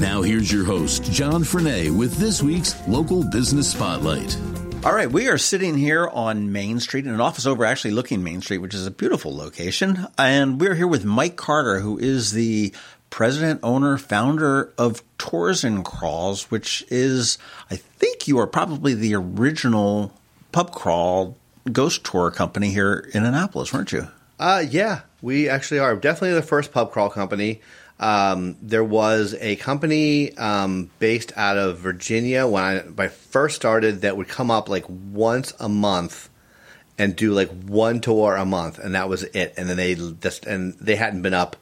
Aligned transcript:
Now, 0.00 0.22
here's 0.22 0.52
your 0.52 0.64
host, 0.64 1.10
John 1.10 1.42
Frenaye, 1.42 1.90
with 1.90 2.18
this 2.18 2.40
week's 2.40 2.86
Local 2.86 3.24
Business 3.24 3.72
Spotlight. 3.72 4.38
All 4.84 4.94
right, 4.94 5.10
we 5.10 5.26
are 5.26 5.38
sitting 5.38 5.76
here 5.76 6.06
on 6.06 6.52
Main 6.52 6.78
Street 6.78 7.04
in 7.04 7.12
an 7.12 7.20
office 7.20 7.46
over 7.46 7.64
actually 7.64 7.90
looking 7.90 8.22
Main 8.22 8.40
Street, 8.40 8.58
which 8.58 8.74
is 8.74 8.86
a 8.86 8.92
beautiful 8.92 9.36
location. 9.36 10.06
And 10.16 10.60
we're 10.60 10.76
here 10.76 10.86
with 10.86 11.04
Mike 11.04 11.34
Carter, 11.34 11.80
who 11.80 11.98
is 11.98 12.30
the 12.30 12.72
president, 13.10 13.58
owner, 13.64 13.98
founder 13.98 14.72
of 14.78 15.02
Tours 15.18 15.64
and 15.64 15.84
Crawls, 15.84 16.48
which 16.48 16.84
is, 16.90 17.36
I 17.68 17.74
think 17.74 18.28
you 18.28 18.38
are 18.38 18.46
probably 18.46 18.94
the 18.94 19.16
original 19.16 20.12
pub 20.52 20.70
crawl 20.70 21.36
ghost 21.72 22.04
tour 22.04 22.30
company 22.30 22.68
here 22.70 23.10
in 23.14 23.24
Annapolis, 23.24 23.72
weren't 23.72 23.90
you? 23.90 24.06
Uh, 24.38 24.64
yeah, 24.70 25.00
we 25.20 25.48
actually 25.48 25.80
are 25.80 25.96
definitely 25.96 26.34
the 26.34 26.42
first 26.42 26.70
pub 26.70 26.92
crawl 26.92 27.10
company. 27.10 27.60
Um, 28.00 28.56
there 28.62 28.84
was 28.84 29.34
a 29.40 29.56
company 29.56 30.36
um, 30.36 30.90
based 30.98 31.32
out 31.36 31.58
of 31.58 31.78
Virginia 31.78 32.46
when 32.46 32.62
I, 32.62 32.78
when 32.78 33.06
I 33.06 33.08
first 33.08 33.56
started 33.56 34.02
that 34.02 34.16
would 34.16 34.28
come 34.28 34.50
up 34.50 34.68
like 34.68 34.84
once 34.88 35.52
a 35.58 35.68
month 35.68 36.28
and 36.96 37.16
do 37.16 37.32
like 37.32 37.48
one 37.64 38.00
tour 38.00 38.36
a 38.36 38.44
month, 38.44 38.78
and 38.78 38.94
that 38.94 39.08
was 39.08 39.24
it. 39.24 39.54
And 39.56 39.68
then 39.68 39.76
they 39.76 39.94
just 39.94 40.46
and 40.46 40.74
they 40.74 40.96
hadn't 40.96 41.22
been 41.22 41.34
up 41.34 41.56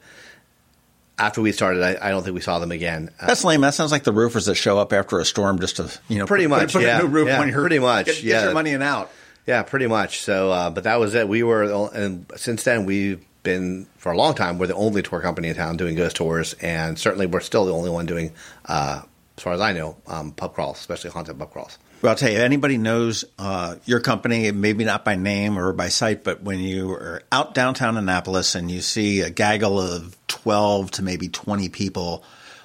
after 1.18 1.40
we 1.40 1.52
started. 1.52 1.82
I, 1.82 2.08
I 2.08 2.10
don't 2.10 2.22
think 2.22 2.34
we 2.34 2.40
saw 2.40 2.58
them 2.58 2.72
again. 2.72 3.10
Uh, 3.20 3.26
That's 3.26 3.44
lame. 3.44 3.62
That 3.62 3.74
sounds 3.74 3.92
like 3.92 4.04
the 4.04 4.12
roofers 4.12 4.46
that 4.46 4.54
show 4.56 4.78
up 4.78 4.92
after 4.92 5.18
a 5.18 5.24
storm 5.24 5.58
just 5.58 5.76
to 5.76 5.90
you 6.08 6.18
know 6.18 6.26
pretty 6.26 6.44
put, 6.44 6.50
much 6.50 6.72
put 6.72 6.82
yeah, 6.82 6.98
a 6.98 7.02
new 7.02 7.08
roof 7.08 7.28
yeah, 7.28 7.40
on 7.40 7.48
your 7.48 7.60
pretty 7.60 7.78
much 7.78 8.06
get, 8.06 8.22
yeah 8.22 8.40
get 8.40 8.44
your 8.44 8.54
money 8.54 8.74
and 8.74 8.82
out. 8.82 9.10
Yeah, 9.46 9.62
pretty 9.62 9.86
much. 9.86 10.20
So, 10.20 10.50
uh, 10.50 10.70
but 10.70 10.84
that 10.84 10.98
was 10.98 11.14
it. 11.14 11.28
We 11.28 11.44
were, 11.44 11.88
and 11.94 12.26
since 12.34 12.64
then 12.64 12.84
we've 12.84 13.24
been 13.46 13.86
for 13.96 14.10
a 14.10 14.16
long 14.16 14.34
time. 14.34 14.58
We're 14.58 14.66
the 14.66 14.74
only 14.74 15.02
tour 15.02 15.20
company 15.20 15.48
in 15.48 15.54
town 15.54 15.76
doing 15.76 15.94
ghost 15.94 16.16
tours, 16.16 16.54
and 16.54 16.98
certainly 16.98 17.26
we're 17.26 17.40
still 17.40 17.64
the 17.64 17.72
only 17.72 17.88
one 17.88 18.04
doing, 18.04 18.32
uh, 18.66 19.02
as 19.38 19.42
far 19.42 19.52
as 19.52 19.60
I 19.60 19.72
know, 19.72 19.96
um, 20.08 20.32
pub 20.32 20.52
crawls, 20.52 20.78
especially 20.80 21.10
haunted 21.10 21.38
pub 21.38 21.52
crawls. 21.52 21.78
Well, 22.02 22.10
I'll 22.10 22.16
tell 22.16 22.30
you, 22.30 22.40
anybody 22.40 22.76
knows 22.76 23.24
uh, 23.38 23.76
your 23.86 24.00
company, 24.00 24.50
maybe 24.50 24.84
not 24.84 25.04
by 25.04 25.14
name 25.14 25.58
or 25.58 25.72
by 25.72 25.88
sight, 25.88 26.24
but 26.24 26.42
when 26.42 26.58
you 26.58 26.90
are 26.90 27.22
out 27.30 27.54
downtown 27.54 27.96
Annapolis 27.96 28.56
and 28.56 28.68
you 28.68 28.80
see 28.82 29.20
a 29.20 29.30
gaggle 29.30 29.80
of 29.80 30.16
12 30.26 30.90
to 30.92 31.02
maybe 31.02 31.28
20 31.28 31.68
people 31.68 32.24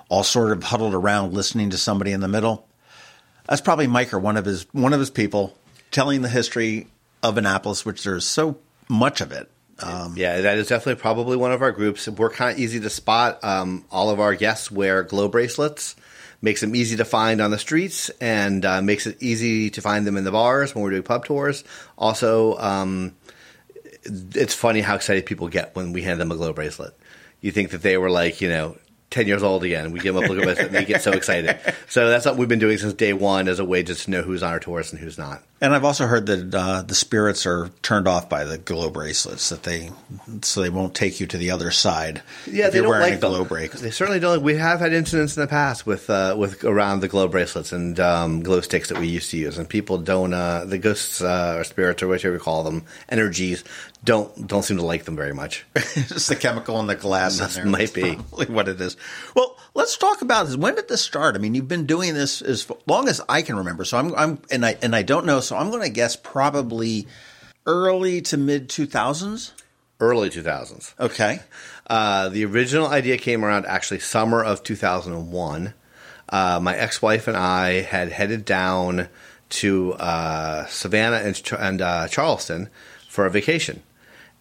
all 0.10 0.24
sort 0.24 0.52
of 0.52 0.64
huddled 0.64 0.96
around 0.96 1.34
listening 1.34 1.70
to 1.70 1.78
somebody 1.78 2.12
in 2.12 2.22
the 2.22 2.28
middle, 2.28 2.68
that's 3.48 3.62
probably 3.62 3.88
Mike 3.88 4.14
or 4.14 4.20
one 4.20 4.36
of 4.36 4.46
his 4.46 4.66
one 4.74 4.94
of 4.94 5.00
his 5.00 5.12
people 5.12 5.56
telling 5.92 6.24
the 6.24 6.30
history 6.30 6.88
of 7.22 7.38
Annapolis, 7.38 7.86
which 7.86 8.04
there's 8.04 8.26
so 8.26 8.58
much 8.90 9.22
of 9.22 9.32
it. 9.32 9.50
Um, 9.84 10.14
yeah, 10.18 10.42
that 10.42 10.58
is 10.58 10.68
definitely 10.68 11.02
probably 11.02 11.38
one 11.38 11.52
of 11.52 11.62
our 11.62 11.72
groups. 11.72 12.08
We're 12.08 12.30
kind 12.30 12.54
of 12.54 12.60
easy 12.60 12.80
to 12.80 12.90
spot. 12.90 13.44
Um, 13.44 13.86
all 13.92 14.10
of 14.10 14.20
our 14.20 14.36
guests 14.36 14.72
wear 14.72 15.04
glow 15.04 15.28
bracelets 15.28 15.96
makes 16.42 16.62
them 16.62 16.76
easy 16.76 16.98
to 16.98 17.06
find 17.06 17.40
on 17.42 17.52
the 17.52 17.60
streets 17.60 18.10
and 18.20 18.66
uh, 18.66 18.82
makes 18.82 19.06
it 19.06 19.22
easy 19.22 19.70
to 19.70 19.82
find 19.82 20.08
them 20.08 20.18
in 20.18 20.24
the 20.24 20.32
bars 20.32 20.74
when 20.74 20.84
we're 20.84 20.90
doing 20.90 21.04
pub 21.04 21.26
tours. 21.26 21.64
Also, 21.98 22.58
um, 22.58 23.16
it's 24.04 24.56
funny 24.56 24.82
how 24.82 24.96
excited 24.96 25.26
people 25.26 25.48
get 25.48 25.76
when 25.76 25.94
we 25.94 26.02
hand 26.02 26.20
them 26.20 26.32
a 26.32 26.36
glow 26.36 26.54
bracelet. 26.54 26.98
You 27.42 27.52
think 27.52 27.72
that 27.72 27.82
they 27.82 27.98
were 27.98 28.10
like, 28.10 28.42
you 28.42 28.50
know, 28.50 28.78
10 29.12 29.28
years 29.28 29.44
old 29.44 29.64
again. 29.64 29.92
We 29.92 30.00
give 30.00 30.16
them 30.16 30.24
a 30.24 30.28
glow 30.28 30.42
bracelet 30.42 30.68
and 30.68 30.76
they 30.76 30.86
get 30.86 31.02
so 31.02 31.12
excited. 31.12 31.60
So 31.88 32.10
that's 32.10 32.26
what 32.26 32.38
we've 32.38 32.48
been 32.48 32.60
doing 32.60 32.78
since 32.78 32.94
day 32.94 33.14
one 33.14 33.48
as 33.48 33.60
a 33.60 33.66
way 33.66 33.84
just 33.84 34.06
to 34.06 34.12
know 34.12 34.22
who's 34.22 34.42
on 34.42 34.52
our 34.52 34.60
tours 34.60 34.92
and 34.92 35.02
who's 35.02 35.18
not. 35.18 35.44
And 35.64 35.76
I've 35.76 35.86
also 35.86 36.08
heard 36.08 36.26
that 36.26 36.56
uh, 36.56 36.82
the 36.82 36.96
spirits 36.96 37.46
are 37.46 37.70
turned 37.84 38.08
off 38.08 38.28
by 38.28 38.46
the 38.46 38.58
glow 38.58 38.90
bracelets, 38.90 39.50
that 39.50 39.62
they 39.62 39.92
so 40.42 40.62
they 40.62 40.72
won't 40.72 40.96
take 40.96 41.20
you 41.20 41.28
to 41.28 41.38
the 41.38 41.52
other 41.52 41.70
side. 41.70 42.24
Yeah, 42.48 42.72
they 42.72 42.82
don't 42.82 42.90
like 42.90 43.14
a 43.14 43.18
glow 43.18 43.46
bracelet. 43.46 43.84
They 43.84 43.92
certainly 43.92 44.20
don't. 44.20 44.42
We 44.42 44.56
have 44.56 44.80
had 44.80 44.92
incidents 44.92 45.38
in 45.38 45.42
the 45.42 45.48
past 45.48 45.86
with 45.86 46.10
uh, 46.10 46.36
with 46.36 46.64
around 46.64 47.02
the 47.02 47.08
glow 47.08 47.28
bracelets 47.28 47.72
and 47.72 48.00
um, 48.00 48.42
glow 48.42 48.62
sticks 48.62 48.90
that 48.90 48.98
we 48.98 49.08
used 49.08 49.30
to 49.32 49.38
use, 49.38 49.60
and 49.60 49.70
people 49.70 50.00
don't. 50.00 50.34
Uh, 50.34 50.66
the 50.66 50.80
ghosts 50.80 51.22
uh, 51.22 51.54
or 51.58 51.64
spirits 51.64 52.02
or 52.02 52.08
whatever 52.08 52.34
you 52.34 52.40
call 52.40 52.64
them, 52.64 52.84
energies 53.10 53.64
don't 54.04 54.48
don't 54.48 54.64
seem 54.64 54.78
to 54.78 54.86
like 54.86 55.06
them 55.06 55.16
very 55.16 55.34
much. 55.34 55.66
it's 55.76 56.28
the 56.28 56.36
chemical 56.36 56.80
in 56.80 56.88
the 56.88 56.96
glass. 56.96 57.38
That 57.38 57.66
might 57.66 57.94
be 57.94 58.14
what 58.14 58.68
it 58.68 58.82
is. 58.82 58.98
Well, 59.36 59.58
let's 59.76 59.98
talk 59.98 60.22
about 60.22 60.48
this. 60.48 60.56
When 60.56 60.76
did 60.76 60.88
this 60.88 61.02
start? 61.02 61.36
I 61.36 61.38
mean, 61.38 61.54
you've 61.54 61.68
been 61.68 61.86
doing 61.86 62.14
this 62.14 62.42
as 62.42 62.70
long 62.88 63.08
as 63.08 63.22
I 63.30 63.44
can 63.44 63.58
remember. 63.58 63.86
So 63.86 63.98
I'm, 63.98 64.16
I'm 64.16 64.40
and 64.50 64.66
I 64.66 64.78
and 64.82 64.96
I 64.96 65.04
don't 65.04 65.26
know. 65.26 65.40
So 65.40 65.56
I'm 65.56 65.70
going 65.70 65.84
to 65.84 65.90
guess 65.90 66.16
probably 66.16 67.08
early 67.66 68.22
to 68.22 68.38
mid 68.38 68.70
2000s. 68.70 69.54
Early 70.00 70.32
2000s. 70.32 71.00
Okay. 71.00 71.40
Uh, 71.86 72.30
the 72.30 72.46
original 72.46 72.88
idea 72.88 73.18
came 73.18 73.46
around 73.46 73.68
actually 73.68 74.00
summer 74.00 74.44
of 74.44 74.64
2001. 74.64 75.74
Uh, 76.28 76.60
my 76.60 76.76
ex-wife 76.76 77.28
and 77.28 77.38
I 77.38 77.82
had 77.82 78.12
headed 78.12 78.46
down 78.46 79.10
to 79.50 79.94
uh, 79.94 80.66
Savannah 80.68 81.18
and, 81.18 81.40
and 81.60 81.82
uh, 81.82 82.08
Charleston 82.08 82.70
for 83.10 83.26
a 83.26 83.30
vacation. 83.30 83.84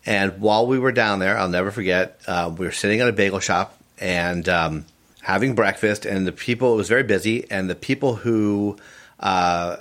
And 0.07 0.41
while 0.41 0.67
we 0.67 0.79
were 0.79 0.93
down 0.93 1.19
there, 1.19 1.39
I'll 1.39 1.49
never 1.49 1.71
forget, 1.71 2.21
uh, 2.27 2.53
we 2.57 2.67
were 2.67 2.73
sitting 2.73 3.01
at 3.01 3.09
a 3.09 3.13
bagel 3.13 3.41
shop 3.41 3.77
and 3.99 4.49
um, 4.49 4.87
having 5.23 5.55
breakfast, 5.55 6.07
and 6.07 6.27
the 6.27 6.33
people, 6.33 6.75
it 6.75 6.77
was 6.77 6.89
very 6.89 7.03
busy, 7.03 7.51
and 7.51 7.69
the 7.69 7.75
people 7.75 8.15
who 8.15 8.77
uh, 9.19 9.77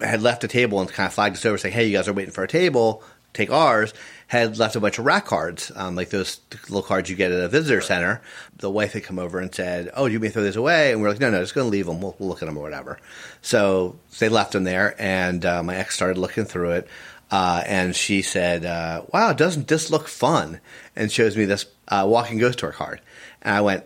had 0.00 0.22
left 0.22 0.44
a 0.44 0.48
table 0.48 0.80
and 0.80 0.90
kind 0.90 1.06
of 1.06 1.12
flagged 1.12 1.36
us 1.36 1.44
over 1.44 1.58
saying, 1.58 1.74
hey, 1.74 1.86
you 1.86 1.96
guys 1.96 2.08
are 2.08 2.12
waiting 2.12 2.32
for 2.32 2.42
a 2.42 2.48
table, 2.48 3.02
take 3.34 3.50
ours, 3.50 3.92
had 4.28 4.58
left 4.58 4.74
a 4.76 4.80
bunch 4.80 4.98
of 4.98 5.04
rack 5.04 5.26
cards, 5.26 5.70
um, 5.76 5.94
like 5.94 6.08
those 6.08 6.40
little 6.68 6.82
cards 6.82 7.10
you 7.10 7.16
get 7.16 7.30
at 7.30 7.40
a 7.40 7.48
visitor 7.48 7.80
center. 7.80 8.22
The 8.56 8.70
wife 8.70 8.94
had 8.94 9.04
come 9.04 9.18
over 9.18 9.38
and 9.38 9.54
said, 9.54 9.90
oh, 9.94 10.06
you 10.06 10.18
may 10.18 10.30
throw 10.30 10.42
these 10.42 10.56
away? 10.56 10.92
And 10.92 11.02
we're 11.02 11.10
like, 11.10 11.20
no, 11.20 11.30
no, 11.30 11.40
just 11.40 11.54
going 11.54 11.66
to 11.66 11.70
leave 11.70 11.86
them. 11.86 12.00
We'll, 12.00 12.16
we'll, 12.18 12.30
look 12.30 12.42
at 12.42 12.46
them 12.46 12.56
or 12.56 12.62
whatever. 12.62 12.98
So 13.42 13.96
they 14.18 14.28
left 14.28 14.52
them 14.52 14.64
there, 14.64 14.94
and 14.98 15.44
uh, 15.44 15.62
my 15.62 15.76
ex 15.76 15.94
started 15.94 16.16
looking 16.18 16.46
through 16.46 16.70
it. 16.70 16.88
Uh, 17.34 17.64
and 17.66 17.96
she 17.96 18.22
said, 18.22 18.64
uh, 18.64 19.02
"Wow, 19.12 19.32
doesn't 19.32 19.66
this 19.66 19.90
look 19.90 20.06
fun?" 20.06 20.60
And 20.94 21.10
shows 21.10 21.36
me 21.36 21.46
this 21.46 21.66
uh, 21.88 22.06
walking 22.08 22.38
ghost 22.38 22.60
tour 22.60 22.70
card, 22.70 23.00
and 23.42 23.56
I 23.56 23.60
went, 23.60 23.82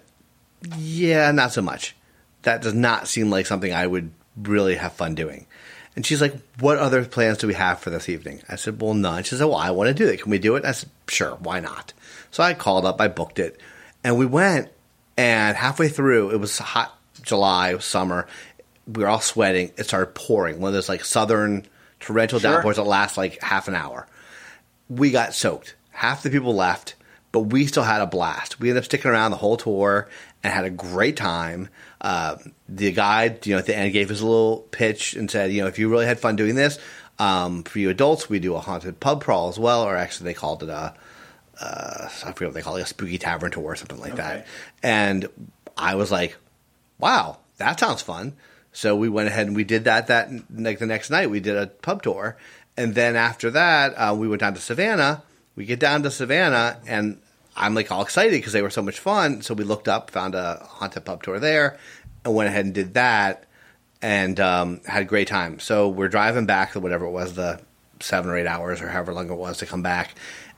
"Yeah, 0.76 1.30
not 1.30 1.52
so 1.52 1.62
much. 1.62 1.96
That 2.42 2.60
does 2.60 2.74
not 2.74 3.08
seem 3.08 3.30
like 3.30 3.46
something 3.46 3.72
I 3.72 3.86
would 3.86 4.10
really 4.36 4.74
have 4.74 4.92
fun 4.92 5.14
doing." 5.14 5.46
And 5.96 6.04
she's 6.04 6.20
like, 6.20 6.34
"What 6.60 6.76
other 6.76 7.02
plans 7.06 7.38
do 7.38 7.46
we 7.46 7.54
have 7.54 7.80
for 7.80 7.88
this 7.88 8.10
evening?" 8.10 8.42
I 8.50 8.56
said, 8.56 8.82
"Well, 8.82 8.92
none." 8.92 9.22
She 9.22 9.34
said, 9.34 9.46
"Well, 9.46 9.56
I 9.56 9.70
want 9.70 9.88
to 9.88 9.94
do 9.94 10.06
it. 10.12 10.20
Can 10.20 10.30
we 10.30 10.38
do 10.38 10.56
it?" 10.56 10.66
I 10.66 10.72
said, 10.72 10.90
"Sure, 11.08 11.38
why 11.40 11.58
not?" 11.58 11.94
So 12.30 12.42
I 12.42 12.52
called 12.52 12.84
up, 12.84 13.00
I 13.00 13.08
booked 13.08 13.38
it, 13.38 13.58
and 14.04 14.18
we 14.18 14.26
went. 14.26 14.68
And 15.16 15.56
halfway 15.56 15.88
through, 15.88 16.32
it 16.32 16.36
was 16.38 16.58
hot 16.58 16.94
July, 17.22 17.78
summer. 17.78 18.28
We 18.86 19.04
were 19.04 19.08
all 19.08 19.22
sweating. 19.22 19.72
It 19.78 19.84
started 19.84 20.14
pouring. 20.14 20.60
One 20.60 20.68
of 20.68 20.74
those 20.74 20.90
like 20.90 21.02
southern 21.02 21.66
torrential 22.00 22.38
sure. 22.38 22.52
downpours 22.52 22.76
that 22.76 22.84
last 22.84 23.16
like 23.16 23.42
half 23.42 23.68
an 23.68 23.74
hour. 23.74 24.06
We 24.88 25.10
got 25.10 25.34
soaked. 25.34 25.74
Half 25.90 26.22
the 26.22 26.30
people 26.30 26.54
left, 26.54 26.94
but 27.32 27.40
we 27.40 27.66
still 27.66 27.82
had 27.82 28.00
a 28.00 28.06
blast. 28.06 28.60
We 28.60 28.70
ended 28.70 28.82
up 28.82 28.84
sticking 28.86 29.10
around 29.10 29.32
the 29.32 29.36
whole 29.36 29.56
tour 29.56 30.08
and 30.42 30.52
had 30.52 30.64
a 30.64 30.70
great 30.70 31.16
time. 31.16 31.68
Uh, 32.00 32.36
the 32.68 32.92
guide, 32.92 33.46
you 33.46 33.54
know, 33.54 33.58
at 33.58 33.66
the 33.66 33.76
end 33.76 33.92
gave 33.92 34.10
us 34.10 34.20
a 34.20 34.26
little 34.26 34.58
pitch 34.70 35.14
and 35.14 35.30
said, 35.30 35.52
you 35.52 35.60
know, 35.60 35.66
if 35.66 35.78
you 35.78 35.88
really 35.88 36.06
had 36.06 36.20
fun 36.20 36.36
doing 36.36 36.54
this, 36.54 36.78
um, 37.18 37.64
for 37.64 37.80
you 37.80 37.90
adults, 37.90 38.28
we 38.30 38.38
do 38.38 38.54
a 38.54 38.60
haunted 38.60 39.00
pub 39.00 39.24
crawl 39.24 39.48
as 39.48 39.58
well, 39.58 39.82
or 39.82 39.96
actually 39.96 40.26
they 40.26 40.34
called 40.34 40.62
it 40.62 40.68
a, 40.68 40.94
uh, 41.60 42.08
I 42.24 42.32
forget 42.32 42.48
what 42.48 42.54
they 42.54 42.62
call 42.62 42.76
it, 42.76 42.82
a 42.82 42.86
spooky 42.86 43.18
tavern 43.18 43.50
tour 43.50 43.64
or 43.64 43.76
something 43.76 43.98
like 43.98 44.12
okay. 44.12 44.22
that. 44.22 44.46
And 44.82 45.28
I 45.76 45.96
was 45.96 46.12
like, 46.12 46.36
wow, 46.98 47.38
that 47.56 47.80
sounds 47.80 48.02
fun. 48.02 48.34
So 48.78 48.94
we 48.94 49.08
went 49.08 49.26
ahead 49.26 49.48
and 49.48 49.56
we 49.56 49.64
did 49.64 49.84
that. 49.84 50.06
That 50.06 50.30
like 50.54 50.78
the 50.78 50.86
next 50.86 51.10
night, 51.10 51.30
we 51.30 51.40
did 51.40 51.56
a 51.56 51.66
pub 51.66 52.00
tour, 52.00 52.36
and 52.76 52.94
then 52.94 53.16
after 53.16 53.50
that, 53.50 53.92
uh, 53.94 54.14
we 54.16 54.28
went 54.28 54.38
down 54.38 54.54
to 54.54 54.60
Savannah. 54.60 55.24
We 55.56 55.64
get 55.64 55.80
down 55.80 56.04
to 56.04 56.12
Savannah, 56.12 56.78
and 56.86 57.20
I'm 57.56 57.74
like 57.74 57.90
all 57.90 58.02
excited 58.02 58.30
because 58.30 58.52
they 58.52 58.62
were 58.62 58.70
so 58.70 58.82
much 58.82 59.00
fun. 59.00 59.42
So 59.42 59.52
we 59.52 59.64
looked 59.64 59.88
up, 59.88 60.12
found 60.12 60.36
a 60.36 60.64
haunted 60.64 61.04
pub 61.04 61.24
tour 61.24 61.40
there, 61.40 61.76
and 62.24 62.36
went 62.36 62.50
ahead 62.50 62.66
and 62.66 62.72
did 62.72 62.94
that, 62.94 63.46
and 64.00 64.38
um, 64.38 64.80
had 64.86 65.02
a 65.02 65.06
great 65.06 65.26
time. 65.26 65.58
So 65.58 65.88
we're 65.88 66.06
driving 66.06 66.46
back 66.46 66.74
to 66.74 66.80
whatever 66.80 67.04
it 67.04 67.10
was, 67.10 67.34
the 67.34 67.60
seven 67.98 68.30
or 68.30 68.38
eight 68.38 68.46
hours 68.46 68.80
or 68.80 68.90
however 68.90 69.12
long 69.12 69.28
it 69.28 69.34
was 69.34 69.58
to 69.58 69.66
come 69.66 69.82
back. 69.82 70.14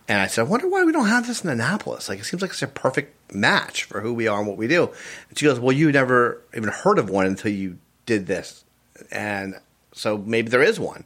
And 0.09 0.21
I 0.21 0.27
said, 0.27 0.43
I 0.43 0.45
wonder 0.45 0.69
why 0.69 0.85
we 0.85 0.93
don't 0.93 1.09
have 1.09 1.27
this 1.27 1.43
in 1.43 1.49
Annapolis. 1.49 2.11
Like, 2.11 2.19
it 2.19 2.25
seems 2.25 2.43
like 2.43 2.51
it's 2.51 2.61
a 2.61 2.67
perfect 2.67 3.33
match 3.33 3.85
for 3.85 4.03
who 4.03 4.13
we 4.13 4.29
are 4.29 4.41
and 4.41 4.47
what 4.47 4.59
we 4.59 4.69
do. 4.69 4.91
And 5.31 5.39
she 5.39 5.47
goes, 5.47 5.59
Well, 5.59 5.73
you 5.73 5.91
never 5.91 6.43
even 6.55 6.69
heard 6.69 6.99
of 6.99 7.09
one 7.09 7.25
until 7.25 7.51
you 7.51 7.79
did 8.11 8.27
this. 8.27 8.65
And 9.12 9.55
so 9.93 10.19
maybe 10.19 10.51
there 10.51 10.62
is 10.62 10.81
one. 10.81 11.05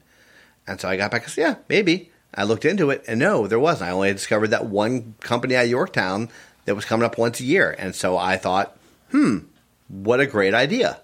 And 0.67 0.81
so 0.81 0.89
I 0.89 0.97
got 0.97 1.11
back 1.11 1.25
and 1.25 1.31
said, 1.31 1.43
yeah, 1.43 1.55
maybe. 1.69 2.11
I 2.35 2.45
looked 2.45 2.65
into 2.65 2.91
it, 2.91 3.05
and 3.07 3.21
no, 3.21 3.47
there 3.47 3.61
wasn't. 3.61 3.91
I 3.91 3.93
only 3.93 4.13
discovered 4.13 4.49
that 4.49 4.67
one 4.67 5.15
company 5.21 5.55
at 5.55 5.69
Yorktown 5.69 6.31
that 6.65 6.75
was 6.75 6.85
coming 6.85 7.05
up 7.05 7.17
once 7.17 7.39
a 7.39 7.45
year. 7.45 7.77
And 7.79 7.95
so 7.95 8.17
I 8.17 8.39
thought, 8.39 8.77
hmm, 9.13 9.41
what 9.87 10.19
a 10.19 10.27
great 10.27 10.53
idea. 10.53 11.01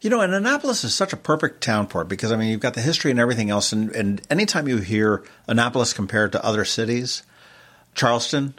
You 0.00 0.10
know, 0.10 0.20
and 0.20 0.34
Annapolis 0.34 0.82
is 0.82 0.92
such 0.92 1.12
a 1.12 1.16
perfect 1.16 1.62
town 1.62 1.86
for 1.86 2.02
it 2.02 2.08
because 2.08 2.32
I 2.32 2.36
mean 2.36 2.48
you've 2.50 2.60
got 2.60 2.74
the 2.74 2.80
history 2.80 3.12
and 3.12 3.20
everything 3.20 3.50
else, 3.50 3.72
and, 3.72 3.90
and 3.94 4.20
anytime 4.30 4.66
you 4.66 4.78
hear 4.78 5.22
Annapolis 5.46 5.92
compared 5.92 6.32
to 6.32 6.44
other 6.44 6.64
cities, 6.64 7.22
Charleston 7.94 8.54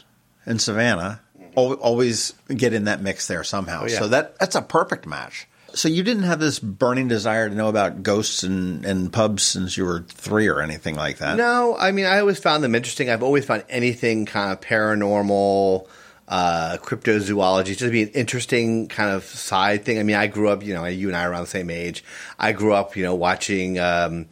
and 0.46 0.60
Savannah 0.60 1.20
always 1.54 2.32
get 2.48 2.72
in 2.72 2.84
that 2.84 3.02
mix 3.02 3.26
there 3.26 3.44
somehow. 3.44 3.82
Oh, 3.82 3.86
yeah. 3.86 3.98
So 3.98 4.08
that 4.08 4.38
that's 4.38 4.56
a 4.56 4.62
perfect 4.62 5.06
match. 5.06 5.46
So 5.76 5.88
you 5.88 6.02
didn't 6.02 6.22
have 6.24 6.40
this 6.40 6.58
burning 6.58 7.06
desire 7.08 7.48
to 7.48 7.54
know 7.54 7.68
about 7.68 8.02
ghosts 8.02 8.42
and, 8.42 8.84
and 8.84 9.12
pubs 9.12 9.42
since 9.42 9.76
you 9.76 9.84
were 9.84 10.00
three 10.08 10.48
or 10.48 10.60
anything 10.60 10.94
like 10.96 11.18
that. 11.18 11.36
No, 11.36 11.76
I 11.78 11.92
mean, 11.92 12.06
I 12.06 12.18
always 12.18 12.38
found 12.38 12.64
them 12.64 12.74
interesting. 12.74 13.10
I've 13.10 13.22
always 13.22 13.44
found 13.44 13.64
anything 13.68 14.24
kind 14.26 14.52
of 14.52 14.60
paranormal, 14.60 15.86
uh, 16.28 16.78
cryptozoology 16.80 17.66
just 17.66 17.80
to 17.80 17.90
be 17.90 18.02
an 18.04 18.08
interesting 18.08 18.88
kind 18.88 19.10
of 19.10 19.24
side 19.24 19.84
thing. 19.84 19.98
I 19.98 20.02
mean, 20.02 20.16
I 20.16 20.26
grew 20.26 20.48
up, 20.48 20.64
you 20.64 20.74
know, 20.74 20.84
you 20.86 21.08
and 21.08 21.16
I 21.16 21.24
are 21.24 21.30
around 21.30 21.42
the 21.42 21.46
same 21.48 21.70
age. 21.70 22.02
I 22.38 22.52
grew 22.52 22.72
up, 22.72 22.96
you 22.96 23.02
know, 23.04 23.14
watching, 23.14 23.78
um, 23.78 24.26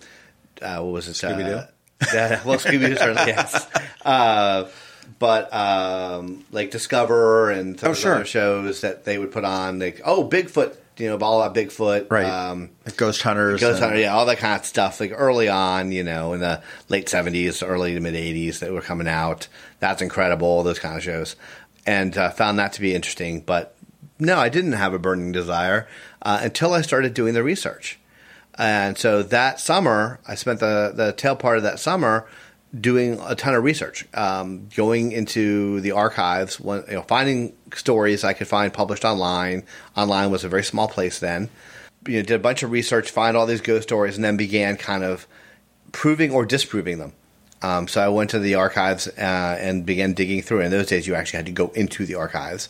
uh, 0.62 0.78
what 0.78 0.92
was 0.92 1.08
it? 1.08 1.12
Scooby 1.12 1.44
Doo? 1.44 1.52
Uh, 1.54 1.66
yeah, 2.12 2.42
well, 2.44 2.58
Scooby 2.58 2.88
Doo 2.88 2.94
yes. 3.26 3.68
Uh, 4.04 4.64
but 5.18 5.52
um, 5.54 6.44
like 6.50 6.70
Discover 6.70 7.50
and 7.50 7.78
some 7.78 7.88
Oh, 7.88 7.90
of 7.90 7.96
the 7.96 8.02
sure. 8.02 8.14
other 8.16 8.24
shows 8.24 8.80
that 8.80 9.04
they 9.04 9.18
would 9.18 9.30
put 9.30 9.44
on, 9.44 9.78
like 9.78 10.00
oh 10.04 10.28
Bigfoot, 10.28 10.74
you 10.96 11.08
know, 11.08 11.16
all 11.18 11.42
about 11.42 11.54
Bigfoot, 11.56 12.10
Right. 12.10 12.24
Um, 12.26 12.70
Like 12.86 12.96
Ghost 12.96 13.22
Hunters. 13.22 13.60
Ghost 13.60 13.76
and- 13.76 13.84
Hunter, 13.84 14.00
yeah, 14.00 14.14
all 14.14 14.26
that 14.26 14.38
kind 14.38 14.58
of 14.60 14.64
stuff. 14.66 15.00
Like 15.00 15.12
early 15.14 15.48
on, 15.48 15.90
you 15.92 16.04
know, 16.04 16.32
in 16.34 16.40
the 16.40 16.62
late 16.88 17.08
seventies, 17.08 17.62
early 17.62 17.94
to 17.94 18.00
mid 18.00 18.14
eighties, 18.14 18.60
that 18.60 18.72
were 18.72 18.80
coming 18.80 19.08
out. 19.08 19.48
That's 19.80 20.02
incredible. 20.02 20.62
Those 20.62 20.78
kind 20.78 20.96
of 20.96 21.02
shows, 21.02 21.36
and 21.86 22.16
uh, 22.16 22.30
found 22.30 22.58
that 22.58 22.72
to 22.74 22.80
be 22.80 22.94
interesting. 22.94 23.40
But 23.40 23.74
no, 24.18 24.38
I 24.38 24.48
didn't 24.48 24.72
have 24.72 24.94
a 24.94 24.98
burning 24.98 25.32
desire 25.32 25.88
uh, 26.22 26.40
until 26.42 26.72
I 26.72 26.82
started 26.82 27.14
doing 27.14 27.34
the 27.34 27.42
research. 27.42 27.98
And 28.56 28.96
so 28.96 29.24
that 29.24 29.58
summer, 29.58 30.20
I 30.28 30.36
spent 30.36 30.60
the 30.60 30.92
the 30.94 31.12
tail 31.12 31.34
part 31.34 31.56
of 31.56 31.64
that 31.64 31.80
summer 31.80 32.26
doing 32.80 33.20
a 33.24 33.34
ton 33.34 33.54
of 33.54 33.62
research, 33.62 34.06
um, 34.14 34.68
going 34.74 35.12
into 35.12 35.80
the 35.80 35.92
archives, 35.92 36.58
one, 36.58 36.84
you 36.88 36.94
know, 36.94 37.02
finding 37.02 37.54
stories 37.74 38.24
I 38.24 38.32
could 38.32 38.48
find 38.48 38.72
published 38.72 39.04
online. 39.04 39.64
Online 39.96 40.30
was 40.30 40.44
a 40.44 40.48
very 40.48 40.64
small 40.64 40.88
place 40.88 41.18
then. 41.20 41.48
You 42.06 42.16
know, 42.16 42.22
did 42.22 42.34
a 42.34 42.38
bunch 42.38 42.62
of 42.62 42.70
research, 42.70 43.10
find 43.10 43.36
all 43.36 43.46
these 43.46 43.60
ghost 43.60 43.84
stories, 43.84 44.16
and 44.16 44.24
then 44.24 44.36
began 44.36 44.76
kind 44.76 45.04
of 45.04 45.26
proving 45.92 46.32
or 46.32 46.44
disproving 46.44 46.98
them. 46.98 47.12
Um, 47.62 47.88
so 47.88 48.02
I 48.02 48.08
went 48.08 48.30
to 48.30 48.38
the 48.38 48.56
archives 48.56 49.08
uh, 49.08 49.56
and 49.58 49.86
began 49.86 50.12
digging 50.12 50.42
through. 50.42 50.60
In 50.60 50.70
those 50.70 50.88
days, 50.88 51.06
you 51.06 51.14
actually 51.14 51.38
had 51.38 51.46
to 51.46 51.52
go 51.52 51.68
into 51.68 52.04
the 52.04 52.16
archives 52.16 52.68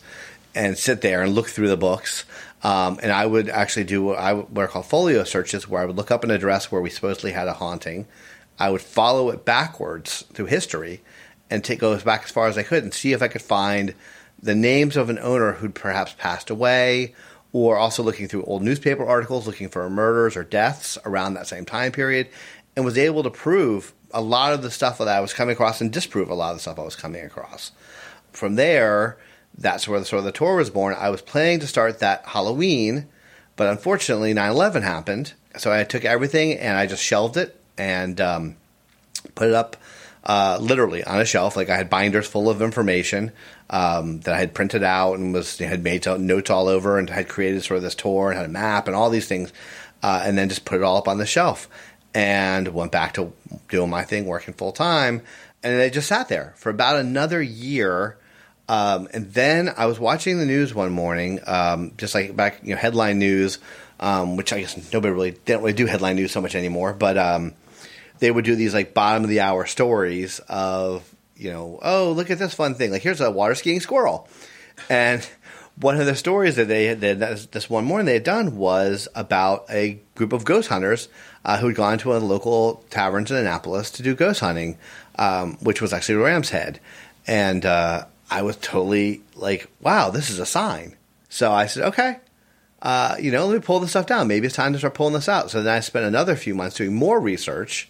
and 0.53 0.77
sit 0.77 1.01
there 1.01 1.21
and 1.21 1.33
look 1.33 1.49
through 1.49 1.67
the 1.67 1.77
books. 1.77 2.23
Um, 2.63 2.99
and 3.03 3.11
I 3.11 3.25
would 3.25 3.49
actually 3.49 3.83
do 3.83 4.03
what 4.03 4.17
I 4.17 4.33
what 4.33 4.71
folio 4.85 5.23
searches, 5.25 5.67
where 5.67 5.81
I 5.81 5.85
would 5.85 5.97
look 5.97 6.11
up 6.11 6.23
an 6.23 6.31
address 6.31 6.71
where 6.71 6.81
we 6.81 6.89
supposedly 6.89 7.33
had 7.33 7.47
a 7.47 7.53
haunting. 7.53 8.07
I 8.59 8.69
would 8.69 8.81
follow 8.81 9.29
it 9.29 9.45
backwards 9.45 10.23
through 10.33 10.45
history 10.45 11.01
and 11.49 11.63
take 11.63 11.79
goes 11.79 12.03
back 12.03 12.23
as 12.23 12.31
far 12.31 12.47
as 12.47 12.57
I 12.57 12.63
could 12.63 12.83
and 12.83 12.93
see 12.93 13.13
if 13.13 13.21
I 13.21 13.27
could 13.27 13.41
find 13.41 13.93
the 14.41 14.55
names 14.55 14.97
of 14.97 15.09
an 15.09 15.19
owner 15.19 15.53
who'd 15.53 15.75
perhaps 15.75 16.15
passed 16.17 16.49
away, 16.49 17.13
or 17.53 17.77
also 17.77 18.03
looking 18.03 18.27
through 18.27 18.43
old 18.43 18.61
newspaper 18.61 19.05
articles 19.05 19.47
looking 19.47 19.69
for 19.69 19.89
murders 19.89 20.35
or 20.35 20.43
deaths 20.43 20.97
around 21.05 21.33
that 21.33 21.47
same 21.47 21.65
time 21.65 21.91
period, 21.91 22.27
and 22.75 22.83
was 22.83 22.97
able 22.97 23.23
to 23.23 23.29
prove 23.29 23.93
a 24.11 24.21
lot 24.21 24.53
of 24.53 24.61
the 24.61 24.71
stuff 24.71 24.97
that 24.97 25.07
I 25.07 25.21
was 25.21 25.33
coming 25.33 25.53
across 25.53 25.81
and 25.81 25.91
disprove 25.91 26.29
a 26.29 26.35
lot 26.35 26.51
of 26.51 26.57
the 26.57 26.61
stuff 26.61 26.79
I 26.79 26.83
was 26.83 26.95
coming 26.95 27.23
across. 27.23 27.71
From 28.31 28.55
there, 28.55 29.17
that's 29.57 29.87
where 29.87 29.99
the 29.99 30.05
sort 30.05 30.19
of 30.19 30.25
the 30.25 30.31
tour 30.31 30.57
was 30.57 30.69
born. 30.69 30.95
I 30.97 31.09
was 31.09 31.21
planning 31.21 31.59
to 31.61 31.67
start 31.67 31.99
that 31.99 32.25
Halloween, 32.25 33.07
but 33.55 33.67
unfortunately 33.67 34.33
9/11 34.33 34.83
happened, 34.83 35.33
so 35.57 35.71
I 35.71 35.83
took 35.85 36.03
everything 36.03 36.53
and 36.57 36.77
I 36.77 36.87
just 36.87 37.03
shelved 37.03 37.37
it 37.37 37.59
and 37.77 38.19
um, 38.21 38.55
put 39.35 39.49
it 39.49 39.53
up 39.53 39.77
uh, 40.23 40.57
literally 40.61 41.03
on 41.03 41.19
a 41.19 41.25
shelf. 41.25 41.55
Like 41.55 41.69
I 41.69 41.77
had 41.77 41.89
binders 41.89 42.27
full 42.27 42.49
of 42.49 42.61
information 42.61 43.31
um, 43.69 44.21
that 44.21 44.33
I 44.33 44.39
had 44.39 44.53
printed 44.53 44.83
out 44.83 45.13
and 45.15 45.33
was 45.33 45.57
had 45.57 45.83
made 45.83 46.05
notes 46.05 46.49
all 46.49 46.67
over 46.67 46.97
and 46.97 47.09
had 47.09 47.27
created 47.27 47.63
sort 47.63 47.77
of 47.77 47.83
this 47.83 47.95
tour 47.95 48.29
and 48.29 48.37
had 48.37 48.45
a 48.45 48.49
map 48.49 48.87
and 48.87 48.95
all 48.95 49.09
these 49.09 49.27
things, 49.27 49.53
uh, 50.03 50.21
and 50.23 50.37
then 50.37 50.49
just 50.49 50.65
put 50.65 50.77
it 50.77 50.83
all 50.83 50.97
up 50.97 51.07
on 51.07 51.17
the 51.17 51.25
shelf 51.25 51.69
and 52.13 52.69
went 52.69 52.91
back 52.91 53.13
to 53.15 53.33
doing 53.69 53.89
my 53.89 54.03
thing, 54.03 54.25
working 54.25 54.53
full 54.53 54.71
time, 54.71 55.21
and 55.61 55.81
I 55.81 55.89
just 55.89 56.07
sat 56.07 56.29
there 56.29 56.53
for 56.57 56.69
about 56.69 56.97
another 56.97 57.41
year. 57.41 58.17
Um, 58.67 59.07
and 59.13 59.31
then 59.31 59.71
I 59.77 59.85
was 59.85 59.99
watching 59.99 60.39
the 60.39 60.45
news 60.45 60.73
one 60.73 60.91
morning, 60.91 61.39
um, 61.45 61.91
just 61.97 62.15
like 62.15 62.35
back, 62.35 62.61
you 62.63 62.71
know, 62.71 62.81
headline 62.81 63.19
news, 63.19 63.59
um, 63.99 64.37
which 64.37 64.51
I 64.51 64.61
guess 64.61 64.91
nobody 64.91 65.13
really 65.13 65.31
didn't 65.31 65.61
really 65.61 65.73
do 65.73 65.85
headline 65.85 66.15
news 66.15 66.31
so 66.31 66.41
much 66.41 66.55
anymore. 66.55 66.93
But 66.93 67.15
um, 67.15 67.53
they 68.25 68.31
would 68.31 68.43
do 68.43 68.55
these 68.55 68.73
like 68.73 68.95
bottom 68.95 69.23
of 69.23 69.29
the 69.29 69.41
hour 69.41 69.67
stories 69.67 70.39
of, 70.49 71.07
you 71.37 71.51
know, 71.51 71.77
oh 71.83 72.11
look 72.11 72.31
at 72.31 72.39
this 72.39 72.55
fun 72.55 72.73
thing. 72.73 72.89
Like 72.89 73.03
here's 73.03 73.21
a 73.21 73.29
water 73.29 73.53
skiing 73.53 73.79
squirrel, 73.79 74.27
and 74.89 75.21
one 75.79 75.99
of 75.99 76.07
the 76.07 76.15
stories 76.15 76.55
that 76.55 76.67
they 76.67 76.85
had 76.85 77.01
that 77.01 77.51
this 77.51 77.69
one 77.69 77.85
morning 77.85 78.07
they 78.07 78.15
had 78.15 78.23
done 78.23 78.57
was 78.57 79.07
about 79.13 79.65
a 79.69 79.99
group 80.15 80.33
of 80.33 80.43
ghost 80.43 80.69
hunters 80.69 81.07
uh, 81.43 81.59
who 81.59 81.67
had 81.67 81.75
gone 81.75 81.97
to 81.99 82.15
a 82.15 82.17
local 82.17 82.83
taverns 82.89 83.29
in 83.29 83.37
Annapolis 83.37 83.91
to 83.91 84.01
do 84.01 84.15
ghost 84.15 84.39
hunting, 84.39 84.79
um, 85.19 85.57
which 85.61 85.83
was 85.83 85.93
actually 85.93 86.15
Ram's 86.15 86.49
Head, 86.49 86.79
and 87.27 87.63
uh, 87.63 88.05
I 88.31 88.41
was 88.41 88.57
totally 88.57 89.21
like, 89.35 89.69
wow, 89.81 90.09
this 90.09 90.31
is 90.31 90.39
a 90.39 90.47
sign. 90.47 90.95
So 91.29 91.51
I 91.51 91.67
said, 91.67 91.83
okay, 91.89 92.17
uh, 92.81 93.17
you 93.19 93.29
know, 93.29 93.45
let 93.45 93.53
me 93.53 93.61
pull 93.61 93.79
this 93.79 93.91
stuff 93.91 94.07
down. 94.07 94.27
Maybe 94.27 94.47
it's 94.47 94.55
time 94.55 94.73
to 94.73 94.79
start 94.79 94.95
pulling 94.95 95.13
this 95.13 95.29
out. 95.29 95.51
So 95.51 95.61
then 95.61 95.75
I 95.75 95.79
spent 95.81 96.05
another 96.05 96.35
few 96.35 96.55
months 96.55 96.77
doing 96.77 96.95
more 96.95 97.19
research, 97.19 97.87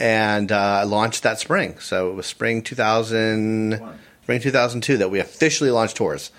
and 0.00 0.50
uh, 0.50 0.84
launched 0.86 1.22
that 1.22 1.38
spring. 1.38 1.78
So 1.78 2.10
it 2.10 2.14
was 2.14 2.26
spring 2.26 2.62
2000, 2.62 3.80
spring 4.22 4.40
2002 4.40 4.96
that 4.98 5.10
we 5.10 5.20
officially 5.20 5.70
launched 5.70 5.96
tours. 5.96 6.30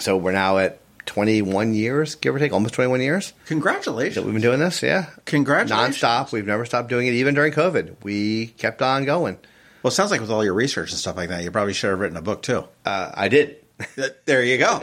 So 0.00 0.16
we're 0.16 0.32
now 0.32 0.58
at 0.58 0.80
21 1.06 1.74
years, 1.74 2.14
give 2.14 2.34
or 2.34 2.38
take, 2.38 2.52
almost 2.52 2.74
21 2.74 3.00
years 3.02 3.32
that 3.32 3.46
Congratulations. 3.46 4.24
we've 4.24 4.32
been 4.34 4.42
doing 4.42 4.58
this. 4.58 4.82
Yeah, 4.82 5.10
Congratulations. 5.26 5.98
nonstop. 5.98 6.32
We've 6.32 6.46
never 6.46 6.64
stopped 6.64 6.88
doing 6.88 7.06
it, 7.06 7.14
even 7.14 7.34
during 7.34 7.52
COVID. 7.52 7.96
We 8.02 8.48
kept 8.48 8.80
on 8.82 9.04
going. 9.04 9.38
Well, 9.82 9.90
it 9.90 9.94
sounds 9.94 10.10
like 10.10 10.22
with 10.22 10.30
all 10.30 10.42
your 10.42 10.54
research 10.54 10.90
and 10.90 10.98
stuff 10.98 11.16
like 11.16 11.28
that, 11.28 11.44
you 11.44 11.50
probably 11.50 11.74
should 11.74 11.90
have 11.90 12.00
written 12.00 12.16
a 12.16 12.22
book 12.22 12.42
too. 12.42 12.64
Uh, 12.86 13.10
I 13.12 13.28
did. 13.28 13.56
there 14.24 14.42
you 14.42 14.56
go. 14.56 14.80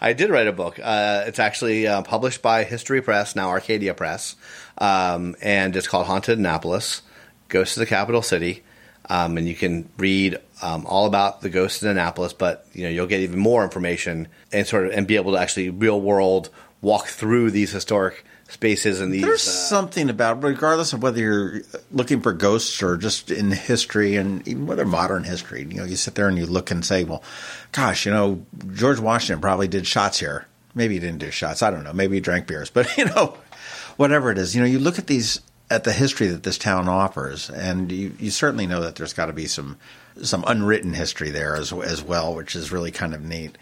I 0.00 0.14
did 0.16 0.30
write 0.30 0.48
a 0.48 0.52
book. 0.52 0.80
Uh, 0.82 1.24
it's 1.26 1.38
actually 1.38 1.86
uh, 1.86 2.02
published 2.02 2.42
by 2.42 2.64
History 2.64 3.00
Press, 3.02 3.36
now 3.36 3.50
Arcadia 3.50 3.94
Press, 3.94 4.34
um, 4.78 5.36
and 5.42 5.76
it's 5.76 5.88
called 5.88 6.06
Haunted 6.06 6.38
Annapolis 6.38 7.02
Ghosts 7.48 7.76
of 7.76 7.80
the 7.80 7.86
Capital 7.86 8.22
City. 8.22 8.62
Um, 9.10 9.36
and 9.36 9.46
you 9.46 9.54
can 9.54 9.90
read 9.98 10.38
um, 10.62 10.86
all 10.86 11.04
about 11.04 11.42
the 11.42 11.50
ghosts 11.50 11.82
in 11.82 11.90
Annapolis, 11.90 12.32
but 12.32 12.66
you 12.72 12.84
know 12.84 12.88
you'll 12.88 13.06
get 13.06 13.20
even 13.20 13.38
more 13.38 13.62
information 13.62 14.28
and 14.50 14.66
sort 14.66 14.86
of 14.86 14.92
and 14.92 15.06
be 15.06 15.16
able 15.16 15.32
to 15.32 15.38
actually 15.38 15.68
real 15.68 16.00
world 16.00 16.48
walk 16.80 17.06
through 17.06 17.50
these 17.50 17.70
historic 17.70 18.24
spaces 18.48 19.00
and 19.00 19.12
these. 19.12 19.22
There's 19.22 19.46
uh, 19.46 19.50
something 19.50 20.10
about, 20.10 20.42
regardless 20.42 20.92
of 20.92 21.02
whether 21.02 21.20
you're 21.20 21.62
looking 21.90 22.20
for 22.20 22.32
ghosts 22.32 22.82
or 22.82 22.96
just 22.96 23.30
in 23.30 23.50
history 23.50 24.16
and 24.16 24.46
even 24.46 24.66
whether 24.66 24.84
modern 24.84 25.24
history, 25.24 25.62
you 25.62 25.78
know, 25.78 25.84
you 25.84 25.96
sit 25.96 26.14
there 26.14 26.28
and 26.28 26.38
you 26.38 26.46
look 26.46 26.70
and 26.70 26.84
say, 26.84 27.04
well, 27.04 27.22
gosh, 27.72 28.06
you 28.06 28.12
know, 28.12 28.44
George 28.72 29.00
Washington 29.00 29.40
probably 29.40 29.68
did 29.68 29.86
shots 29.86 30.20
here. 30.20 30.46
Maybe 30.74 30.94
he 30.94 31.00
didn't 31.00 31.18
do 31.18 31.30
shots. 31.30 31.62
I 31.62 31.70
don't 31.70 31.84
know. 31.84 31.92
Maybe 31.92 32.16
he 32.16 32.20
drank 32.20 32.46
beers, 32.46 32.70
but 32.74 32.96
you 32.96 33.06
know, 33.06 33.36
whatever 33.96 34.30
it 34.30 34.38
is, 34.38 34.54
you 34.54 34.60
know, 34.60 34.66
you 34.66 34.78
look 34.78 34.98
at 34.98 35.06
these 35.06 35.40
at 35.70 35.84
the 35.84 35.92
history 35.92 36.26
that 36.26 36.42
this 36.42 36.58
town 36.58 36.88
offers, 36.88 37.48
and 37.50 37.90
you, 37.90 38.14
you 38.18 38.30
certainly 38.30 38.66
know 38.66 38.80
that 38.82 38.96
there's 38.96 39.12
got 39.12 39.26
to 39.26 39.32
be 39.32 39.46
some 39.46 39.76
some 40.22 40.44
unwritten 40.46 40.94
history 40.94 41.30
there 41.30 41.56
as 41.56 41.72
as 41.72 42.02
well, 42.02 42.34
which 42.34 42.54
is 42.54 42.72
really 42.72 42.90
kind 42.90 43.14
of 43.14 43.22
neat. 43.22 43.56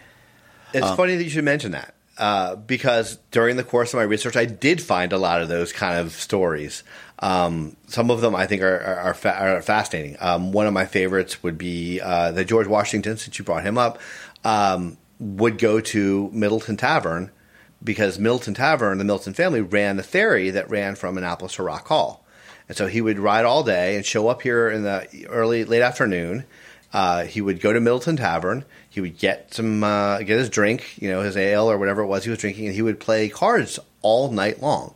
It's 0.74 0.90
funny 0.96 1.16
that 1.16 1.24
you 1.24 1.30
should 1.30 1.44
mention 1.44 1.72
that 1.72 1.94
uh, 2.18 2.56
because 2.56 3.18
during 3.30 3.56
the 3.56 3.64
course 3.64 3.92
of 3.92 3.98
my 3.98 4.04
research, 4.04 4.36
I 4.36 4.44
did 4.44 4.80
find 4.80 5.12
a 5.12 5.18
lot 5.18 5.42
of 5.42 5.48
those 5.48 5.72
kind 5.72 5.98
of 5.98 6.12
stories. 6.12 6.82
Um, 7.18 7.76
some 7.86 8.10
of 8.10 8.20
them 8.20 8.34
I 8.34 8.46
think 8.46 8.62
are 8.62 8.80
are, 8.80 8.96
are, 8.96 9.14
fa- 9.14 9.38
are 9.38 9.62
fascinating. 9.62 10.16
Um, 10.20 10.52
one 10.52 10.66
of 10.66 10.72
my 10.72 10.86
favorites 10.86 11.42
would 11.42 11.58
be 11.58 12.00
uh, 12.00 12.32
that 12.32 12.44
George 12.46 12.66
Washington, 12.66 13.16
since 13.16 13.38
you 13.38 13.44
brought 13.44 13.64
him 13.64 13.78
up, 13.78 14.00
um, 14.44 14.98
would 15.18 15.58
go 15.58 15.80
to 15.80 16.30
Middleton 16.32 16.76
Tavern 16.76 17.30
because 17.82 18.18
Middleton 18.18 18.54
Tavern, 18.54 18.98
the 18.98 19.04
Middleton 19.04 19.34
family, 19.34 19.60
ran 19.60 19.96
the 19.96 20.02
ferry 20.02 20.50
that 20.50 20.70
ran 20.70 20.94
from 20.94 21.18
Annapolis 21.18 21.54
to 21.54 21.62
Rock 21.62 21.88
Hall. 21.88 22.24
And 22.68 22.76
so 22.76 22.86
he 22.86 23.00
would 23.00 23.18
ride 23.18 23.44
all 23.44 23.62
day 23.62 23.96
and 23.96 24.04
show 24.04 24.28
up 24.28 24.42
here 24.42 24.68
in 24.70 24.82
the 24.82 25.26
early, 25.28 25.64
late 25.64 25.82
afternoon. 25.82 26.44
Uh, 26.92 27.24
he 27.24 27.40
would 27.40 27.60
go 27.60 27.72
to 27.72 27.80
Middleton 27.80 28.16
Tavern. 28.16 28.64
He 28.88 29.00
would 29.00 29.18
get 29.18 29.54
some, 29.54 29.82
uh, 29.82 30.18
get 30.18 30.38
his 30.38 30.50
drink, 30.50 31.00
you 31.00 31.10
know, 31.10 31.22
his 31.22 31.36
ale 31.36 31.70
or 31.70 31.78
whatever 31.78 32.02
it 32.02 32.06
was 32.06 32.24
he 32.24 32.30
was 32.30 32.38
drinking, 32.38 32.66
and 32.66 32.74
he 32.74 32.82
would 32.82 33.00
play 33.00 33.28
cards 33.28 33.78
all 34.02 34.30
night 34.30 34.60
long. 34.60 34.94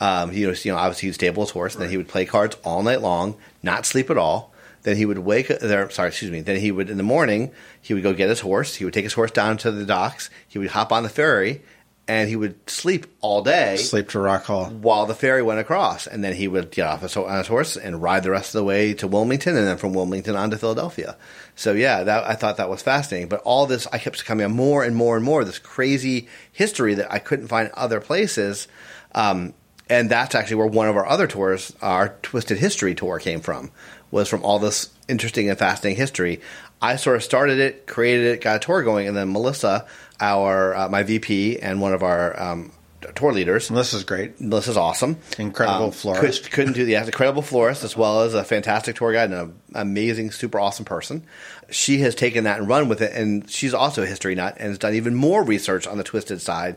Um, 0.00 0.30
he 0.30 0.46
was, 0.46 0.64
you 0.64 0.72
know, 0.72 0.78
obviously 0.78 1.08
he'd 1.08 1.14
stable 1.14 1.44
his 1.44 1.50
horse, 1.50 1.74
and 1.74 1.82
then 1.82 1.90
he 1.90 1.96
would 1.96 2.08
play 2.08 2.24
cards 2.24 2.56
all 2.64 2.82
night 2.82 3.00
long, 3.00 3.36
not 3.62 3.86
sleep 3.86 4.10
at 4.10 4.18
all. 4.18 4.52
Then 4.82 4.96
he 4.96 5.04
would 5.04 5.18
wake. 5.18 5.50
Up 5.50 5.60
there, 5.60 5.90
sorry, 5.90 6.08
excuse 6.08 6.30
me. 6.30 6.40
Then 6.40 6.60
he 6.60 6.70
would 6.70 6.88
in 6.88 6.96
the 6.96 7.02
morning 7.02 7.50
he 7.80 7.94
would 7.94 8.02
go 8.02 8.12
get 8.12 8.28
his 8.28 8.40
horse. 8.40 8.76
He 8.76 8.84
would 8.84 8.94
take 8.94 9.04
his 9.04 9.12
horse 9.12 9.30
down 9.30 9.56
to 9.58 9.70
the 9.70 9.84
docks. 9.84 10.30
He 10.46 10.58
would 10.58 10.70
hop 10.70 10.92
on 10.92 11.02
the 11.02 11.08
ferry, 11.08 11.62
and 12.08 12.28
he 12.28 12.36
would 12.36 12.68
sleep 12.68 13.06
all 13.20 13.42
day. 13.42 13.76
Sleep 13.76 14.08
to 14.08 14.18
Rock 14.18 14.44
Hall. 14.44 14.64
while 14.70 15.04
the 15.04 15.14
ferry 15.14 15.42
went 15.42 15.60
across, 15.60 16.06
and 16.06 16.24
then 16.24 16.34
he 16.34 16.48
would 16.48 16.70
get 16.70 16.86
off 16.86 17.02
his, 17.02 17.14
on 17.16 17.36
his 17.36 17.46
horse 17.46 17.76
and 17.76 18.02
ride 18.02 18.22
the 18.22 18.30
rest 18.30 18.54
of 18.54 18.58
the 18.58 18.64
way 18.64 18.94
to 18.94 19.06
Wilmington, 19.06 19.54
and 19.56 19.66
then 19.66 19.76
from 19.76 19.92
Wilmington 19.92 20.34
on 20.34 20.50
to 20.50 20.56
Philadelphia. 20.56 21.16
So 21.54 21.72
yeah, 21.72 22.04
that 22.04 22.24
I 22.24 22.34
thought 22.34 22.56
that 22.56 22.70
was 22.70 22.82
fascinating. 22.82 23.28
But 23.28 23.42
all 23.42 23.66
this, 23.66 23.86
I 23.92 23.98
kept 23.98 24.24
coming 24.24 24.46
on 24.46 24.52
more 24.52 24.82
and 24.82 24.96
more 24.96 25.16
and 25.16 25.24
more 25.24 25.44
this 25.44 25.58
crazy 25.58 26.28
history 26.50 26.94
that 26.94 27.12
I 27.12 27.18
couldn't 27.18 27.48
find 27.48 27.70
other 27.74 28.00
places. 28.00 28.68
Um, 29.14 29.52
and 29.90 30.10
that's 30.10 30.34
actually 30.34 30.56
where 30.56 30.66
one 30.66 30.88
of 30.88 30.96
our 30.96 31.06
other 31.06 31.26
tours, 31.26 31.74
our 31.82 32.10
Twisted 32.22 32.58
History 32.58 32.94
tour, 32.94 33.18
came 33.18 33.40
from. 33.40 33.70
Was 34.10 34.28
from 34.28 34.42
all 34.42 34.58
this 34.58 34.90
interesting 35.08 35.50
and 35.50 35.58
fascinating 35.58 35.98
history. 35.98 36.40
I 36.80 36.96
sort 36.96 37.16
of 37.16 37.24
started 37.24 37.58
it, 37.58 37.86
created 37.86 38.26
it, 38.26 38.40
got 38.40 38.56
a 38.56 38.58
tour 38.60 38.82
going, 38.82 39.08
and 39.08 39.16
then 39.16 39.32
Melissa, 39.32 39.86
our 40.20 40.74
uh, 40.74 40.88
my 40.88 41.02
VP 41.02 41.58
and 41.60 41.80
one 41.80 41.92
of 41.92 42.02
our 42.02 42.40
um, 42.40 42.72
tour 43.14 43.32
leaders, 43.32 43.70
Melissa's 43.70 44.04
great. 44.04 44.40
Melissa's 44.40 44.76
awesome. 44.76 45.16
Incredible 45.38 45.90
florist. 45.92 46.50
Could, 46.52 46.66
not 46.66 46.74
do 46.74 46.84
the 46.84 46.92
yeah, 46.92 47.04
incredible 47.04 47.42
florist 47.42 47.84
as 47.84 47.96
well 47.96 48.22
as 48.22 48.34
a 48.34 48.44
fantastic 48.44 48.96
tour 48.96 49.12
guide 49.12 49.30
and 49.30 49.34
an 49.34 49.54
amazing, 49.74 50.30
super 50.30 50.58
awesome 50.58 50.84
person. 50.84 51.24
She 51.70 51.98
has 51.98 52.14
taken 52.14 52.44
that 52.44 52.58
and 52.58 52.68
run 52.68 52.88
with 52.88 53.02
it, 53.02 53.12
and 53.12 53.48
she's 53.50 53.74
also 53.74 54.02
a 54.02 54.06
history 54.06 54.34
nut 54.34 54.56
and 54.58 54.68
has 54.68 54.78
done 54.78 54.94
even 54.94 55.14
more 55.14 55.42
research 55.42 55.86
on 55.86 55.98
the 55.98 56.04
twisted 56.04 56.40
side. 56.40 56.76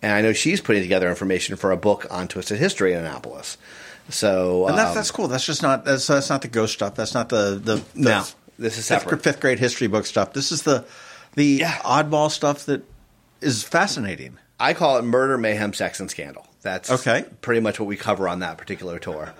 And 0.00 0.12
I 0.12 0.20
know 0.20 0.32
she's 0.32 0.60
putting 0.60 0.82
together 0.82 1.08
information 1.08 1.56
for 1.56 1.70
a 1.70 1.76
book 1.76 2.06
on 2.10 2.26
twisted 2.26 2.58
history 2.58 2.92
in 2.92 2.98
Annapolis. 2.98 3.56
So 4.08 4.66
And 4.66 4.76
that's 4.76 4.90
um, 4.90 4.94
that's 4.96 5.10
cool. 5.10 5.28
That's 5.28 5.46
just 5.46 5.62
not 5.62 5.84
that's 5.84 6.06
that's 6.08 6.28
not 6.28 6.42
the 6.42 6.48
ghost 6.48 6.74
stuff. 6.74 6.96
That's 6.96 7.14
not 7.14 7.28
the 7.28 7.60
the, 7.62 7.76
the 7.76 7.84
No, 7.94 8.24
this 8.58 8.78
is 8.78 8.88
fifth, 8.88 9.02
separate. 9.02 9.22
fifth 9.22 9.40
grade 9.40 9.58
history 9.58 9.86
book 9.86 10.06
stuff. 10.06 10.32
This 10.32 10.52
is 10.52 10.62
the 10.62 10.84
the 11.34 11.44
Yeah. 11.46 11.72
oddball 11.78 12.30
stuff 12.30 12.66
that 12.66 12.82
is 13.40 13.62
fascinating. 13.62 14.38
I 14.60 14.74
call 14.74 14.98
it 14.98 15.02
murder, 15.02 15.36
mayhem, 15.38 15.72
sex, 15.72 15.98
and 15.98 16.10
scandal. 16.10 16.46
That's 16.62 16.88
Okay. 16.90 17.24
pretty 17.40 17.60
much 17.60 17.80
what 17.80 17.86
we 17.88 17.96
cover 17.96 18.28
on 18.28 18.38
that 18.40 18.56
particular 18.58 19.00
tour. 19.00 19.34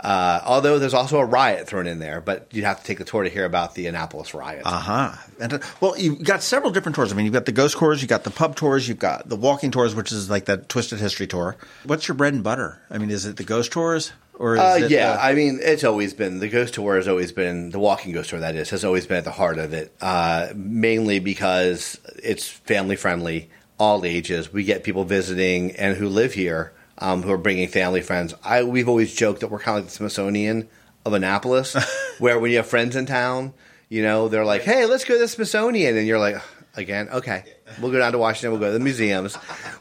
Uh, 0.00 0.40
although 0.44 0.78
there's 0.78 0.92
also 0.92 1.18
a 1.18 1.24
riot 1.24 1.66
thrown 1.66 1.86
in 1.86 1.98
there, 2.00 2.20
but 2.20 2.48
you'd 2.50 2.66
have 2.66 2.80
to 2.80 2.84
take 2.84 2.98
the 2.98 3.04
tour 3.04 3.22
to 3.22 3.30
hear 3.30 3.46
about 3.46 3.74
the 3.74 3.86
Annapolis 3.86 4.34
riot. 4.34 4.60
Uh 4.66 4.78
huh. 4.78 5.12
And 5.40 5.54
uh, 5.54 5.58
well, 5.80 5.96
you've 5.96 6.22
got 6.22 6.42
several 6.42 6.70
different 6.72 6.94
tours. 6.96 7.10
I 7.12 7.16
mean, 7.16 7.24
you've 7.24 7.32
got 7.32 7.46
the 7.46 7.52
ghost 7.52 7.78
tours, 7.78 8.02
you've 8.02 8.10
got 8.10 8.24
the 8.24 8.30
pub 8.30 8.56
tours, 8.56 8.86
you've 8.88 8.98
got 8.98 9.26
the 9.26 9.36
walking 9.36 9.70
tours, 9.70 9.94
which 9.94 10.12
is 10.12 10.28
like 10.28 10.44
that 10.46 10.68
twisted 10.68 10.98
history 10.98 11.26
tour. 11.26 11.56
What's 11.84 12.08
your 12.08 12.14
bread 12.14 12.34
and 12.34 12.42
butter? 12.44 12.78
I 12.90 12.98
mean, 12.98 13.10
is 13.10 13.24
it 13.24 13.36
the 13.38 13.44
ghost 13.44 13.72
tours 13.72 14.12
or 14.38 14.54
is 14.54 14.60
Uh, 14.60 14.86
yeah, 14.88 15.12
uh, 15.12 15.18
I 15.20 15.34
mean, 15.34 15.60
it's 15.62 15.84
always 15.84 16.14
been 16.14 16.38
the 16.40 16.48
ghost 16.48 16.74
tour 16.74 16.96
has 16.96 17.08
always 17.08 17.32
been 17.32 17.70
the 17.70 17.78
walking 17.78 18.12
ghost 18.12 18.30
tour. 18.30 18.40
That 18.40 18.54
is 18.54 18.70
has 18.70 18.84
always 18.84 19.06
been 19.06 19.18
at 19.18 19.24
the 19.24 19.30
heart 19.30 19.58
of 19.58 19.72
it, 19.72 19.94
uh, 20.00 20.48
mainly 20.54 21.18
because 21.18 22.00
it's 22.22 22.48
family 22.48 22.96
friendly, 22.96 23.50
all 23.78 24.04
ages. 24.04 24.52
We 24.52 24.64
get 24.64 24.84
people 24.84 25.04
visiting 25.04 25.72
and 25.76 25.96
who 25.96 26.08
live 26.08 26.34
here 26.34 26.72
um, 26.98 27.22
who 27.22 27.30
are 27.32 27.38
bringing 27.38 27.68
family 27.68 28.02
friends. 28.02 28.34
I 28.44 28.62
we've 28.62 28.88
always 28.88 29.14
joked 29.14 29.40
that 29.40 29.48
we're 29.48 29.58
kind 29.58 29.78
of 29.78 29.84
like 29.84 29.90
the 29.90 29.96
Smithsonian 29.96 30.68
of 31.04 31.12
Annapolis, 31.12 31.76
where 32.18 32.38
when 32.38 32.50
you 32.50 32.58
have 32.58 32.66
friends 32.66 32.96
in 32.96 33.06
town, 33.06 33.54
you 33.88 34.02
know, 34.02 34.28
they're 34.28 34.44
like, 34.44 34.62
"Hey, 34.62 34.86
let's 34.86 35.04
go 35.04 35.14
to 35.14 35.20
the 35.20 35.28
Smithsonian," 35.28 35.96
and 35.96 36.06
you're 36.06 36.18
like. 36.18 36.36
Again, 36.76 37.08
okay. 37.08 37.44
We'll 37.80 37.90
go 37.90 37.98
down 37.98 38.12
to 38.12 38.18
Washington. 38.18 38.50
We'll 38.50 38.60
go 38.60 38.66
to 38.66 38.72
the 38.74 38.80
museums. 38.84 39.36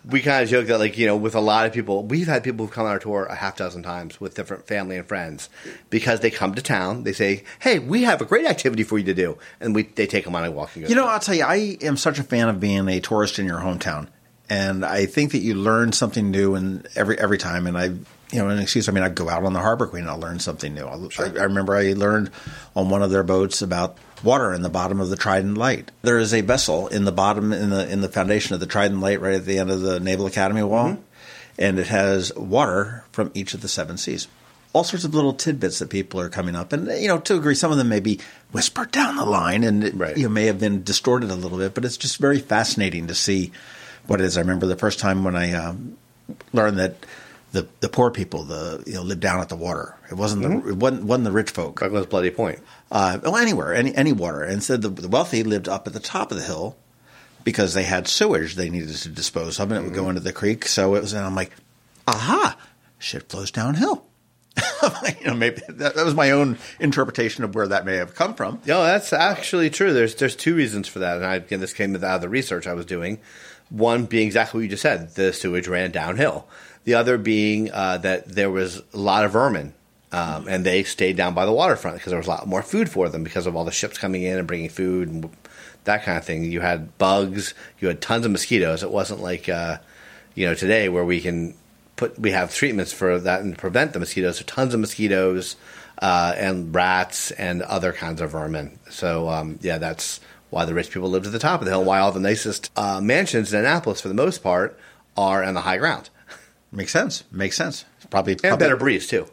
We 0.09 0.21
kind 0.21 0.43
of 0.43 0.49
joke 0.49 0.67
that, 0.67 0.79
like, 0.79 0.97
you 0.97 1.05
know, 1.07 1.17
with 1.17 1.35
a 1.35 1.41
lot 1.41 1.65
of 1.65 1.73
people, 1.73 2.03
we've 2.03 2.25
had 2.27 2.41
people 2.43 2.65
who've 2.65 2.73
come 2.73 2.85
on 2.85 2.91
our 2.91 2.99
tour 2.99 3.25
a 3.25 3.35
half 3.35 3.57
dozen 3.57 3.83
times 3.83 4.19
with 4.21 4.33
different 4.35 4.65
family 4.65 4.95
and 4.97 5.05
friends 5.05 5.49
because 5.89 6.21
they 6.21 6.31
come 6.31 6.55
to 6.55 6.61
town. 6.61 7.03
They 7.03 7.11
say, 7.13 7.43
"Hey, 7.59 7.79
we 7.79 8.03
have 8.03 8.21
a 8.21 8.25
great 8.25 8.45
activity 8.45 8.83
for 8.83 8.97
you 8.97 9.03
to 9.05 9.13
do," 9.13 9.37
and 9.59 9.75
we 9.75 9.83
they 9.83 10.07
take 10.07 10.23
them 10.23 10.35
on 10.35 10.45
a 10.45 10.51
walking. 10.51 10.87
You 10.87 10.95
know, 10.95 11.05
I'll 11.05 11.19
tell 11.19 11.35
you, 11.35 11.43
I 11.43 11.77
am 11.81 11.97
such 11.97 12.17
a 12.17 12.23
fan 12.23 12.47
of 12.47 12.59
being 12.61 12.87
a 12.87 12.99
tourist 13.01 13.39
in 13.39 13.45
your 13.45 13.59
hometown, 13.59 14.07
and 14.49 14.85
I 14.85 15.05
think 15.05 15.33
that 15.33 15.39
you 15.39 15.55
learn 15.55 15.91
something 15.91 16.31
new 16.31 16.55
and 16.55 16.87
every 16.95 17.19
every 17.19 17.37
time. 17.37 17.67
And 17.67 17.77
I, 17.77 17.85
you 18.31 18.41
know, 18.41 18.47
an 18.49 18.59
excuse. 18.59 18.87
I 18.87 18.93
mean, 18.93 19.03
I 19.03 19.09
go 19.09 19.29
out 19.29 19.43
on 19.43 19.51
the 19.53 19.59
Harbor 19.59 19.85
Queen 19.87 20.03
and 20.03 20.09
I'll 20.09 20.19
learn 20.19 20.39
something 20.39 20.73
new. 20.73 20.85
I'll- 20.85 21.09
I, 21.19 21.23
I 21.25 21.43
remember 21.43 21.75
I 21.75 21.91
learned 21.93 22.31
on 22.75 22.89
one 22.89 23.03
of 23.03 23.11
their 23.11 23.23
boats 23.23 23.61
about 23.61 23.97
water 24.23 24.53
in 24.53 24.61
the 24.61 24.69
bottom 24.69 24.99
of 24.99 25.09
the 25.09 25.15
Trident 25.15 25.57
Light. 25.57 25.91
There 26.01 26.17
is 26.19 26.33
a 26.33 26.41
vessel 26.41 26.87
in 26.87 27.05
the 27.05 27.11
bottom 27.11 27.51
in 27.53 27.69
the 27.69 27.89
in 27.89 28.01
the 28.01 28.09
foundation 28.09 28.53
of 28.53 28.59
the 28.59 28.65
Trident 28.65 29.01
Light, 29.01 29.21
right 29.21 29.35
at 29.35 29.45
the 29.45 29.59
end 29.59 29.69
of 29.71 29.81
the 29.81 29.99
Naval 29.99 30.25
Academy 30.27 30.63
wall, 30.63 30.97
and 31.57 31.79
it 31.79 31.87
has 31.87 32.33
water 32.35 33.03
from 33.11 33.31
each 33.33 33.53
of 33.53 33.61
the 33.61 33.67
seven 33.67 33.97
seas. 33.97 34.27
All 34.73 34.83
sorts 34.83 35.05
of 35.05 35.13
little 35.15 35.33
tidbits 35.33 35.79
that 35.79 35.89
people 35.89 36.19
are 36.19 36.27
coming 36.29 36.55
up, 36.55 36.73
and 36.73 36.87
you 37.01 37.07
know, 37.07 37.19
to 37.19 37.35
agree, 37.35 37.55
some 37.55 37.71
of 37.71 37.77
them 37.77 37.87
may 37.89 38.01
be 38.01 38.19
whispered 38.51 38.91
down 38.91 39.15
the 39.15 39.25
line, 39.25 39.63
and 39.63 39.83
it, 39.85 39.95
Right. 39.95 40.17
you 40.17 40.23
know, 40.23 40.29
may 40.29 40.47
have 40.47 40.59
been 40.59 40.83
distorted 40.83 41.31
a 41.31 41.35
little 41.35 41.57
bit, 41.57 41.73
but 41.73 41.85
it's 41.85 41.95
just 41.97 42.17
very 42.17 42.39
fascinating 42.39 43.07
to 43.07 43.15
see 43.15 43.51
what 44.07 44.19
it 44.19 44.25
is. 44.25 44.37
I 44.37 44.41
remember 44.41 44.65
the 44.65 44.75
first 44.75 44.99
time 44.99 45.23
when 45.23 45.35
I 45.37 45.53
um, 45.53 45.97
learned 46.51 46.77
that 46.79 47.05
the 47.53 47.67
the 47.79 47.87
poor 47.87 48.11
people, 48.11 48.43
the 48.43 48.83
you 48.85 48.95
know, 48.95 49.01
lived 49.01 49.21
down 49.21 49.39
at 49.39 49.47
the 49.47 49.55
water. 49.55 49.95
It 50.11 50.15
wasn't 50.15 50.41
the 50.43 50.69
it 50.71 50.75
wasn't, 50.75 51.03
wasn't 51.05 51.23
the 51.23 51.31
rich 51.31 51.51
folk. 51.51 51.79
Douglas 51.79 52.05
Bloody 52.07 52.29
Point. 52.31 52.59
Uh, 52.91 53.19
well, 53.23 53.37
anywhere, 53.37 53.73
any 53.73 53.95
any 53.95 54.13
water. 54.13 54.43
And 54.43 54.53
instead, 54.53 54.81
the, 54.81 54.89
the 54.89 55.09
wealthy 55.09 55.43
lived 55.43 55.67
up 55.67 55.87
at 55.87 55.93
the 55.93 55.99
top 55.99 56.31
of 56.31 56.37
the 56.37 56.43
hill 56.43 56.77
because 57.43 57.73
they 57.73 57.83
had 57.83 58.07
sewage 58.07 58.55
they 58.55 58.69
needed 58.69 58.95
to 58.95 59.09
dispose 59.09 59.59
of, 59.59 59.71
and 59.71 59.79
it 59.79 59.83
would 59.87 59.95
go 59.95 60.09
into 60.09 60.21
the 60.21 60.33
creek. 60.33 60.67
So 60.67 60.95
it 60.95 61.01
was, 61.01 61.13
and 61.13 61.25
I'm 61.25 61.35
like, 61.35 61.51
aha, 62.07 62.57
shit 62.99 63.29
flows 63.29 63.51
downhill. 63.51 64.05
you 65.19 65.27
know, 65.27 65.33
maybe 65.33 65.61
that, 65.67 65.95
that 65.95 66.05
was 66.05 66.15
my 66.15 66.31
own 66.31 66.57
interpretation 66.79 67.43
of 67.43 67.55
where 67.55 67.67
that 67.67 67.85
may 67.85 67.97
have 67.97 68.15
come 68.15 68.33
from. 68.33 68.61
No, 68.65 68.83
that's 68.83 69.13
actually 69.13 69.69
true. 69.69 69.93
There's 69.93 70.15
there's 70.15 70.35
two 70.35 70.55
reasons 70.55 70.87
for 70.87 70.99
that, 70.99 71.17
and 71.17 71.25
I, 71.25 71.35
again, 71.35 71.59
this 71.59 71.73
came 71.73 71.95
out 71.95 72.03
of 72.03 72.21
the 72.21 72.29
research 72.29 72.67
I 72.67 72.73
was 72.73 72.85
doing. 72.85 73.19
One 73.69 74.05
being 74.05 74.27
exactly 74.27 74.59
what 74.59 74.63
you 74.63 74.69
just 74.69 74.83
said: 74.83 75.15
the 75.15 75.33
sewage 75.33 75.67
ran 75.67 75.91
downhill. 75.91 76.47
The 76.85 76.93
other 76.93 77.17
being 77.17 77.71
uh, 77.71 77.97
that 77.99 78.29
there 78.29 78.51
was 78.51 78.81
a 78.93 78.97
lot 78.97 79.25
of 79.25 79.31
vermin, 79.31 79.73
um, 80.11 80.47
and 80.47 80.65
they 80.65 80.83
stayed 80.83 81.17
down 81.17 81.33
by 81.33 81.45
the 81.45 81.51
waterfront 81.51 81.97
because 81.97 82.11
there 82.11 82.19
was 82.19 82.27
a 82.27 82.31
lot 82.31 82.47
more 82.47 82.61
food 82.61 82.89
for 82.89 83.09
them 83.09 83.23
because 83.23 83.47
of 83.47 83.55
all 83.55 83.65
the 83.65 83.71
ships 83.71 83.97
coming 83.97 84.23
in 84.23 84.37
and 84.37 84.47
bringing 84.47 84.69
food 84.69 85.09
and 85.09 85.29
that 85.83 86.03
kind 86.03 86.17
of 86.17 86.25
thing. 86.25 86.43
You 86.43 86.61
had 86.61 86.97
bugs, 86.97 87.53
you 87.79 87.87
had 87.87 88.01
tons 88.01 88.25
of 88.25 88.31
mosquitoes. 88.31 88.83
It 88.83 88.91
wasn't 88.91 89.21
like 89.21 89.49
uh, 89.49 89.77
you 90.33 90.45
know 90.45 90.53
today 90.53 90.89
where 90.89 91.05
we 91.05 91.21
can 91.21 91.55
put 91.95 92.17
we 92.19 92.31
have 92.31 92.53
treatments 92.53 92.93
for 92.93 93.19
that 93.19 93.41
and 93.41 93.57
prevent 93.57 93.93
the 93.93 93.99
mosquitoes. 93.99 94.37
So 94.37 94.45
tons 94.45 94.73
of 94.73 94.79
mosquitoes 94.79 95.55
uh, 96.01 96.33
and 96.37 96.73
rats 96.73 97.31
and 97.31 97.61
other 97.61 97.93
kinds 97.93 98.21
of 98.21 98.31
vermin. 98.31 98.79
So 98.89 99.29
um, 99.29 99.59
yeah, 99.61 99.77
that's 99.77 100.19
why 100.49 100.65
the 100.65 100.73
rich 100.73 100.91
people 100.91 101.09
lived 101.09 101.25
at 101.25 101.31
the 101.31 101.39
top 101.39 101.61
of 101.61 101.65
the 101.65 101.71
hill. 101.71 101.83
Why 101.83 101.99
all 101.99 102.11
the 102.11 102.19
nicest 102.19 102.71
uh, 102.75 103.01
mansions 103.01 103.53
in 103.53 103.59
Annapolis, 103.59 104.01
for 104.01 104.07
the 104.07 104.13
most 104.13 104.43
part, 104.43 104.79
are 105.17 105.43
on 105.43 105.53
the 105.53 105.61
high 105.61 105.77
ground 105.77 106.09
Makes 106.75 106.91
sense. 106.91 107.23
Makes 107.31 107.57
sense. 107.57 107.85
Probably, 108.09 108.37
and 108.43 108.59
better 108.59 108.75
breeze 108.75 109.07
too. 109.07 109.27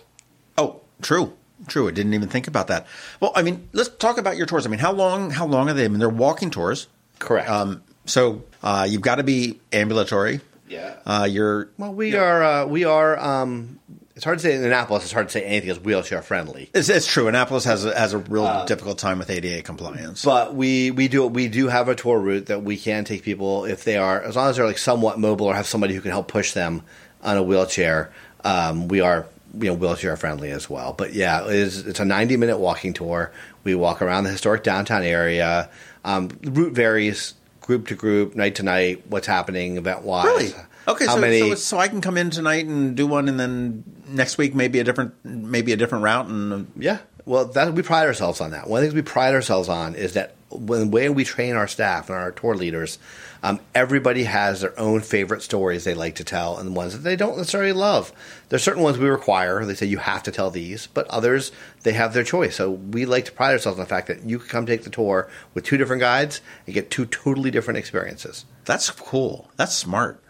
True, 1.02 1.32
true. 1.66 1.88
I 1.88 1.90
didn't 1.90 2.14
even 2.14 2.28
think 2.28 2.48
about 2.48 2.68
that. 2.68 2.86
Well, 3.20 3.32
I 3.34 3.42
mean, 3.42 3.68
let's 3.72 3.90
talk 3.90 4.18
about 4.18 4.36
your 4.36 4.46
tours. 4.46 4.66
I 4.66 4.70
mean, 4.70 4.80
how 4.80 4.92
long? 4.92 5.30
How 5.30 5.46
long 5.46 5.68
are 5.68 5.74
they? 5.74 5.84
I 5.84 5.88
mean, 5.88 5.98
they're 5.98 6.08
walking 6.08 6.50
tours. 6.50 6.88
Correct. 7.18 7.48
Um, 7.48 7.82
so 8.06 8.44
uh, 8.62 8.86
you've 8.88 9.02
got 9.02 9.16
to 9.16 9.22
be 9.22 9.60
ambulatory. 9.72 10.40
Yeah. 10.68 10.96
Uh, 11.04 11.28
you're 11.30 11.68
well, 11.76 11.92
we 11.92 12.14
are 12.16 12.42
uh, 12.42 12.66
we 12.66 12.84
are. 12.84 13.18
Um, 13.18 13.78
it's 14.14 14.24
hard 14.24 14.38
to 14.38 14.42
say 14.42 14.54
in 14.54 14.62
Annapolis. 14.62 15.04
It's 15.04 15.12
hard 15.12 15.28
to 15.28 15.32
say 15.32 15.42
anything 15.42 15.70
is 15.70 15.80
wheelchair 15.80 16.20
friendly. 16.20 16.70
It's, 16.74 16.88
it's 16.88 17.06
true. 17.06 17.28
Annapolis 17.28 17.64
has 17.64 17.84
a, 17.84 17.98
has 17.98 18.12
a 18.12 18.18
real 18.18 18.66
difficult 18.66 18.98
time 18.98 19.18
with 19.18 19.30
ADA 19.30 19.62
compliance. 19.62 20.24
But 20.24 20.54
we, 20.54 20.90
we 20.90 21.08
do 21.08 21.26
we 21.26 21.48
do 21.48 21.68
have 21.68 21.88
a 21.88 21.94
tour 21.94 22.18
route 22.18 22.46
that 22.46 22.62
we 22.62 22.76
can 22.76 23.04
take 23.04 23.22
people 23.22 23.64
if 23.64 23.84
they 23.84 23.96
are 23.96 24.20
as 24.22 24.36
long 24.36 24.50
as 24.50 24.56
they're 24.56 24.66
like 24.66 24.78
somewhat 24.78 25.18
mobile 25.18 25.46
or 25.46 25.54
have 25.54 25.66
somebody 25.66 25.94
who 25.94 26.00
can 26.00 26.10
help 26.10 26.28
push 26.28 26.52
them 26.52 26.82
on 27.22 27.36
a 27.36 27.42
wheelchair. 27.42 28.12
Um, 28.44 28.88
we 28.88 29.00
are 29.00 29.26
you 29.58 29.68
know 29.68 29.74
wheelchair 29.74 30.16
friendly 30.16 30.50
as 30.50 30.68
well. 30.68 30.92
But 30.92 31.12
yeah, 31.12 31.44
it 31.46 31.54
is, 31.54 31.86
it's 31.86 32.00
a 32.00 32.04
ninety 32.04 32.36
minute 32.36 32.58
walking 32.58 32.92
tour. 32.92 33.32
We 33.64 33.74
walk 33.74 34.02
around 34.02 34.24
the 34.24 34.30
historic 34.30 34.62
downtown 34.62 35.02
area. 35.02 35.70
Um, 36.04 36.28
the 36.28 36.50
route 36.50 36.72
varies 36.72 37.34
group 37.60 37.86
to 37.88 37.94
group, 37.94 38.34
night 38.34 38.56
to 38.56 38.62
night. 38.62 39.04
What's 39.08 39.26
happening 39.26 39.76
event 39.76 40.02
wise? 40.02 40.26
really? 40.26 40.54
Okay, 40.88 41.06
so, 41.06 41.20
many? 41.20 41.40
so 41.40 41.54
so 41.54 41.78
I 41.78 41.86
can 41.86 42.00
come 42.00 42.16
in 42.16 42.30
tonight 42.30 42.66
and 42.66 42.96
do 42.96 43.06
one, 43.06 43.28
and 43.28 43.38
then 43.38 43.84
next 44.08 44.36
week 44.36 44.54
maybe 44.54 44.80
a 44.80 44.84
different 44.84 45.14
maybe 45.24 45.72
a 45.72 45.76
different 45.76 46.04
route, 46.04 46.26
and 46.26 46.52
uh, 46.52 46.64
Yeah. 46.76 46.98
Well, 47.24 47.44
that 47.44 47.72
we 47.74 47.82
pride 47.82 48.06
ourselves 48.06 48.40
on 48.40 48.50
that. 48.50 48.68
One 48.68 48.78
of 48.78 48.82
the 48.82 48.86
things 48.88 48.94
we 48.96 49.02
pride 49.02 49.34
ourselves 49.34 49.68
on 49.68 49.94
is 49.94 50.14
that 50.14 50.34
when 50.58 50.80
the 50.80 50.86
way 50.86 51.08
we 51.08 51.24
train 51.24 51.56
our 51.56 51.68
staff 51.68 52.08
and 52.08 52.18
our 52.18 52.32
tour 52.32 52.54
leaders, 52.54 52.98
um, 53.42 53.60
everybody 53.74 54.24
has 54.24 54.60
their 54.60 54.78
own 54.78 55.00
favorite 55.00 55.42
stories 55.42 55.84
they 55.84 55.94
like 55.94 56.16
to 56.16 56.24
tell, 56.24 56.58
and 56.58 56.68
the 56.68 56.72
ones 56.72 56.92
that 56.92 57.00
they 57.00 57.16
don't 57.16 57.36
necessarily 57.36 57.72
love. 57.72 58.12
There's 58.48 58.62
certain 58.62 58.82
ones 58.82 58.98
we 58.98 59.08
require. 59.08 59.64
They 59.64 59.74
say 59.74 59.86
you 59.86 59.98
have 59.98 60.22
to 60.24 60.32
tell 60.32 60.50
these, 60.50 60.86
but 60.86 61.08
others 61.08 61.52
they 61.82 61.92
have 61.92 62.14
their 62.14 62.24
choice. 62.24 62.56
So 62.56 62.70
we 62.70 63.04
like 63.04 63.24
to 63.26 63.32
pride 63.32 63.52
ourselves 63.52 63.78
on 63.78 63.84
the 63.84 63.88
fact 63.88 64.06
that 64.08 64.24
you 64.24 64.38
can 64.38 64.48
come 64.48 64.66
take 64.66 64.84
the 64.84 64.90
tour 64.90 65.28
with 65.54 65.64
two 65.64 65.76
different 65.76 66.00
guides 66.00 66.40
and 66.66 66.74
get 66.74 66.90
two 66.90 67.06
totally 67.06 67.50
different 67.50 67.78
experiences. 67.78 68.44
that's 68.64 68.90
cool. 68.90 69.50
That's 69.56 69.74
smart. 69.74 70.22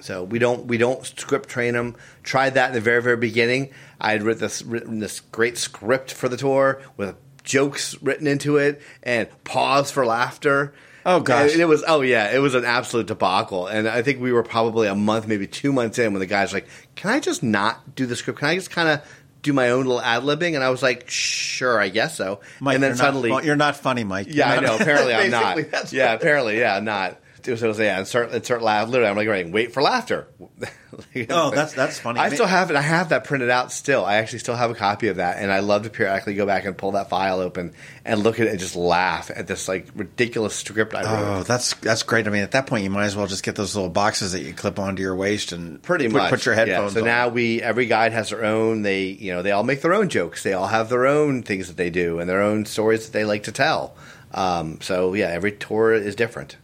So 0.00 0.22
we 0.22 0.38
don't 0.38 0.66
we 0.66 0.76
don't 0.76 1.04
script 1.06 1.48
train 1.48 1.72
them. 1.72 1.96
Tried 2.22 2.54
that 2.54 2.68
in 2.68 2.74
the 2.74 2.80
very 2.80 3.00
very 3.00 3.16
beginning. 3.16 3.70
I 3.98 4.12
had 4.12 4.22
written 4.22 4.40
this 4.42 4.60
written 4.60 4.98
this 4.98 5.20
great 5.20 5.56
script 5.56 6.12
for 6.12 6.28
the 6.28 6.36
tour 6.36 6.82
with 6.98 7.16
jokes 7.44 8.00
written 8.02 8.26
into 8.26 8.56
it 8.56 8.82
and 9.02 9.28
pause 9.44 9.90
for 9.90 10.04
laughter. 10.04 10.74
Oh, 11.06 11.20
gosh. 11.20 11.52
And 11.52 11.60
it 11.60 11.66
was 11.66 11.84
oh 11.86 12.00
yeah, 12.00 12.34
it 12.34 12.38
was 12.38 12.54
an 12.54 12.64
absolute 12.64 13.06
debacle. 13.06 13.66
And 13.66 13.86
I 13.86 14.00
think 14.02 14.20
we 14.20 14.32
were 14.32 14.42
probably 14.42 14.88
a 14.88 14.94
month, 14.94 15.26
maybe 15.28 15.46
two 15.46 15.72
months 15.72 15.98
in 15.98 16.12
when 16.14 16.20
the 16.20 16.26
guys 16.26 16.52
like, 16.54 16.66
"Can 16.96 17.10
I 17.10 17.20
just 17.20 17.42
not 17.42 17.94
do 17.94 18.06
the 18.06 18.16
script? 18.16 18.38
Can 18.40 18.48
I 18.48 18.54
just 18.54 18.70
kind 18.70 18.88
of 18.88 19.00
do 19.42 19.52
my 19.52 19.68
own 19.68 19.84
little 19.84 20.00
ad 20.00 20.22
libbing?" 20.22 20.54
And 20.54 20.64
I 20.64 20.70
was 20.70 20.82
like, 20.82 21.04
"Sure, 21.10 21.78
I 21.78 21.90
guess 21.90 22.16
so." 22.16 22.40
Mike, 22.58 22.76
and 22.76 22.82
then 22.82 22.90
you're 22.92 22.96
suddenly, 22.96 23.28
not, 23.28 23.44
you're 23.44 23.54
not 23.56 23.76
funny, 23.76 24.02
Mike. 24.04 24.28
yeah, 24.30 24.48
I 24.48 24.54
You're 24.54 24.62
know. 24.62 24.68
not- 24.68 24.80
Apparently, 24.80 25.14
I'm 25.14 25.30
not. 25.30 25.92
Yeah, 25.92 26.14
apparently, 26.14 26.58
yeah, 26.58 26.74
I'm 26.76 26.84
not. 26.86 27.20
So 27.44 27.52
it 27.52 27.62
was, 27.62 27.78
yeah, 27.78 27.98
insert, 27.98 28.32
insert 28.32 28.62
laugh. 28.62 28.88
Literally, 28.88 29.10
I'm 29.10 29.16
like, 29.16 29.28
right, 29.28 29.48
wait 29.50 29.72
for 29.72 29.82
laughter. 29.82 30.26
Oh, 31.28 31.50
that's- 31.50 31.72
that's 31.72 31.98
funny. 31.98 32.20
I 32.20 32.28
still 32.28 32.46
have 32.46 32.70
it. 32.70 32.76
I 32.76 32.80
have 32.80 33.08
that 33.08 33.24
printed 33.24 33.50
out 33.50 33.72
still. 33.72 34.04
I 34.04 34.16
actually 34.18 34.38
still 34.38 34.54
have 34.54 34.70
a 34.70 34.74
copy 34.76 35.08
of 35.08 35.16
that, 35.16 35.38
and 35.38 35.50
I 35.50 35.58
love 35.58 35.82
to 35.82 35.90
periodically 35.90 36.34
go 36.34 36.46
back 36.46 36.64
and 36.66 36.78
pull 36.78 36.92
that 36.92 37.08
file 37.10 37.40
open 37.40 37.72
and 38.04 38.22
look 38.22 38.38
at 38.38 38.46
it 38.46 38.50
and 38.50 38.60
just 38.60 38.76
laugh 38.76 39.28
at 39.34 39.48
this 39.48 39.66
like 39.66 39.88
ridiculous 39.96 40.54
script 40.54 40.94
I 40.94 41.02
wrote. 41.02 41.38
Oh, 41.40 41.42
that's 41.42 41.74
that's 41.74 42.04
great. 42.04 42.28
I 42.28 42.30
mean, 42.30 42.42
at 42.44 42.52
that 42.52 42.68
point, 42.68 42.84
you 42.84 42.90
might 42.90 43.06
as 43.06 43.16
well 43.16 43.26
just 43.26 43.42
get 43.42 43.56
those 43.56 43.74
little 43.74 43.90
boxes 43.90 44.32
that 44.32 44.42
you 44.42 44.52
clip 44.52 44.78
onto 44.78 45.02
your 45.02 45.16
waist 45.16 45.50
and 45.50 45.82
Pretty 45.82 46.04
put, 46.06 46.12
much. 46.14 46.30
put 46.30 46.46
your 46.46 46.54
Yeah, 46.54 46.64
headphones. 46.64 46.92
So 46.92 47.00
on. 47.00 47.06
now 47.06 47.28
we 47.28 47.60
every 47.60 47.86
guide 47.86 48.12
has 48.12 48.30
their 48.30 48.44
own. 48.44 48.82
They 48.82 49.02
you 49.06 49.32
know 49.32 49.42
they 49.42 49.50
all 49.50 49.64
make 49.64 49.82
their 49.82 49.94
own 49.94 50.08
jokes. 50.08 50.44
They 50.44 50.52
all 50.52 50.68
have 50.68 50.90
their 50.90 51.06
own 51.08 51.42
things 51.42 51.66
that 51.66 51.76
they 51.76 51.90
do 51.90 52.20
and 52.20 52.30
their 52.30 52.40
own 52.42 52.66
stories 52.66 53.06
that 53.06 53.12
they 53.12 53.24
like 53.24 53.42
to 53.44 53.52
tell. 53.52 53.96
Um, 54.32 54.80
so 54.80 55.14
yeah, 55.14 55.26
every 55.28 55.50
tour 55.52 55.92
is 55.92 56.14
different. 56.14 56.56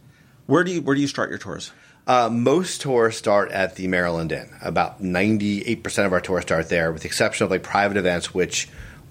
Where 0.51 0.63
do 0.65 0.71
you 0.73 0.81
where 0.81 0.95
do 0.95 1.01
you 1.01 1.07
start 1.07 1.29
your 1.29 1.39
tours? 1.39 1.71
Uh, 2.05 2.29
most 2.29 2.81
tours 2.81 3.15
start 3.15 3.51
at 3.51 3.75
the 3.75 3.87
Maryland 3.87 4.31
Inn. 4.31 4.49
About 4.61 5.01
ninety-eight 5.01 5.81
percent 5.83 6.05
of 6.05 6.13
our 6.13 6.19
tours 6.21 6.43
start 6.43 6.67
there, 6.67 6.91
with 6.91 7.03
the 7.03 7.07
exception 7.07 7.45
of 7.45 7.51
like 7.51 7.63
private 7.63 7.95
events, 7.97 8.33
which 8.33 8.67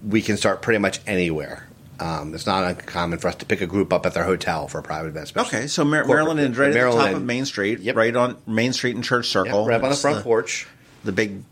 we 0.06 0.20
can 0.22 0.36
start 0.36 0.60
pretty 0.60 0.78
much 0.78 1.00
anywhere. 1.06 1.66
Um, 1.98 2.34
it's 2.34 2.46
not 2.46 2.64
uncommon 2.64 3.18
for 3.18 3.28
us 3.28 3.36
to 3.36 3.46
pick 3.46 3.60
a 3.60 3.66
group 3.66 3.92
up 3.92 4.06
at 4.06 4.14
their 4.14 4.24
hotel 4.24 4.68
for 4.68 4.78
a 4.78 4.82
private 4.82 5.08
event. 5.08 5.32
Okay, 5.36 5.66
so 5.66 5.84
Mar- 5.84 6.04
Maryland 6.06 6.40
is 6.40 6.56
right 6.58 6.68
at 6.68 6.74
Maryland 6.74 7.00
the 7.00 7.06
top 7.08 7.16
of 7.16 7.22
Main 7.24 7.44
Street, 7.44 7.80
Yep. 7.80 7.96
right 7.96 8.16
on 8.16 8.36
Main 8.46 8.72
Street 8.72 8.94
and 8.94 9.04
Church 9.04 9.28
Circle. 9.28 9.66
right 9.66 9.76
up 9.76 9.82
on 9.82 9.90
the 9.90 9.96
front 9.96 10.22
porch. 10.24 10.66
The 11.04 11.12
big 11.12 11.42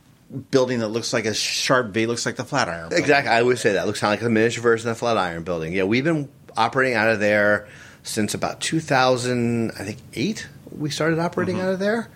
building 0.50 0.80
that 0.80 0.88
looks 0.88 1.12
like 1.12 1.24
a 1.26 1.34
sharp 1.34 1.88
V 1.92 2.06
looks 2.06 2.24
like 2.26 2.36
the 2.36 2.44
Flatiron. 2.44 2.88
Building. 2.88 2.98
Exactly. 2.98 3.30
I 3.30 3.40
always 3.40 3.60
say 3.60 3.72
that. 3.74 3.84
It 3.84 3.86
looks 3.86 4.00
kind 4.00 4.12
of 4.14 4.20
like 4.20 4.26
a 4.26 4.30
miniature 4.30 4.62
version 4.62 4.88
of 4.88 4.96
the 4.96 4.98
Flatiron 4.98 5.42
building. 5.44 5.72
Yeah, 5.74 5.84
we've 5.84 6.04
been 6.04 6.28
operating 6.56 6.94
out 6.96 7.10
of 7.10 7.20
there 7.20 7.68
since 8.08 8.34
about 8.34 8.60
2000, 8.60 9.70
I 9.72 9.84
think, 9.84 9.98
eight. 10.14 10.48
We 10.70 10.90
started 10.90 11.18
operating 11.18 11.56
Mm-hmm. 11.56 11.66
out 11.66 11.72
of 11.74 11.78
there. 11.78 12.08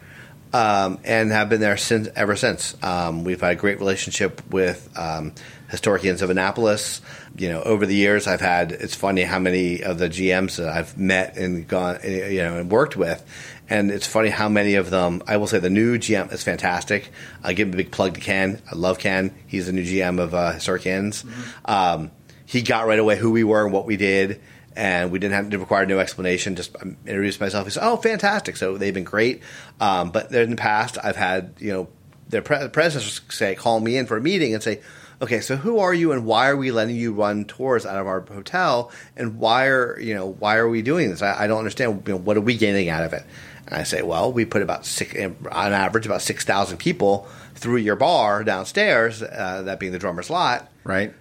Um, 0.54 0.98
and 1.04 1.30
have 1.32 1.48
been 1.48 1.62
there 1.62 1.78
since 1.78 2.08
ever 2.14 2.36
since. 2.36 2.76
Um, 2.82 3.24
we've 3.24 3.40
had 3.40 3.52
a 3.52 3.56
great 3.56 3.78
relationship 3.78 4.42
with 4.50 4.86
um, 4.98 5.32
Historic 5.70 6.04
Inns 6.04 6.20
of 6.20 6.28
Annapolis. 6.28 7.00
You 7.38 7.48
know, 7.48 7.62
over 7.62 7.86
the 7.86 7.94
years, 7.94 8.26
I've 8.26 8.42
had. 8.42 8.70
It's 8.72 8.94
funny 8.94 9.22
how 9.22 9.38
many 9.38 9.82
of 9.82 9.96
the 9.98 10.10
GMs 10.10 10.56
that 10.56 10.68
I've 10.68 10.98
met 10.98 11.38
and 11.38 11.66
gone, 11.66 12.00
you 12.04 12.42
know, 12.42 12.58
and 12.58 12.70
worked 12.70 12.98
with, 12.98 13.24
and 13.70 13.90
it's 13.90 14.06
funny 14.06 14.28
how 14.28 14.50
many 14.50 14.74
of 14.74 14.90
them. 14.90 15.22
I 15.26 15.38
will 15.38 15.46
say 15.46 15.58
the 15.58 15.70
new 15.70 15.96
GM 15.96 16.30
is 16.34 16.42
fantastic. 16.44 17.10
I 17.42 17.54
give 17.54 17.68
him 17.68 17.72
a 17.74 17.78
big 17.78 17.90
plug 17.90 18.12
to 18.12 18.20
Ken. 18.20 18.60
I 18.70 18.74
love 18.76 18.98
Ken. 18.98 19.34
He's 19.46 19.64
the 19.68 19.72
new 19.72 19.84
GM 19.84 20.20
of 20.20 20.34
uh, 20.34 20.52
Historic 20.52 20.84
Inns. 20.84 21.24
Um, 21.64 22.10
he 22.44 22.60
got 22.60 22.86
right 22.86 22.98
away 22.98 23.16
who 23.16 23.30
we 23.30 23.42
were 23.44 23.64
and 23.64 23.72
what 23.72 23.86
we 23.86 23.96
did 23.96 24.42
and 24.76 25.10
we 25.10 25.18
didn't 25.18 25.34
have 25.34 25.50
to 25.50 25.58
require 25.58 25.86
no 25.86 25.98
explanation. 25.98 26.56
Just 26.56 26.74
um, 26.80 26.96
introduced 27.06 27.40
myself. 27.40 27.66
He 27.66 27.70
said, 27.70 27.84
"Oh, 27.84 27.96
fantastic!" 27.96 28.56
So 28.56 28.76
they've 28.76 28.94
been 28.94 29.04
great. 29.04 29.42
Um, 29.80 30.10
but 30.10 30.32
in 30.32 30.50
the 30.50 30.56
past, 30.56 30.98
I've 31.02 31.16
had 31.16 31.54
you 31.58 31.72
know 31.72 31.88
their 32.28 32.42
pre- 32.42 32.68
predecessors 32.68 33.20
say 33.28 33.54
call 33.54 33.80
me 33.80 33.96
in 33.96 34.06
for 34.06 34.16
a 34.16 34.20
meeting 34.20 34.54
and 34.54 34.62
say, 34.62 34.80
"Okay, 35.20 35.40
so 35.40 35.56
who 35.56 35.78
are 35.78 35.94
you 35.94 36.12
and 36.12 36.24
why 36.24 36.48
are 36.48 36.56
we 36.56 36.70
letting 36.70 36.96
you 36.96 37.12
run 37.12 37.44
tours 37.44 37.84
out 37.86 37.98
of 37.98 38.06
our 38.06 38.20
hotel 38.20 38.90
and 39.16 39.38
why 39.38 39.66
are 39.66 39.98
you 40.00 40.14
know 40.14 40.26
why 40.26 40.56
are 40.56 40.68
we 40.68 40.82
doing 40.82 41.10
this? 41.10 41.22
I, 41.22 41.44
I 41.44 41.46
don't 41.46 41.58
understand. 41.58 42.02
You 42.06 42.14
know, 42.14 42.20
what 42.20 42.36
are 42.36 42.42
we 42.42 42.56
gaining 42.56 42.88
out 42.88 43.04
of 43.04 43.12
it?" 43.12 43.24
And 43.66 43.76
I 43.76 43.82
say, 43.84 44.02
"Well, 44.02 44.32
we 44.32 44.44
put 44.44 44.62
about 44.62 44.86
six, 44.86 45.14
on 45.14 45.72
average 45.72 46.06
about 46.06 46.22
six 46.22 46.44
thousand 46.44 46.78
people 46.78 47.28
through 47.54 47.76
your 47.76 47.96
bar 47.96 48.42
downstairs, 48.42 49.22
uh, 49.22 49.62
that 49.66 49.78
being 49.78 49.92
the 49.92 49.98
drummer's 49.98 50.30
lot." 50.30 50.68
right? 50.84 51.14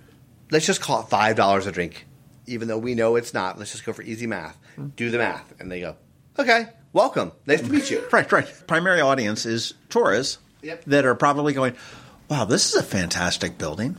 let's 0.52 0.66
just 0.66 0.82
call 0.82 1.02
it 1.02 1.08
five 1.08 1.36
dollars 1.36 1.66
a 1.66 1.72
drink, 1.72 2.06
even 2.48 2.68
though 2.68 2.78
we 2.78 2.96
know 2.96 3.16
it's 3.16 3.34
not. 3.34 3.58
Let's 3.60 3.72
just 3.72 3.86
go 3.86 3.94
for 3.94 4.02
easy 4.02 4.28
math. 4.28 4.58
Do 4.96 5.10
the 5.10 5.18
math, 5.18 5.54
and 5.60 5.72
they 5.72 5.82
go, 5.82 5.96
okay, 6.40 6.68
welcome, 6.94 7.32
nice 7.46 7.62
to 7.62 7.70
meet 7.70 7.90
you. 7.92 8.04
Right, 8.12 8.32
right. 8.32 8.48
Primary 8.68 9.02
audience 9.02 9.46
is 9.46 9.74
tourists 9.90 10.38
Yep. 10.64 10.84
that 10.86 11.06
are 11.06 11.16
probably 11.16 11.54
going, 11.54 11.76
"Wow, 12.30 12.46
this 12.46 12.68
is 12.70 12.76
a 12.76 12.84
fantastic 12.84 13.58
building. 13.58 13.98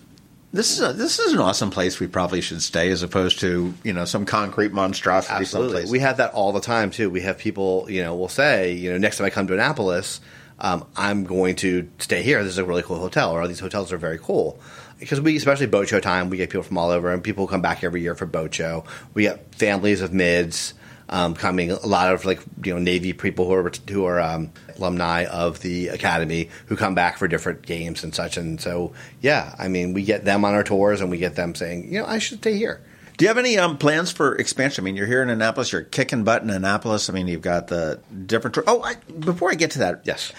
This 0.52 0.70
is 0.72 0.80
a, 0.80 0.92
this 0.92 1.18
is 1.18 1.32
an 1.32 1.38
awesome 1.40 1.70
place. 1.70 1.98
We 1.98 2.06
probably 2.06 2.40
should 2.40 2.62
stay, 2.62 2.90
as 2.90 3.02
opposed 3.02 3.40
to 3.40 3.74
you 3.82 3.92
know 3.92 4.04
some 4.04 4.26
concrete 4.26 4.72
monstrosity 4.72 5.34
Absolutely, 5.34 5.72
someplace." 5.72 5.90
we 5.90 5.98
have 6.00 6.18
that 6.18 6.32
all 6.34 6.52
the 6.52 6.60
time 6.60 6.90
too. 6.90 7.10
We 7.10 7.22
have 7.22 7.38
people, 7.38 7.86
you 7.88 8.02
know, 8.02 8.14
will 8.14 8.28
say, 8.28 8.72
you 8.74 8.92
know, 8.92 8.98
next 8.98 9.18
time 9.18 9.26
I 9.26 9.30
come 9.30 9.46
to 9.48 9.54
Annapolis, 9.54 10.20
um, 10.60 10.86
I'm 10.96 11.24
going 11.24 11.56
to 11.56 11.88
stay 11.98 12.22
here. 12.22 12.42
This 12.44 12.52
is 12.52 12.58
a 12.58 12.64
really 12.64 12.82
cool 12.82 12.98
hotel, 12.98 13.32
or 13.32 13.48
these 13.48 13.60
hotels 13.60 13.92
are 13.92 13.98
very 13.98 14.18
cool. 14.18 14.60
Because 15.02 15.20
we, 15.20 15.36
especially 15.36 15.66
boat 15.66 15.88
show 15.88 16.00
time, 16.00 16.30
we 16.30 16.36
get 16.36 16.50
people 16.50 16.62
from 16.62 16.78
all 16.78 16.90
over, 16.90 17.12
and 17.12 17.22
people 17.22 17.46
come 17.46 17.60
back 17.60 17.82
every 17.84 18.00
year 18.02 18.14
for 18.14 18.24
boat 18.26 18.54
show. 18.54 18.84
We 19.14 19.22
get 19.24 19.54
families 19.54 20.00
of 20.00 20.12
mids 20.12 20.74
um, 21.08 21.34
coming, 21.34 21.70
a 21.72 21.86
lot 21.86 22.12
of 22.14 22.24
like 22.24 22.40
you 22.64 22.72
know 22.72 22.78
Navy 22.80 23.12
people 23.12 23.46
who 23.46 23.52
are 23.52 23.72
who 23.90 24.04
are 24.06 24.20
um, 24.20 24.52
alumni 24.76 25.26
of 25.26 25.60
the 25.60 25.88
academy 25.88 26.48
who 26.66 26.76
come 26.76 26.94
back 26.94 27.18
for 27.18 27.28
different 27.28 27.62
games 27.62 28.04
and 28.04 28.14
such. 28.14 28.36
And 28.36 28.60
so, 28.60 28.92
yeah, 29.20 29.54
I 29.58 29.68
mean, 29.68 29.92
we 29.92 30.04
get 30.04 30.24
them 30.24 30.44
on 30.44 30.54
our 30.54 30.64
tours, 30.64 31.00
and 31.00 31.10
we 31.10 31.18
get 31.18 31.34
them 31.34 31.54
saying, 31.54 31.92
you 31.92 31.98
know, 32.00 32.06
I 32.06 32.18
should 32.18 32.38
stay 32.38 32.56
here. 32.56 32.80
Do 33.18 33.24
you 33.26 33.28
have 33.28 33.36
any 33.38 33.58
um, 33.58 33.76
plans 33.76 34.10
for 34.10 34.34
expansion? 34.36 34.82
I 34.82 34.86
mean, 34.86 34.96
you're 34.96 35.06
here 35.06 35.22
in 35.22 35.28
Annapolis. 35.28 35.70
You're 35.70 35.82
kicking 35.82 36.24
butt 36.24 36.42
in 36.42 36.48
Annapolis. 36.50 37.10
I 37.10 37.12
mean, 37.12 37.28
you've 37.28 37.42
got 37.42 37.66
the 37.68 38.00
different. 38.26 38.54
tour- 38.54 38.64
Oh, 38.66 38.82
I, 38.82 38.94
before 39.12 39.50
I 39.50 39.54
get 39.54 39.72
to 39.72 39.80
that, 39.80 40.02
Yes. 40.04 40.32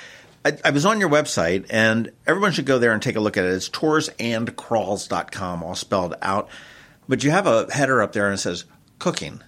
I, 0.45 0.57
I 0.65 0.69
was 0.71 0.85
on 0.85 0.99
your 0.99 1.09
website, 1.09 1.67
and 1.69 2.11
everyone 2.27 2.51
should 2.51 2.65
go 2.65 2.79
there 2.79 2.91
and 2.91 3.01
take 3.01 3.15
a 3.15 3.19
look 3.19 3.37
at 3.37 3.45
it. 3.45 3.53
It's 3.53 3.69
toursandcrawls.com, 3.69 5.63
all 5.63 5.75
spelled 5.75 6.15
out. 6.21 6.49
But 7.07 7.23
you 7.23 7.31
have 7.31 7.47
a 7.47 7.71
header 7.73 8.01
up 8.01 8.13
there 8.13 8.27
and 8.27 8.35
it 8.35 8.37
says 8.37 8.65
cooking. 8.99 9.41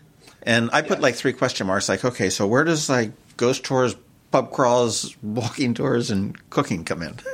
And 0.43 0.69
I 0.73 0.81
put 0.81 1.01
like 1.01 1.15
three 1.15 1.33
question 1.33 1.67
marks 1.67 1.89
like, 1.89 2.03
okay, 2.05 2.29
so 2.29 2.45
where 2.47 2.63
does 2.63 2.89
like 2.89 3.11
ghost 3.37 3.63
tours, 3.63 3.95
pub 4.31 4.51
crawls, 4.51 5.15
walking 5.23 5.73
tours, 5.73 6.11
and 6.11 6.37
cooking 6.49 6.83
come 6.83 7.01
in? 7.01 7.15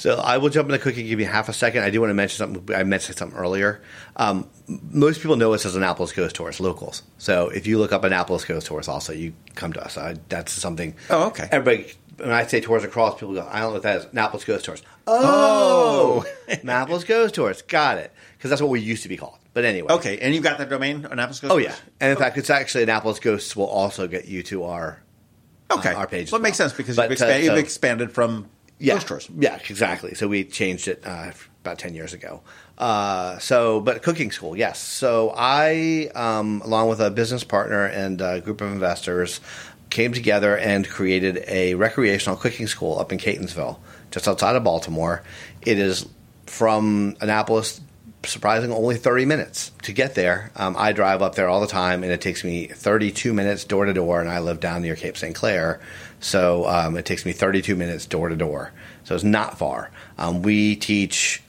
So 0.00 0.14
I 0.14 0.38
will 0.38 0.48
jump 0.48 0.70
into 0.70 0.78
cooking. 0.78 1.06
Give 1.06 1.20
you 1.20 1.26
half 1.26 1.50
a 1.50 1.52
second. 1.52 1.82
I 1.82 1.90
do 1.90 2.00
want 2.00 2.08
to 2.08 2.14
mention 2.14 2.38
something. 2.38 2.74
I 2.74 2.84
mentioned 2.84 3.18
something 3.18 3.38
earlier. 3.38 3.82
Um, 4.16 4.48
most 4.66 5.20
people 5.20 5.36
know 5.36 5.52
us 5.52 5.66
as 5.66 5.76
Annapolis 5.76 6.12
Ghost 6.12 6.34
Tours, 6.36 6.58
locals. 6.58 7.02
So 7.18 7.50
if 7.50 7.66
you 7.66 7.78
look 7.78 7.92
up 7.92 8.02
Annapolis 8.02 8.46
Ghost 8.46 8.66
Tours, 8.66 8.88
also 8.88 9.12
you 9.12 9.34
come 9.56 9.74
to 9.74 9.84
us. 9.84 9.98
I, 9.98 10.16
that's 10.30 10.52
something. 10.52 10.94
Oh, 11.10 11.26
okay. 11.26 11.50
Everybody, 11.52 11.92
when 12.20 12.30
I 12.30 12.46
say 12.46 12.60
tours 12.60 12.84
across, 12.84 13.14
people 13.14 13.34
go, 13.34 13.46
"I 13.50 13.60
don't 13.60 13.68
know 13.68 13.72
what 13.74 13.82
that 13.82 13.96
is." 13.98 14.04
Annapolis 14.12 14.44
Ghost 14.44 14.64
Tours. 14.64 14.82
Oh, 15.06 16.24
Annapolis 16.48 17.04
Ghost 17.04 17.34
Tours. 17.34 17.62
Got 17.62 17.98
it. 17.98 18.12
Because 18.36 18.50
that's 18.50 18.62
what 18.62 18.70
we 18.70 18.80
used 18.80 19.02
to 19.02 19.08
be 19.08 19.16
called. 19.16 19.38
But 19.52 19.64
anyway. 19.64 19.92
Okay, 19.94 20.18
and 20.18 20.34
you've 20.34 20.44
got 20.44 20.58
that 20.58 20.70
domain, 20.70 21.06
Annapolis 21.10 21.40
Ghost 21.40 21.52
Oh 21.52 21.56
Tours? 21.58 21.64
yeah, 21.64 21.74
and 22.00 22.10
in 22.12 22.16
fact, 22.16 22.38
it's 22.38 22.50
actually 22.50 22.84
Annapolis 22.84 23.18
Ghosts 23.18 23.54
will 23.56 23.66
also 23.66 24.06
get 24.06 24.26
you 24.26 24.42
to 24.44 24.64
our 24.64 25.02
Okay. 25.70 25.90
uh, 25.92 25.98
our 25.98 26.06
page. 26.06 26.30
Well, 26.32 26.40
it 26.40 26.42
makes 26.44 26.56
sense 26.56 26.72
because 26.72 26.96
But, 26.96 27.10
you've, 27.10 27.20
uh, 27.20 27.24
expa- 27.24 27.32
so- 27.32 27.38
you've 27.54 27.58
expanded 27.58 28.12
from 28.12 28.48
yeah, 28.78 28.94
ghost 28.94 29.08
tours. 29.08 29.28
Yeah, 29.38 29.56
exactly. 29.68 30.14
So 30.14 30.26
we 30.28 30.44
changed 30.44 30.88
it 30.88 31.02
uh, 31.04 31.32
about 31.62 31.78
ten 31.78 31.94
years 31.94 32.12
ago. 32.14 32.40
Uh, 32.78 33.38
so, 33.38 33.78
but 33.82 34.02
cooking 34.02 34.30
school, 34.30 34.56
yes. 34.56 34.78
So 34.78 35.34
I, 35.36 36.10
um, 36.14 36.62
along 36.64 36.88
with 36.88 36.98
a 37.00 37.10
business 37.10 37.44
partner 37.44 37.84
and 37.84 38.18
a 38.22 38.40
group 38.40 38.62
of 38.62 38.72
investors, 38.72 39.40
came 39.90 40.12
together 40.12 40.56
and 40.56 40.88
created 40.88 41.44
a 41.46 41.74
recreational 41.74 42.36
cooking 42.36 42.66
school 42.66 42.98
up 42.98 43.12
in 43.12 43.18
Catonsville, 43.18 43.78
just 44.10 44.28
outside 44.28 44.56
of 44.56 44.64
Baltimore. 44.64 45.22
It 45.62 45.78
is 45.78 46.06
from 46.46 47.16
Annapolis. 47.20 47.80
Surprising, 48.22 48.70
only 48.70 48.96
30 48.96 49.24
minutes 49.24 49.72
to 49.82 49.92
get 49.92 50.14
there. 50.14 50.52
Um, 50.54 50.76
I 50.78 50.92
drive 50.92 51.22
up 51.22 51.36
there 51.36 51.48
all 51.48 51.62
the 51.62 51.66
time, 51.66 52.02
and 52.02 52.12
it 52.12 52.20
takes 52.20 52.44
me 52.44 52.66
32 52.66 53.32
minutes 53.32 53.64
door 53.64 53.86
to 53.86 53.94
door. 53.94 54.20
And 54.20 54.28
I 54.28 54.40
live 54.40 54.60
down 54.60 54.82
near 54.82 54.94
Cape 54.94 55.16
St. 55.16 55.34
Clair, 55.34 55.80
so 56.20 56.68
um, 56.68 56.98
it 56.98 57.06
takes 57.06 57.24
me 57.24 57.32
32 57.32 57.74
minutes 57.76 58.04
door 58.04 58.28
to 58.28 58.36
door. 58.36 58.72
So 59.04 59.14
it's 59.14 59.24
not 59.24 59.58
far. 59.58 59.90
Um, 60.18 60.42
we 60.42 60.76
teach 60.76 61.42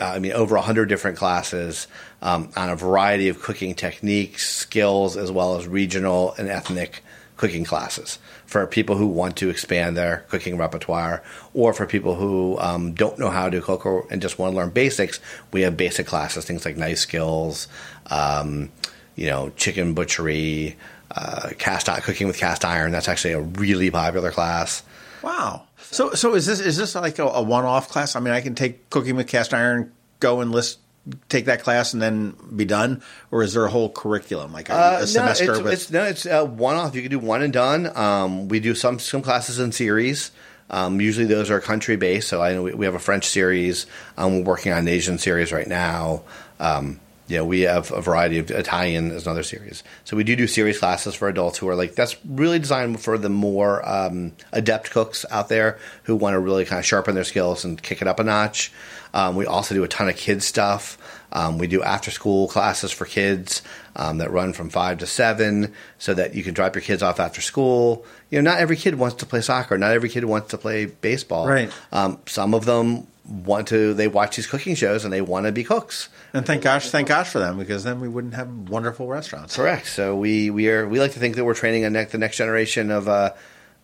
I 0.00 0.18
mean, 0.20 0.32
over 0.32 0.54
100 0.54 0.88
different 0.88 1.18
classes 1.18 1.88
um, 2.22 2.50
on 2.56 2.70
a 2.70 2.76
variety 2.76 3.28
of 3.28 3.42
cooking 3.42 3.74
techniques, 3.74 4.48
skills, 4.48 5.16
as 5.16 5.30
well 5.30 5.56
as 5.56 5.66
regional 5.66 6.34
and 6.38 6.48
ethnic 6.48 7.02
cooking 7.36 7.64
classes 7.64 8.18
for 8.46 8.66
people 8.66 8.96
who 8.96 9.06
want 9.06 9.36
to 9.36 9.50
expand 9.50 9.96
their 9.96 10.24
cooking 10.28 10.56
repertoire 10.56 11.22
or 11.54 11.72
for 11.72 11.86
people 11.86 12.14
who 12.14 12.58
um, 12.60 12.92
don't 12.92 13.18
know 13.18 13.30
how 13.30 13.48
to 13.48 13.60
cook 13.60 13.84
or, 13.84 14.06
and 14.10 14.22
just 14.22 14.38
want 14.38 14.52
to 14.52 14.56
learn 14.56 14.70
basics. 14.70 15.20
We 15.52 15.62
have 15.62 15.76
basic 15.76 16.06
classes, 16.06 16.44
things 16.44 16.64
like 16.64 16.76
knife 16.76 16.98
skills, 16.98 17.68
um, 18.06 18.70
you 19.16 19.26
know, 19.26 19.50
chicken 19.56 19.94
butchery, 19.94 20.76
uh, 21.10 21.50
cast 21.58 21.86
cooking 22.02 22.26
with 22.26 22.38
cast 22.38 22.64
iron. 22.64 22.92
That's 22.92 23.08
actually 23.08 23.34
a 23.34 23.40
really 23.40 23.90
popular 23.90 24.30
class. 24.30 24.82
Wow. 25.22 25.64
So 25.78 26.12
so 26.12 26.34
is 26.34 26.46
this 26.46 26.60
is 26.60 26.76
this 26.76 26.94
like 26.94 27.18
a, 27.18 27.24
a 27.24 27.42
one 27.42 27.64
off 27.64 27.88
class? 27.88 28.16
I 28.16 28.20
mean, 28.20 28.34
I 28.34 28.40
can 28.40 28.54
take 28.54 28.90
cooking 28.90 29.16
with 29.16 29.28
cast 29.28 29.54
iron, 29.54 29.92
go 30.20 30.40
and 30.40 30.50
list 30.50 30.78
take 31.28 31.46
that 31.46 31.62
class 31.62 31.92
and 31.92 32.02
then 32.02 32.34
be 32.54 32.64
done, 32.64 33.02
or 33.30 33.42
is 33.42 33.54
there 33.54 33.64
a 33.64 33.70
whole 33.70 33.90
curriculum 33.90 34.52
like 34.52 34.68
a, 34.68 34.74
Uh, 34.74 34.98
a 35.02 35.06
semester? 35.06 35.46
No, 35.46 35.52
it's, 35.52 35.62
with, 35.62 35.72
it's, 35.72 35.90
no, 35.90 36.04
it's 36.04 36.26
uh, 36.26 36.44
one 36.44 36.76
off. 36.76 36.94
You 36.94 37.02
can 37.02 37.10
do 37.10 37.18
one 37.18 37.42
and 37.42 37.52
done. 37.52 37.96
Um, 37.96 38.48
we 38.48 38.60
do 38.60 38.74
some 38.74 38.98
some 38.98 39.22
classes 39.22 39.58
in 39.58 39.72
series. 39.72 40.30
Um, 40.68 41.00
usually 41.00 41.26
those 41.26 41.50
are 41.50 41.60
country 41.60 41.96
based. 41.96 42.28
So 42.28 42.42
I 42.42 42.54
know 42.54 42.62
we, 42.62 42.74
we 42.74 42.86
have 42.86 42.94
a 42.94 43.00
French 43.00 43.26
series. 43.26 43.86
Um, 44.16 44.38
we're 44.38 44.44
working 44.44 44.72
on 44.72 44.78
an 44.78 44.88
Asian 44.88 45.18
series 45.18 45.52
right 45.52 45.68
now. 45.68 46.22
Um, 46.58 47.00
yeah, 47.28 47.42
we 47.42 47.62
have 47.62 47.90
a 47.90 48.00
variety 48.00 48.38
of 48.38 48.50
Italian 48.50 49.10
is 49.10 49.26
another 49.26 49.42
series. 49.42 49.82
So 50.04 50.16
we 50.16 50.22
do 50.22 50.36
do 50.36 50.46
series 50.46 50.78
classes 50.78 51.14
for 51.14 51.28
adults 51.28 51.58
who 51.58 51.68
are 51.68 51.74
like 51.74 51.94
that's 51.94 52.16
really 52.24 52.60
designed 52.60 53.00
for 53.00 53.18
the 53.18 53.28
more 53.28 53.86
um, 53.88 54.32
adept 54.52 54.90
cooks 54.92 55.24
out 55.30 55.48
there 55.48 55.78
who 56.04 56.14
want 56.14 56.34
to 56.34 56.38
really 56.38 56.64
kind 56.64 56.78
of 56.78 56.86
sharpen 56.86 57.14
their 57.16 57.24
skills 57.24 57.64
and 57.64 57.82
kick 57.82 58.00
it 58.00 58.08
up 58.08 58.20
a 58.20 58.24
notch. 58.24 58.72
Um, 59.16 59.34
we 59.34 59.46
also 59.46 59.74
do 59.74 59.82
a 59.82 59.88
ton 59.88 60.10
of 60.10 60.16
kids 60.16 60.44
stuff. 60.44 60.98
Um, 61.32 61.56
we 61.56 61.66
do 61.66 61.82
after 61.82 62.10
school 62.10 62.48
classes 62.48 62.92
for 62.92 63.06
kids 63.06 63.62
um, 63.96 64.18
that 64.18 64.30
run 64.30 64.52
from 64.52 64.68
five 64.68 64.98
to 64.98 65.06
seven, 65.06 65.72
so 65.98 66.12
that 66.12 66.34
you 66.34 66.42
can 66.42 66.52
drop 66.52 66.74
your 66.74 66.82
kids 66.82 67.02
off 67.02 67.18
after 67.18 67.40
school. 67.40 68.04
You 68.30 68.42
know, 68.42 68.50
not 68.50 68.60
every 68.60 68.76
kid 68.76 68.96
wants 68.96 69.16
to 69.16 69.26
play 69.26 69.40
soccer. 69.40 69.78
Not 69.78 69.92
every 69.92 70.10
kid 70.10 70.24
wants 70.26 70.50
to 70.50 70.58
play 70.58 70.84
baseball. 70.84 71.48
Right. 71.48 71.72
Um, 71.92 72.18
some 72.26 72.52
of 72.52 72.66
them 72.66 73.06
want 73.26 73.68
to. 73.68 73.94
They 73.94 74.06
watch 74.06 74.36
these 74.36 74.46
cooking 74.46 74.74
shows 74.74 75.04
and 75.04 75.12
they 75.12 75.22
want 75.22 75.46
to 75.46 75.52
be 75.52 75.64
cooks. 75.64 76.10
and 76.34 76.44
thank 76.44 76.62
gosh, 76.62 76.90
thank 76.90 77.08
gosh 77.08 77.30
for 77.30 77.38
them 77.38 77.56
because 77.56 77.84
then 77.84 78.00
we 78.00 78.08
wouldn't 78.08 78.34
have 78.34 78.50
wonderful 78.68 79.08
restaurants. 79.08 79.56
Correct. 79.56 79.86
So 79.86 80.14
we 80.14 80.50
we 80.50 80.68
are 80.68 80.86
we 80.86 81.00
like 81.00 81.12
to 81.12 81.18
think 81.18 81.36
that 81.36 81.44
we're 81.46 81.54
training 81.54 81.86
a 81.86 81.90
next 81.90 82.12
the 82.12 82.18
next 82.18 82.36
generation 82.36 82.90
of 82.90 83.08
uh, 83.08 83.32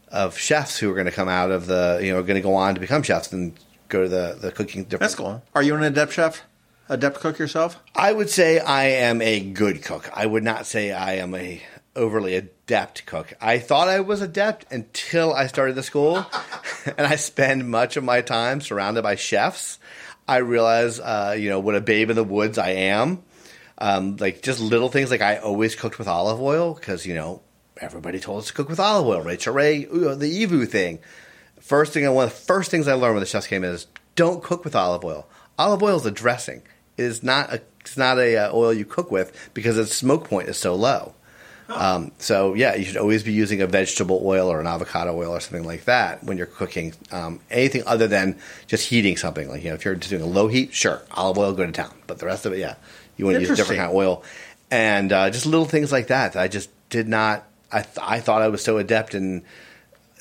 of 0.08 0.36
chefs 0.36 0.78
who 0.78 0.90
are 0.90 0.94
going 0.94 1.06
to 1.06 1.12
come 1.12 1.30
out 1.30 1.50
of 1.50 1.66
the 1.66 2.00
you 2.02 2.12
know 2.12 2.22
going 2.22 2.34
to 2.34 2.42
go 2.42 2.54
on 2.54 2.74
to 2.74 2.80
become 2.82 3.02
chefs 3.02 3.32
and 3.32 3.58
go 3.92 4.02
to 4.02 4.08
the 4.08 4.36
the 4.40 4.50
cooking. 4.50 4.84
That's 4.88 5.14
cool. 5.14 5.42
Are 5.54 5.62
you 5.62 5.76
an 5.76 5.82
adept 5.82 6.14
chef? 6.14 6.42
Adept 6.88 7.20
cook 7.20 7.38
yourself? 7.38 7.78
I 7.94 8.12
would 8.12 8.28
say 8.28 8.58
I 8.58 8.84
am 8.84 9.22
a 9.22 9.38
good 9.40 9.84
cook. 9.84 10.10
I 10.12 10.26
would 10.26 10.42
not 10.42 10.66
say 10.66 10.90
I 10.92 11.14
am 11.14 11.34
a 11.34 11.62
overly 11.94 12.34
adept 12.34 13.06
cook. 13.06 13.34
I 13.40 13.58
thought 13.58 13.88
I 13.88 14.00
was 14.00 14.20
adept 14.20 14.66
until 14.72 15.32
I 15.32 15.46
started 15.46 15.74
the 15.74 15.82
school, 15.82 16.26
and 16.96 17.06
I 17.06 17.16
spend 17.16 17.70
much 17.70 17.96
of 17.96 18.04
my 18.04 18.22
time 18.22 18.60
surrounded 18.60 19.02
by 19.02 19.14
chefs. 19.14 19.78
I 20.26 20.38
realize, 20.38 20.98
uh, 20.98 21.36
you 21.38 21.50
know, 21.50 21.60
what 21.60 21.74
a 21.74 21.80
babe 21.80 22.10
in 22.10 22.16
the 22.16 22.24
woods 22.24 22.58
I 22.58 22.70
am. 22.70 23.22
Um, 23.78 24.16
like 24.16 24.42
just 24.42 24.60
little 24.60 24.88
things, 24.88 25.10
like 25.10 25.22
I 25.22 25.36
always 25.36 25.74
cooked 25.74 25.98
with 25.98 26.08
olive 26.08 26.40
oil 26.40 26.74
because 26.74 27.04
you 27.06 27.14
know 27.14 27.42
everybody 27.80 28.20
told 28.20 28.38
us 28.40 28.46
to 28.48 28.52
cook 28.52 28.68
with 28.68 28.80
olive 28.80 29.06
oil. 29.06 29.22
Rachael 29.22 29.54
Ray, 29.54 29.84
the 29.84 30.46
EVOO 30.46 30.68
thing. 30.68 31.00
First 31.62 31.92
thing, 31.92 32.12
one 32.12 32.24
of 32.24 32.30
the 32.30 32.36
first 32.36 32.72
things 32.72 32.88
I 32.88 32.94
learned 32.94 33.14
when 33.14 33.20
the 33.20 33.26
chefs 33.26 33.46
came 33.46 33.62
in 33.62 33.70
is 33.70 33.86
don't 34.16 34.42
cook 34.42 34.64
with 34.64 34.74
olive 34.74 35.04
oil. 35.04 35.28
Olive 35.58 35.82
oil 35.82 35.96
is 35.96 36.04
a 36.04 36.10
dressing. 36.10 36.62
It 36.96 37.04
is 37.04 37.22
not 37.22 37.52
a 37.52 37.62
it's 37.80 37.96
not 37.96 38.18
a 38.18 38.36
uh, 38.36 38.52
oil 38.52 38.72
you 38.72 38.84
cook 38.84 39.10
with 39.10 39.50
because 39.54 39.78
its 39.78 39.94
smoke 39.94 40.28
point 40.28 40.48
is 40.48 40.56
so 40.56 40.74
low. 40.74 41.14
Um, 41.68 42.12
so 42.18 42.54
yeah, 42.54 42.74
you 42.74 42.84
should 42.84 42.96
always 42.96 43.22
be 43.22 43.32
using 43.32 43.62
a 43.62 43.66
vegetable 43.66 44.20
oil 44.24 44.48
or 44.48 44.60
an 44.60 44.66
avocado 44.66 45.16
oil 45.16 45.30
or 45.30 45.40
something 45.40 45.64
like 45.64 45.84
that 45.84 46.22
when 46.24 46.36
you're 46.36 46.46
cooking. 46.46 46.94
Um, 47.12 47.40
anything 47.48 47.84
other 47.86 48.08
than 48.08 48.38
just 48.66 48.88
heating 48.88 49.16
something, 49.16 49.48
like 49.48 49.62
you 49.62 49.68
know, 49.70 49.76
if 49.76 49.84
you're 49.84 49.94
just 49.94 50.10
doing 50.10 50.22
a 50.22 50.26
low 50.26 50.48
heat, 50.48 50.74
sure, 50.74 51.00
olive 51.12 51.38
oil, 51.38 51.52
go 51.52 51.64
to 51.64 51.72
town. 51.72 51.94
But 52.08 52.18
the 52.18 52.26
rest 52.26 52.44
of 52.44 52.52
it, 52.52 52.58
yeah, 52.58 52.74
you 53.16 53.24
want 53.24 53.36
to 53.36 53.40
use 53.40 53.50
a 53.50 53.56
different 53.56 53.78
kind 53.78 53.90
of 53.90 53.96
oil, 53.96 54.24
and 54.70 55.12
uh, 55.12 55.30
just 55.30 55.46
little 55.46 55.64
things 55.64 55.92
like 55.92 56.08
that. 56.08 56.32
that 56.32 56.42
I 56.42 56.48
just 56.48 56.70
did 56.90 57.08
not. 57.08 57.46
I 57.70 57.82
th- 57.82 57.98
I 58.00 58.20
thought 58.20 58.42
I 58.42 58.48
was 58.48 58.62
so 58.62 58.78
adept 58.78 59.14
in 59.14 59.44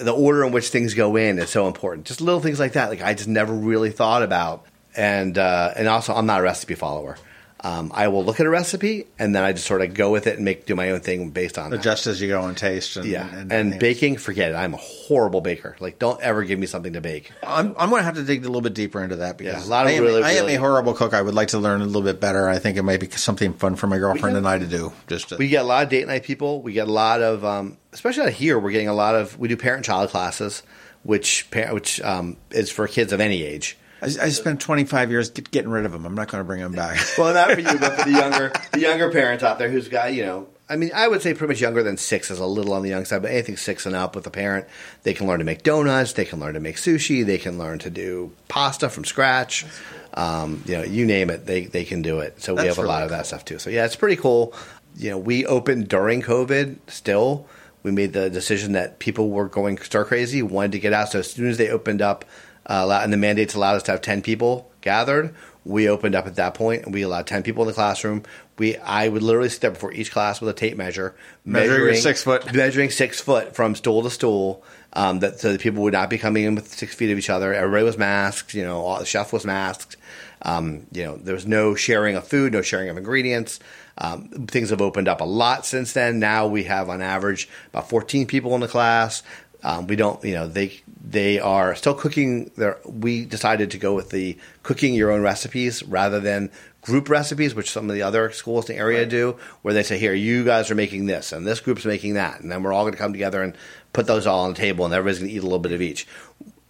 the 0.01 0.13
order 0.13 0.43
in 0.45 0.51
which 0.51 0.69
things 0.69 0.93
go 0.93 1.15
in 1.15 1.39
is 1.39 1.49
so 1.49 1.67
important. 1.67 2.05
Just 2.05 2.21
little 2.21 2.41
things 2.41 2.59
like 2.59 2.73
that, 2.73 2.89
like 2.89 3.01
I 3.01 3.13
just 3.13 3.29
never 3.29 3.53
really 3.53 3.91
thought 3.91 4.23
about. 4.23 4.65
And 4.95 5.37
uh, 5.37 5.73
and 5.75 5.87
also, 5.87 6.13
I'm 6.13 6.25
not 6.25 6.41
a 6.41 6.43
recipe 6.43 6.75
follower. 6.75 7.17
Um, 7.63 7.91
I 7.93 8.07
will 8.07 8.25
look 8.25 8.39
at 8.39 8.47
a 8.47 8.49
recipe 8.49 9.05
and 9.19 9.35
then 9.35 9.43
I 9.43 9.53
just 9.53 9.67
sort 9.67 9.81
of 9.83 9.93
go 9.93 10.11
with 10.11 10.25
it 10.25 10.35
and 10.35 10.43
make 10.43 10.65
do 10.65 10.75
my 10.75 10.89
own 10.89 11.01
thing 11.01 11.29
based 11.29 11.59
on 11.59 11.69
that. 11.69 12.07
As 12.07 12.19
you 12.19 12.27
go 12.27 12.41
and 12.43 12.57
taste. 12.57 12.97
And, 12.97 13.05
Yeah, 13.05 13.27
and, 13.31 13.51
and, 13.51 13.79
baking, 13.79 14.17
forget 14.17 14.51
it. 14.51 14.55
I'm 14.55 14.73
a 14.73 14.77
horrible 14.77 15.41
baker. 15.41 15.75
Like, 15.79 15.99
don't 15.99 16.19
ever 16.21 16.43
give 16.43 16.57
me 16.57 16.65
something 16.65 16.93
to 16.93 17.01
bake. 17.01 17.31
I'm, 17.43 17.75
I'm 17.77 17.91
going 17.91 17.99
to 17.99 18.05
have 18.05 18.15
to 18.15 18.23
dig 18.23 18.39
a 18.43 18.47
little 18.47 18.61
bit 18.61 18.73
deeper 18.73 19.03
into 19.03 19.17
that 19.17 19.37
because 19.37 19.63
Yeah, 19.63 19.67
a 19.67 19.69
lot 19.69 19.85
of 19.85 19.91
I, 19.91 19.95
am, 19.95 20.03
really- 20.03 20.23
I 20.23 20.31
am 20.31 20.45
really- 20.45 20.55
a 20.55 20.59
horrible 20.59 20.95
cook. 20.95 21.13
I 21.13 21.21
would 21.21 21.35
like 21.35 21.49
to 21.49 21.59
learn 21.59 21.81
a 21.81 21.85
little 21.85 22.01
bit 22.01 22.19
better. 22.19 22.49
I 22.49 22.57
think 22.57 22.77
it 22.77 22.81
might 22.83 22.99
be 22.99 23.09
something 23.11 23.53
fun 23.53 23.75
for 23.75 23.85
my 23.85 23.99
girlfriend 23.99 24.33
get- 24.33 24.37
and 24.39 24.47
I 24.47 24.57
to 24.57 24.65
do. 24.65 24.91
Just 25.07 25.29
to, 25.29 25.35
We 25.37 25.47
get 25.47 25.61
a 25.61 25.67
lot 25.67 25.83
of 25.83 25.89
date 25.89 26.07
night 26.07 26.23
people. 26.23 26.63
We 26.63 26.73
get 26.73 26.87
a 26.87 26.91
lot 26.91 27.21
of, 27.21 27.45
um, 27.45 27.77
especially 27.93 28.23
out 28.23 28.33
here, 28.33 28.57
we're 28.57 28.71
getting 28.71 28.87
a 28.87 28.93
lot 28.95 29.13
of. 29.13 29.37
We 29.37 29.47
do 29.47 29.55
parent 29.55 29.85
child 29.85 30.09
classes, 30.09 30.63
which 31.03 31.47
which 31.71 32.01
um, 32.01 32.37
is 32.49 32.71
for 32.71 32.87
kids 32.87 33.13
of 33.13 33.19
any 33.19 33.43
age. 33.43 33.77
I, 34.01 34.05
I 34.05 34.29
spent 34.29 34.61
25 34.61 35.11
years 35.11 35.29
getting 35.29 35.69
rid 35.69 35.85
of 35.85 35.91
them. 35.91 36.05
I'm 36.05 36.15
not 36.15 36.27
going 36.27 36.41
to 36.41 36.45
bring 36.45 36.61
them 36.61 36.71
back. 36.73 36.97
Well, 37.17 37.33
not 37.33 37.51
for 37.51 37.59
you, 37.59 37.79
but 37.79 37.99
for 37.99 38.09
the 38.09 38.17
younger 38.17 38.51
the 38.71 38.79
younger 38.79 39.11
parents 39.11 39.43
out 39.43 39.59
there 39.59 39.69
who's 39.69 39.87
got 39.87 40.13
you 40.13 40.25
know. 40.25 40.47
I 40.69 40.77
mean, 40.77 40.91
I 40.95 41.07
would 41.07 41.21
say 41.21 41.33
pretty 41.33 41.51
much 41.51 41.61
younger 41.61 41.83
than 41.83 41.97
six 41.97 42.31
is 42.31 42.39
a 42.39 42.45
little 42.45 42.73
on 42.73 42.81
the 42.81 42.89
young 42.89 43.03
side, 43.03 43.21
but 43.21 43.31
anything 43.31 43.57
six 43.57 43.85
and 43.85 43.93
up 43.93 44.15
with 44.15 44.25
a 44.25 44.31
parent, 44.31 44.67
they 45.03 45.13
can 45.13 45.27
learn 45.27 45.39
to 45.39 45.45
make 45.45 45.63
donuts, 45.63 46.13
they 46.13 46.23
can 46.23 46.39
learn 46.39 46.53
to 46.53 46.61
make 46.61 46.77
sushi, 46.77 47.25
they 47.25 47.37
can 47.37 47.57
learn 47.57 47.79
to 47.79 47.89
do 47.89 48.31
pasta 48.47 48.89
from 48.89 49.03
scratch. 49.03 49.65
Um, 50.13 50.63
you 50.65 50.77
know, 50.77 50.83
you 50.83 51.05
name 51.05 51.29
it, 51.29 51.45
they 51.45 51.65
they 51.65 51.83
can 51.83 52.01
do 52.01 52.19
it. 52.19 52.41
So 52.41 52.53
we 52.53 52.63
That's 52.63 52.77
have 52.77 52.85
a 52.85 52.87
lot 52.87 53.03
of 53.03 53.09
that 53.09 53.17
cool. 53.17 53.25
stuff 53.25 53.45
too. 53.45 53.59
So 53.59 53.69
yeah, 53.69 53.85
it's 53.85 53.97
pretty 53.97 54.15
cool. 54.15 54.53
You 54.95 55.11
know, 55.11 55.17
we 55.17 55.45
opened 55.45 55.89
during 55.89 56.21
COVID. 56.21 56.77
Still, 56.87 57.47
we 57.83 57.91
made 57.91 58.13
the 58.13 58.29
decision 58.29 58.71
that 58.73 58.99
people 58.99 59.29
were 59.29 59.47
going 59.47 59.77
stir 59.77 60.05
crazy, 60.05 60.41
wanted 60.41 60.71
to 60.73 60.79
get 60.79 60.93
out. 60.93 61.09
So 61.09 61.19
as 61.19 61.31
soon 61.31 61.49
as 61.49 61.57
they 61.57 61.69
opened 61.69 62.01
up, 62.01 62.25
uh, 62.65 62.99
and 63.03 63.11
the 63.11 63.17
mandates 63.17 63.55
allowed 63.55 63.75
us 63.75 63.83
to 63.83 63.91
have 63.91 64.01
ten 64.01 64.21
people 64.21 64.71
gathered, 64.81 65.33
we 65.63 65.87
opened 65.87 66.15
up 66.15 66.25
at 66.25 66.35
that 66.35 66.53
point, 66.55 66.83
and 66.85 66.93
we 66.93 67.01
allowed 67.03 67.27
ten 67.27 67.43
people 67.43 67.63
in 67.63 67.67
the 67.67 67.73
classroom. 67.73 68.23
We, 68.57 68.77
I 68.77 69.07
would 69.07 69.23
literally 69.23 69.49
sit 69.49 69.61
there 69.61 69.71
before 69.71 69.91
each 69.93 70.11
class 70.11 70.39
with 70.39 70.49
a 70.49 70.53
tape 70.53 70.77
measure, 70.77 71.15
Measuring 71.45 71.85
your 71.85 71.95
six 71.95 72.23
foot. 72.23 72.53
measuring 72.53 72.91
six 72.91 73.19
foot 73.19 73.55
from 73.55 73.75
stool 73.75 74.03
to 74.03 74.09
stool. 74.09 74.63
Um, 74.93 75.19
that 75.19 75.39
so 75.39 75.53
that 75.53 75.61
people 75.61 75.83
would 75.83 75.93
not 75.93 76.09
be 76.09 76.17
coming 76.17 76.43
in 76.43 76.53
with 76.53 76.67
six 76.67 76.93
feet 76.93 77.11
of 77.11 77.17
each 77.17 77.29
other. 77.29 77.53
Everybody 77.53 77.85
was 77.85 77.97
masked. 77.97 78.53
You 78.53 78.63
know, 78.63 78.81
all, 78.81 78.99
the 78.99 79.05
chef 79.05 79.31
was 79.31 79.45
masked. 79.45 79.95
Um, 80.41 80.85
you 80.91 81.05
know, 81.05 81.15
there 81.15 81.33
was 81.33 81.47
no 81.47 81.75
sharing 81.75 82.15
of 82.15 82.27
food, 82.27 82.51
no 82.51 82.61
sharing 82.61 82.89
of 82.89 82.97
ingredients. 82.97 83.59
Um, 83.97 84.27
things 84.47 84.69
have 84.71 84.81
opened 84.81 85.07
up 85.07 85.21
a 85.21 85.25
lot 85.25 85.65
since 85.65 85.93
then. 85.93 86.19
Now 86.19 86.47
we 86.47 86.63
have, 86.63 86.89
on 86.89 87.01
average, 87.01 87.47
about 87.69 87.89
14 87.89 88.27
people 88.27 88.53
in 88.55 88.61
the 88.61 88.67
class. 88.67 89.23
Um, 89.63 89.87
we 89.87 89.95
don't, 89.95 90.23
you 90.23 90.33
know, 90.33 90.47
they 90.47 90.79
they 91.03 91.39
are 91.39 91.75
still 91.75 91.93
cooking. 91.93 92.51
Their, 92.57 92.79
we 92.85 93.25
decided 93.25 93.71
to 93.71 93.77
go 93.77 93.93
with 93.93 94.09
the 94.09 94.37
cooking 94.63 94.93
your 94.93 95.11
own 95.11 95.21
recipes 95.21 95.83
rather 95.83 96.19
than 96.19 96.49
group 96.81 97.09
recipes, 97.09 97.53
which 97.53 97.69
some 97.69 97.87
of 97.89 97.93
the 97.93 98.01
other 98.01 98.31
schools 98.31 98.69
in 98.69 98.75
the 98.75 98.81
area 98.81 99.05
do, 99.05 99.37
where 99.61 99.73
they 99.73 99.83
say, 99.83 99.99
"Here, 99.99 100.13
you 100.15 100.43
guys 100.43 100.71
are 100.71 100.75
making 100.75 101.05
this, 101.05 101.31
and 101.31 101.45
this 101.45 101.59
group's 101.59 101.85
making 101.85 102.15
that," 102.15 102.41
and 102.41 102.51
then 102.51 102.63
we're 102.63 102.73
all 102.73 102.83
going 102.83 102.93
to 102.93 102.97
come 102.99 103.13
together 103.13 103.43
and 103.43 103.55
put 103.93 104.07
those 104.07 104.25
all 104.25 104.45
on 104.45 104.53
the 104.53 104.57
table, 104.57 104.85
and 104.85 104.93
everybody's 104.93 105.19
going 105.19 105.29
to 105.29 105.35
eat 105.35 105.39
a 105.39 105.43
little 105.43 105.59
bit 105.59 105.73
of 105.73 105.81
each. 105.81 106.07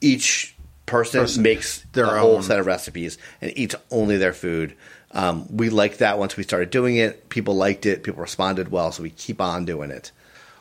Each 0.01 0.55
person, 0.85 1.21
Person- 1.21 1.43
makes 1.43 1.83
their 1.93 2.07
their 2.07 2.17
whole 2.17 2.37
own. 2.37 2.43
set 2.43 2.59
of 2.59 2.65
recipes 2.65 3.17
and 3.39 3.53
eats 3.55 3.75
only 3.91 4.17
their 4.17 4.33
food. 4.33 4.75
Um, 5.11 5.45
we 5.55 5.69
liked 5.69 5.99
that 5.99 6.17
once 6.19 6.35
we 6.37 6.43
started 6.43 6.69
doing 6.71 6.95
it. 6.97 7.29
People 7.29 7.55
liked 7.55 7.85
it. 7.85 8.03
People 8.03 8.21
responded 8.21 8.69
well, 8.69 8.91
so 8.91 9.03
we 9.03 9.09
keep 9.11 9.39
on 9.41 9.63
doing 9.65 9.91
it. 9.91 10.11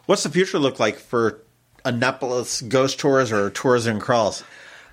What's 0.07 0.23
the 0.25 0.29
future 0.29 0.59
look 0.59 0.79
like 0.79 0.97
for 0.97 1.41
Annapolis 1.85 2.63
ghost 2.63 2.99
tours 2.99 3.33
or 3.33 3.51
tours 3.51 3.87
and 3.87 4.01
crawls? 4.01 4.45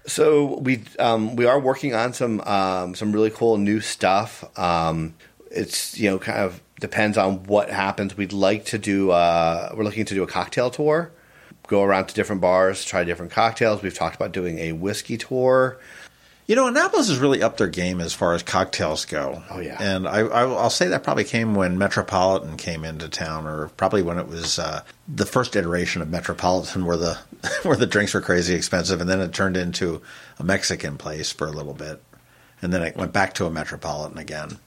So 0.06 0.58
we 0.60 0.84
um, 1.00 1.36
we 1.36 1.46
are 1.46 1.60
working 1.60 1.94
on 1.94 2.14
some 2.14 2.42
um, 2.42 2.96
some 2.96 3.12
really 3.12 3.30
cool 3.30 3.58
new 3.58 3.82
stuff. 3.82 4.46
Um, 4.58 5.16
it's 5.52 6.00
you 6.00 6.10
know 6.10 6.20
kind 6.20 6.40
of 6.40 6.62
depends 6.80 7.18
on 7.18 7.44
what 7.44 7.70
happens. 7.70 8.16
We'd 8.16 8.34
like 8.34 8.66
to 8.66 8.78
do. 8.78 9.12
Uh, 9.12 9.72
we're 9.76 9.84
looking 9.84 10.06
to 10.06 10.14
do 10.14 10.24
a 10.24 10.28
cocktail 10.28 10.70
tour, 10.70 11.12
go 11.68 11.84
around 11.84 12.08
to 12.08 12.16
different 12.16 12.42
bars, 12.42 12.86
try 12.86 13.04
different 13.04 13.32
cocktails. 13.32 13.82
We've 13.82 13.94
talked 13.94 14.16
about 14.16 14.32
doing 14.32 14.60
a 14.60 14.72
whiskey 14.72 15.18
tour. 15.18 15.80
You 16.48 16.56
know, 16.56 16.68
Annapolis 16.68 17.10
has 17.10 17.20
really 17.20 17.44
upped 17.44 17.58
their 17.58 17.68
game 17.68 18.00
as 18.00 18.14
far 18.14 18.34
as 18.34 18.42
cocktails 18.42 19.04
go. 19.04 19.44
Oh, 19.50 19.60
yeah. 19.60 19.76
and 19.82 20.08
I, 20.08 20.20
I, 20.20 20.44
I'll 20.44 20.70
say 20.70 20.88
that 20.88 21.04
probably 21.04 21.26
came 21.26 21.56
when 21.56 21.78
Metropolitan 21.78 22.56
came 22.56 22.86
into 22.86 23.10
town, 23.10 23.46
or 23.46 23.68
probably 23.76 24.02
when 24.02 24.18
it 24.18 24.30
was 24.30 24.58
uh, 24.58 24.84
the 25.10 25.26
first 25.26 25.58
iteration 25.58 26.02
of 26.02 26.10
Metropolitan, 26.10 26.86
where 26.86 26.96
the 26.96 27.18
where 27.64 27.76
the 27.76 27.86
drinks 27.86 28.14
were 28.14 28.22
crazy 28.22 28.56
expensive, 28.56 29.02
and 29.02 29.10
then 29.10 29.20
it 29.20 29.34
turned 29.34 29.58
into 29.58 30.02
a 30.40 30.44
Mexican 30.44 30.98
place 30.98 31.34
for 31.34 31.48
a 31.48 31.52
little 31.52 31.74
bit, 31.74 32.02
and 32.62 32.72
then 32.72 32.82
it 32.82 32.96
went 32.96 33.12
back 33.12 33.34
to 33.34 33.46
a 33.46 33.52
Metropolitan 33.52 34.18
again. 34.18 34.58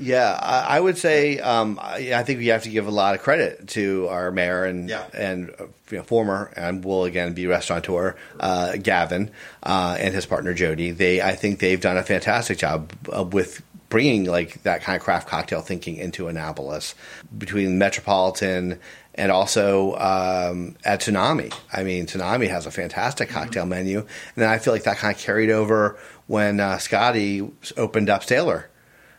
Yeah, 0.00 0.38
I, 0.40 0.76
I 0.76 0.80
would 0.80 0.96
say 0.98 1.38
um, 1.38 1.78
I, 1.80 2.12
I 2.14 2.22
think 2.24 2.38
we 2.38 2.46
have 2.48 2.62
to 2.64 2.70
give 2.70 2.86
a 2.86 2.90
lot 2.90 3.14
of 3.14 3.22
credit 3.22 3.68
to 3.68 4.08
our 4.08 4.30
mayor 4.30 4.64
and 4.64 4.88
Yeah. 4.88 5.04
and 5.14 5.50
uh, 5.58 5.66
you 5.90 5.98
know, 5.98 6.02
former 6.04 6.52
and 6.56 6.84
will 6.84 7.04
again 7.04 7.34
be 7.34 7.46
restaurateur 7.46 8.16
uh, 8.38 8.76
Gavin 8.76 9.30
uh, 9.62 9.96
and 10.00 10.14
his 10.14 10.26
partner 10.26 10.54
Jody. 10.54 10.90
They 10.92 11.20
I 11.20 11.34
think 11.34 11.58
they've 11.60 11.80
done 11.80 11.96
a 11.96 12.02
fantastic 12.02 12.58
job 12.58 12.92
uh, 13.14 13.24
with 13.24 13.62
bringing 13.90 14.24
like 14.24 14.62
that 14.62 14.82
kind 14.82 14.96
of 14.96 15.02
craft 15.02 15.28
cocktail 15.28 15.60
thinking 15.60 15.96
into 15.96 16.28
Annapolis 16.28 16.94
between 17.36 17.76
Metropolitan 17.76 18.78
and 19.16 19.32
also 19.32 19.96
um, 19.96 20.76
at 20.84 21.00
Tsunami. 21.00 21.52
I 21.72 21.82
mean, 21.82 22.06
Tsunami 22.06 22.48
has 22.48 22.66
a 22.66 22.70
fantastic 22.70 23.28
Mm-hmm. 23.28 23.38
cocktail 23.38 23.66
menu, 23.66 23.98
and 23.98 24.08
then 24.36 24.48
I 24.48 24.58
feel 24.58 24.72
like 24.72 24.84
that 24.84 24.96
kind 24.98 25.14
of 25.14 25.20
carried 25.20 25.50
over 25.50 25.98
when 26.28 26.60
uh, 26.60 26.78
Scotty 26.78 27.50
opened 27.76 28.08
up 28.08 28.22
Sailor. 28.24 28.69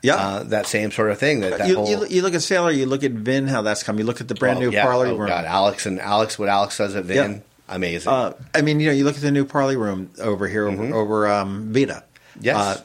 Yeah. 0.03 0.15
uh, 0.15 0.43
that 0.45 0.65
same 0.65 0.91
sort 0.91 1.11
of 1.11 1.19
thing. 1.19 1.41
That, 1.41 1.59
that 1.59 1.67
You, 1.67 1.75
whole, 1.75 1.87
you, 1.89 2.05
you 2.07 2.21
look 2.23 2.33
at 2.33 2.41
Sailor, 2.41 2.71
you 2.71 2.85
look 2.87 3.03
at 3.03 3.11
Vin, 3.11 3.47
how 3.47 3.61
that's 3.61 3.83
come. 3.83 3.99
You 3.99 4.03
look 4.05 4.19
at 4.21 4.27
the 4.27 4.35
brand 4.35 4.57
Oh, 4.57 4.61
new 4.61 4.71
yeah. 4.71 4.83
Parlay 4.83 5.09
Oh, 5.09 5.15
Room. 5.15 5.27
God, 5.27 5.45
Alex 5.45 5.85
and 5.85 5.99
Alex, 5.99 6.39
what 6.39 6.49
Alex 6.49 6.77
does 6.77 6.95
at 6.95 7.05
Vin, 7.05 7.33
Yeah. 7.33 7.39
amazing. 7.75 8.11
Uh, 8.11 8.33
I 8.55 8.61
mean, 8.61 8.79
you 8.79 8.87
know, 8.87 8.93
you 8.93 9.03
look 9.03 9.15
at 9.15 9.21
the 9.21 9.31
new 9.31 9.45
Parlay 9.45 9.75
Room 9.75 10.09
over 10.19 10.47
here 10.47 10.67
over, 10.67 10.93
over 10.95 11.27
um, 11.27 11.71
Vita. 11.73 12.03
Mm-hmm. 12.33 12.39
Yes. 12.45 12.55
Uh, 12.57 12.81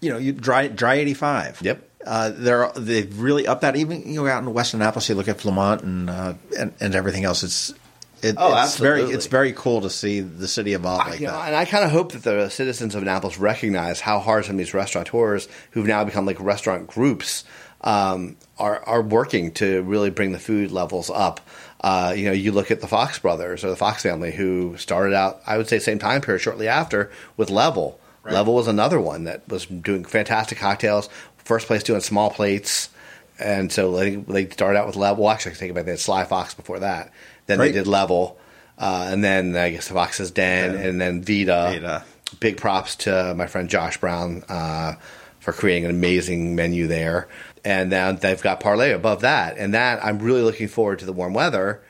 you 0.00 0.10
know, 0.10 0.18
you 0.18 0.32
dry 0.32 0.68
dry 0.68 0.94
eighty 0.94 1.14
five. 1.14 1.60
Yep. 1.62 1.88
Uh, 2.04 2.30
they're 2.34 2.70
they've 2.76 3.18
really 3.20 3.46
upped 3.46 3.62
that. 3.62 3.76
Even 3.76 4.02
you 4.06 4.20
know, 4.22 4.26
out 4.28 4.42
in 4.42 4.52
Western 4.52 4.80
Annapolis, 4.82 5.08
you 5.08 5.14
look 5.14 5.28
at 5.28 5.38
Flamant 5.38 5.82
and 5.84 6.10
uh, 6.10 6.34
and, 6.58 6.72
and 6.80 6.94
everything 6.94 7.24
else. 7.24 7.42
It's 7.44 7.72
it, 8.22 8.36
Oh, 8.38 8.48
it's 8.62 8.76
very 8.78 8.94
absolutely. 9.00 9.14
it's 9.14 9.26
very 9.26 9.52
cool 9.52 9.80
to 9.82 9.90
see 9.90 10.20
the 10.20 10.48
city 10.48 10.74
evolve 10.74 11.06
like 11.08 11.20
know, 11.20 11.32
that. 11.32 11.46
and 11.48 11.56
I 11.56 11.64
kind 11.64 11.84
of 11.84 11.90
hope 11.90 12.12
that 12.12 12.22
the 12.22 12.48
citizens 12.48 12.94
of 12.94 13.02
Annapolis 13.02 13.38
recognize 13.38 14.00
how 14.00 14.20
hard 14.20 14.44
some 14.44 14.54
of 14.54 14.58
these 14.58 14.72
restaurateurs, 14.74 15.48
who've 15.72 15.86
now 15.86 16.04
become 16.04 16.24
like 16.26 16.40
restaurant 16.40 16.86
groups, 16.86 17.44
um, 17.82 18.36
are 18.58 18.80
are 18.86 19.02
working 19.02 19.50
to 19.54 19.82
really 19.82 20.10
bring 20.10 20.32
the 20.32 20.38
food 20.38 20.70
levels 20.70 21.10
up. 21.10 21.40
Uh, 21.80 22.14
you 22.16 22.26
know, 22.26 22.32
you 22.32 22.52
look 22.52 22.70
at 22.70 22.80
the 22.80 22.86
Fox 22.86 23.18
brothers 23.18 23.64
or 23.64 23.70
the 23.70 23.76
Fox 23.76 24.02
family, 24.04 24.30
who 24.30 24.76
started 24.76 25.14
out, 25.14 25.40
I 25.46 25.56
would 25.58 25.68
say, 25.68 25.80
same 25.80 25.98
time 25.98 26.20
period, 26.20 26.38
shortly 26.40 26.68
after, 26.68 27.10
with 27.36 27.50
Level. 27.50 27.98
Level 28.24 28.54
was 28.54 28.68
another 28.68 29.00
one 29.00 29.24
that 29.24 29.48
was 29.48 29.66
doing 29.66 30.04
fantastic 30.04 30.58
cocktails. 30.58 31.08
First 31.38 31.66
place 31.66 31.82
doing 31.82 32.00
small 32.00 32.30
plates. 32.30 32.88
And 33.40 33.72
so 33.72 33.96
they, 33.96 34.14
they 34.14 34.48
started 34.50 34.78
out 34.78 34.86
with 34.86 34.94
Level. 34.94 35.24
Well, 35.24 35.32
actually, 35.32 35.52
I 35.52 35.54
think 35.56 35.72
about 35.72 35.86
that. 35.86 35.98
Sly 35.98 36.22
Fox 36.22 36.54
before 36.54 36.78
that. 36.78 37.10
Then 37.46 37.58
Right. 37.58 37.66
they 37.66 37.72
did 37.72 37.86
Level. 37.86 38.38
Uh, 38.78 39.08
and 39.12 39.22
then 39.22 39.54
I 39.56 39.70
guess 39.70 39.88
the 39.88 39.94
Fox's 39.94 40.30
Den, 40.30 40.74
Yeah. 40.74 40.80
and 40.80 41.00
then 41.00 41.22
Vita. 41.22 41.70
Vita. 41.72 42.04
Big 42.40 42.56
props 42.56 42.96
to 42.96 43.34
my 43.36 43.46
friend 43.46 43.68
Josh 43.68 43.98
Brown 43.98 44.42
uh, 44.48 44.94
for 45.40 45.52
creating 45.52 45.84
an 45.84 45.90
amazing 45.90 46.56
menu 46.56 46.86
there. 46.86 47.28
And 47.64 47.92
then 47.92 48.16
they've 48.16 48.40
got 48.40 48.58
Parlay 48.60 48.92
above 48.92 49.20
that. 49.20 49.56
And 49.58 49.74
that 49.74 50.04
I'm 50.04 50.18
really 50.18 50.40
looking 50.42 50.66
forward 50.68 50.98
to 51.00 51.04
the 51.04 51.12
warm 51.12 51.34
weather 51.34 51.80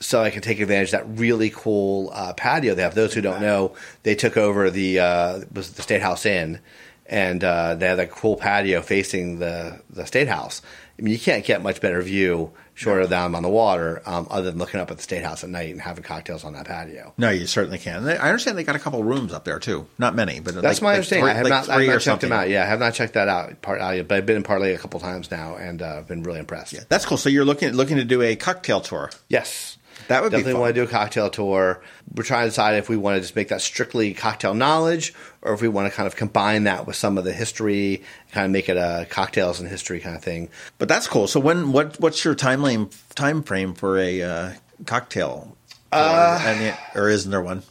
so 0.00 0.22
I 0.22 0.30
can 0.30 0.42
take 0.42 0.60
advantage 0.60 0.88
of 0.88 1.00
that 1.00 1.18
really 1.18 1.50
cool 1.50 2.10
uh, 2.12 2.32
patio 2.34 2.74
they 2.74 2.82
have. 2.82 2.94
Those 2.94 3.14
who 3.14 3.22
don't 3.22 3.40
know, 3.40 3.74
they 4.02 4.14
took 4.14 4.36
over 4.36 4.68
the 4.70 4.98
uh, 4.98 5.40
was 5.54 5.72
the 5.72 5.80
State 5.82 6.02
House 6.02 6.26
Inn, 6.26 6.58
and 7.06 7.42
uh, 7.42 7.76
they 7.76 7.86
had 7.86 7.98
a 7.98 8.06
cool 8.06 8.36
patio 8.36 8.82
facing 8.82 9.38
the 9.38 9.80
the 9.88 10.04
State 10.04 10.28
House. 10.28 10.60
I 10.98 11.02
mean, 11.02 11.12
you 11.12 11.18
can't 11.20 11.44
get 11.46 11.62
much 11.62 11.80
better 11.80 12.02
view 12.02 12.50
short 12.76 13.02
of 13.02 13.08
them 13.08 13.34
on 13.34 13.42
the 13.42 13.48
water, 13.48 14.00
um, 14.06 14.28
other 14.30 14.50
than 14.50 14.58
looking 14.58 14.78
up 14.78 14.90
at 14.92 14.98
the 14.98 15.02
State 15.02 15.24
House 15.24 15.42
at 15.42 15.50
night 15.50 15.70
and 15.72 15.80
having 15.80 16.04
cocktails 16.04 16.44
on 16.44 16.52
that 16.52 16.66
patio. 16.66 17.12
No, 17.18 17.30
you 17.30 17.46
certainly 17.48 17.78
can. 17.78 18.04
They, 18.04 18.16
I 18.16 18.28
understand 18.28 18.56
they 18.56 18.62
got 18.64 18.76
a 18.76 18.78
couple 18.78 19.02
rooms 19.02 19.32
up 19.32 19.44
there 19.44 19.58
too. 19.58 19.86
Not 19.98 20.14
many, 20.14 20.38
but 20.40 20.54
That's 20.54 20.80
like- 20.80 20.82
my 20.82 20.88
like 20.90 20.94
understanding. 20.96 21.24
three- 21.24 21.30
I 21.30 21.34
have 21.34 21.44
like 21.44 21.50
not, 21.50 21.68
I 21.70 21.82
have 21.82 21.92
not 21.94 22.00
checked 22.02 22.20
them 22.20 22.32
out. 22.32 22.48
Yeah, 22.50 22.62
I 22.62 22.66
have 22.66 22.78
not 22.78 22.94
checked 22.94 23.14
that 23.14 23.28
out, 23.28 23.62
part, 23.62 23.80
uh, 23.80 24.02
but 24.02 24.14
I've 24.18 24.26
been 24.26 24.36
in 24.36 24.42
Parlay 24.42 24.74
a 24.74 24.78
couple 24.78 25.00
times 25.00 25.30
now, 25.30 25.56
and 25.56 25.80
uh, 25.82 26.02
been 26.02 26.22
really 26.22 26.38
impressed. 26.38 26.74
Yeah, 26.74 26.80
That's 26.88 27.04
cool. 27.06 27.16
So 27.16 27.28
you're 27.30 27.44
looking 27.46 27.72
looking 27.72 27.96
to 27.96 28.04
do 28.04 28.20
a 28.22 28.36
cocktail 28.36 28.80
tour. 28.82 29.10
Yes. 29.28 29.78
That 30.08 30.22
would 30.22 30.30
be 30.30 30.38
definitely 30.38 30.60
want 30.60 30.74
to 30.74 30.80
do 30.80 30.84
a 30.84 30.90
cocktail 30.90 31.30
tour. 31.30 31.82
We're 32.14 32.22
trying 32.22 32.44
to 32.44 32.50
decide 32.50 32.76
if 32.76 32.88
we 32.88 32.96
want 32.96 33.16
to 33.16 33.20
just 33.20 33.34
make 33.34 33.48
that 33.48 33.60
strictly 33.60 34.14
cocktail 34.14 34.54
knowledge, 34.54 35.14
or 35.42 35.52
if 35.52 35.60
we 35.60 35.68
want 35.68 35.90
to 35.90 35.96
kind 35.96 36.06
of 36.06 36.16
combine 36.16 36.64
that 36.64 36.86
with 36.86 36.96
some 36.96 37.18
of 37.18 37.24
the 37.24 37.32
history, 37.32 38.02
kind 38.32 38.44
of 38.44 38.52
make 38.52 38.68
it 38.68 38.76
a 38.76 39.06
cocktails 39.10 39.60
and 39.60 39.68
history 39.68 40.00
kind 40.00 40.14
of 40.16 40.22
thing. 40.22 40.48
But 40.78 40.88
that's 40.88 41.06
cool. 41.08 41.26
So 41.26 41.40
when 41.40 41.72
what 41.72 41.98
what's 42.00 42.24
your 42.24 42.34
time 42.34 42.62
lane, 42.62 42.90
time 43.14 43.42
frame 43.42 43.74
for 43.74 43.98
a 43.98 44.22
uh, 44.22 44.52
cocktail? 44.84 45.56
Uh, 45.92 46.56
yet, 46.60 46.80
or 46.94 47.08
isn't 47.08 47.30
there 47.30 47.42
one? 47.42 47.62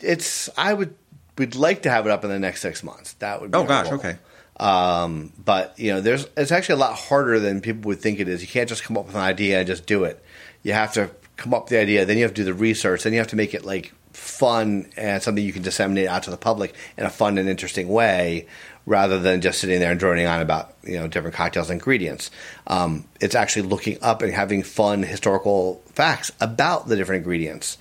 It's 0.00 0.48
I 0.56 0.74
would 0.74 0.94
we'd 1.38 1.54
like 1.54 1.82
to 1.82 1.90
have 1.90 2.06
it 2.06 2.12
up 2.12 2.24
in 2.24 2.30
the 2.30 2.38
next 2.38 2.60
six 2.60 2.82
months. 2.82 3.14
That 3.14 3.40
would 3.40 3.50
be 3.50 3.58
Oh 3.58 3.64
gosh, 3.64 3.86
goal. 3.86 3.94
okay. 3.94 4.16
Um, 4.58 5.32
but 5.42 5.78
you 5.78 5.92
know, 5.92 6.00
there's 6.00 6.26
it's 6.36 6.52
actually 6.52 6.74
a 6.74 6.78
lot 6.78 6.94
harder 6.94 7.40
than 7.40 7.60
people 7.60 7.88
would 7.88 8.00
think 8.00 8.20
it 8.20 8.28
is. 8.28 8.42
You 8.42 8.48
can't 8.48 8.68
just 8.68 8.82
come 8.82 8.96
up 8.98 9.06
with 9.06 9.14
an 9.14 9.22
idea 9.22 9.58
and 9.58 9.66
just 9.66 9.86
do 9.86 10.04
it. 10.04 10.22
You 10.62 10.74
have 10.74 10.92
to 10.94 11.10
come 11.40 11.54
up 11.54 11.64
with 11.64 11.70
the 11.70 11.78
idea, 11.78 12.04
then 12.04 12.16
you 12.16 12.22
have 12.22 12.34
to 12.34 12.42
do 12.42 12.44
the 12.44 12.54
research, 12.54 13.02
then 13.02 13.12
you 13.12 13.18
have 13.18 13.28
to 13.28 13.36
make 13.36 13.54
it 13.54 13.64
like 13.64 13.92
fun 14.12 14.88
and 14.96 15.22
something 15.22 15.44
you 15.44 15.52
can 15.52 15.62
disseminate 15.62 16.08
out 16.08 16.24
to 16.24 16.30
the 16.30 16.36
public 16.36 16.74
in 16.96 17.04
a 17.04 17.10
fun 17.10 17.38
and 17.38 17.48
interesting 17.48 17.88
way, 17.88 18.46
rather 18.86 19.18
than 19.18 19.40
just 19.40 19.60
sitting 19.60 19.80
there 19.80 19.90
and 19.90 20.00
droning 20.00 20.26
on 20.26 20.40
about 20.40 20.74
you 20.84 20.98
know 20.98 21.08
different 21.08 21.34
cocktails 21.34 21.70
and 21.70 21.80
ingredients. 21.80 22.30
Um, 22.66 23.04
it's 23.20 23.34
actually 23.34 23.62
looking 23.62 23.98
up 24.02 24.22
and 24.22 24.32
having 24.32 24.62
fun 24.62 25.02
historical 25.02 25.82
facts 25.86 26.30
about 26.40 26.86
the 26.86 26.96
different 26.96 27.20
ingredients 27.20 27.78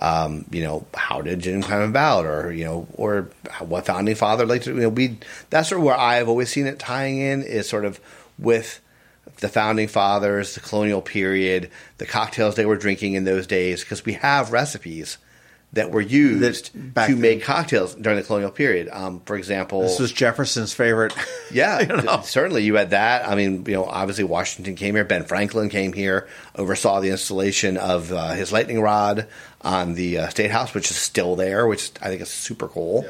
um, 0.00 0.44
you 0.50 0.62
know, 0.62 0.86
how 0.94 1.22
did 1.22 1.40
gin 1.40 1.62
come 1.62 1.82
about, 1.82 2.24
or 2.24 2.52
you 2.52 2.64
know, 2.64 2.86
or 2.94 3.30
what 3.60 3.86
founding 3.86 4.14
father 4.14 4.46
like 4.46 4.62
to, 4.62 4.74
you 4.74 4.82
know, 4.82 4.88
we 4.88 5.18
that's 5.50 5.70
sort 5.70 5.80
of 5.80 5.84
where 5.84 5.98
I've 5.98 6.28
always 6.28 6.50
seen 6.50 6.66
it 6.66 6.78
tying 6.78 7.18
in 7.18 7.42
is 7.42 7.68
sort 7.68 7.84
of 7.84 8.00
with 8.38 8.80
the 9.40 9.48
founding 9.48 9.88
fathers, 9.88 10.54
the 10.54 10.60
colonial 10.60 11.02
period, 11.02 11.70
the 11.98 12.06
cocktails 12.06 12.54
they 12.56 12.66
were 12.66 12.76
drinking 12.76 13.14
in 13.14 13.24
those 13.24 13.46
days, 13.46 13.82
because 13.82 14.04
we 14.04 14.14
have 14.14 14.52
recipes 14.52 15.18
that 15.74 15.90
were 15.90 16.00
used 16.00 16.70
That- 16.94 17.08
to 17.08 17.12
then. 17.12 17.20
make 17.20 17.42
cocktails 17.42 17.94
during 17.94 18.18
the 18.18 18.24
colonial 18.24 18.50
period. 18.50 18.88
Um, 18.90 19.20
for 19.26 19.36
example, 19.36 19.82
This 19.82 19.98
was 19.98 20.10
Jefferson's 20.12 20.72
favorite. 20.72 21.12
yeah, 21.52 21.80
You 21.82 21.88
know? 21.88 22.22
certainly 22.24 22.62
you 22.64 22.76
had 22.76 22.90
that. 22.90 23.28
I 23.28 23.34
mean, 23.34 23.64
you 23.66 23.74
know, 23.74 23.84
obviously 23.84 24.24
Washington 24.24 24.76
came 24.76 24.94
here. 24.94 25.04
Ben 25.04 25.24
Franklin 25.24 25.68
came 25.68 25.92
here, 25.92 26.26
oversaw 26.56 27.00
the 27.00 27.10
installation 27.10 27.76
of 27.76 28.10
uh, 28.12 28.30
his 28.32 28.50
lightning 28.50 28.80
rod 28.80 29.26
on 29.60 29.92
the 29.94 30.16
uh, 30.18 30.28
State 30.30 30.50
House, 30.50 30.72
which 30.72 30.90
is 30.90 30.96
still 30.96 31.36
there, 31.36 31.66
which 31.66 31.90
I 32.00 32.08
think 32.08 32.22
is 32.22 32.30
super 32.30 32.68
cool. 32.68 33.04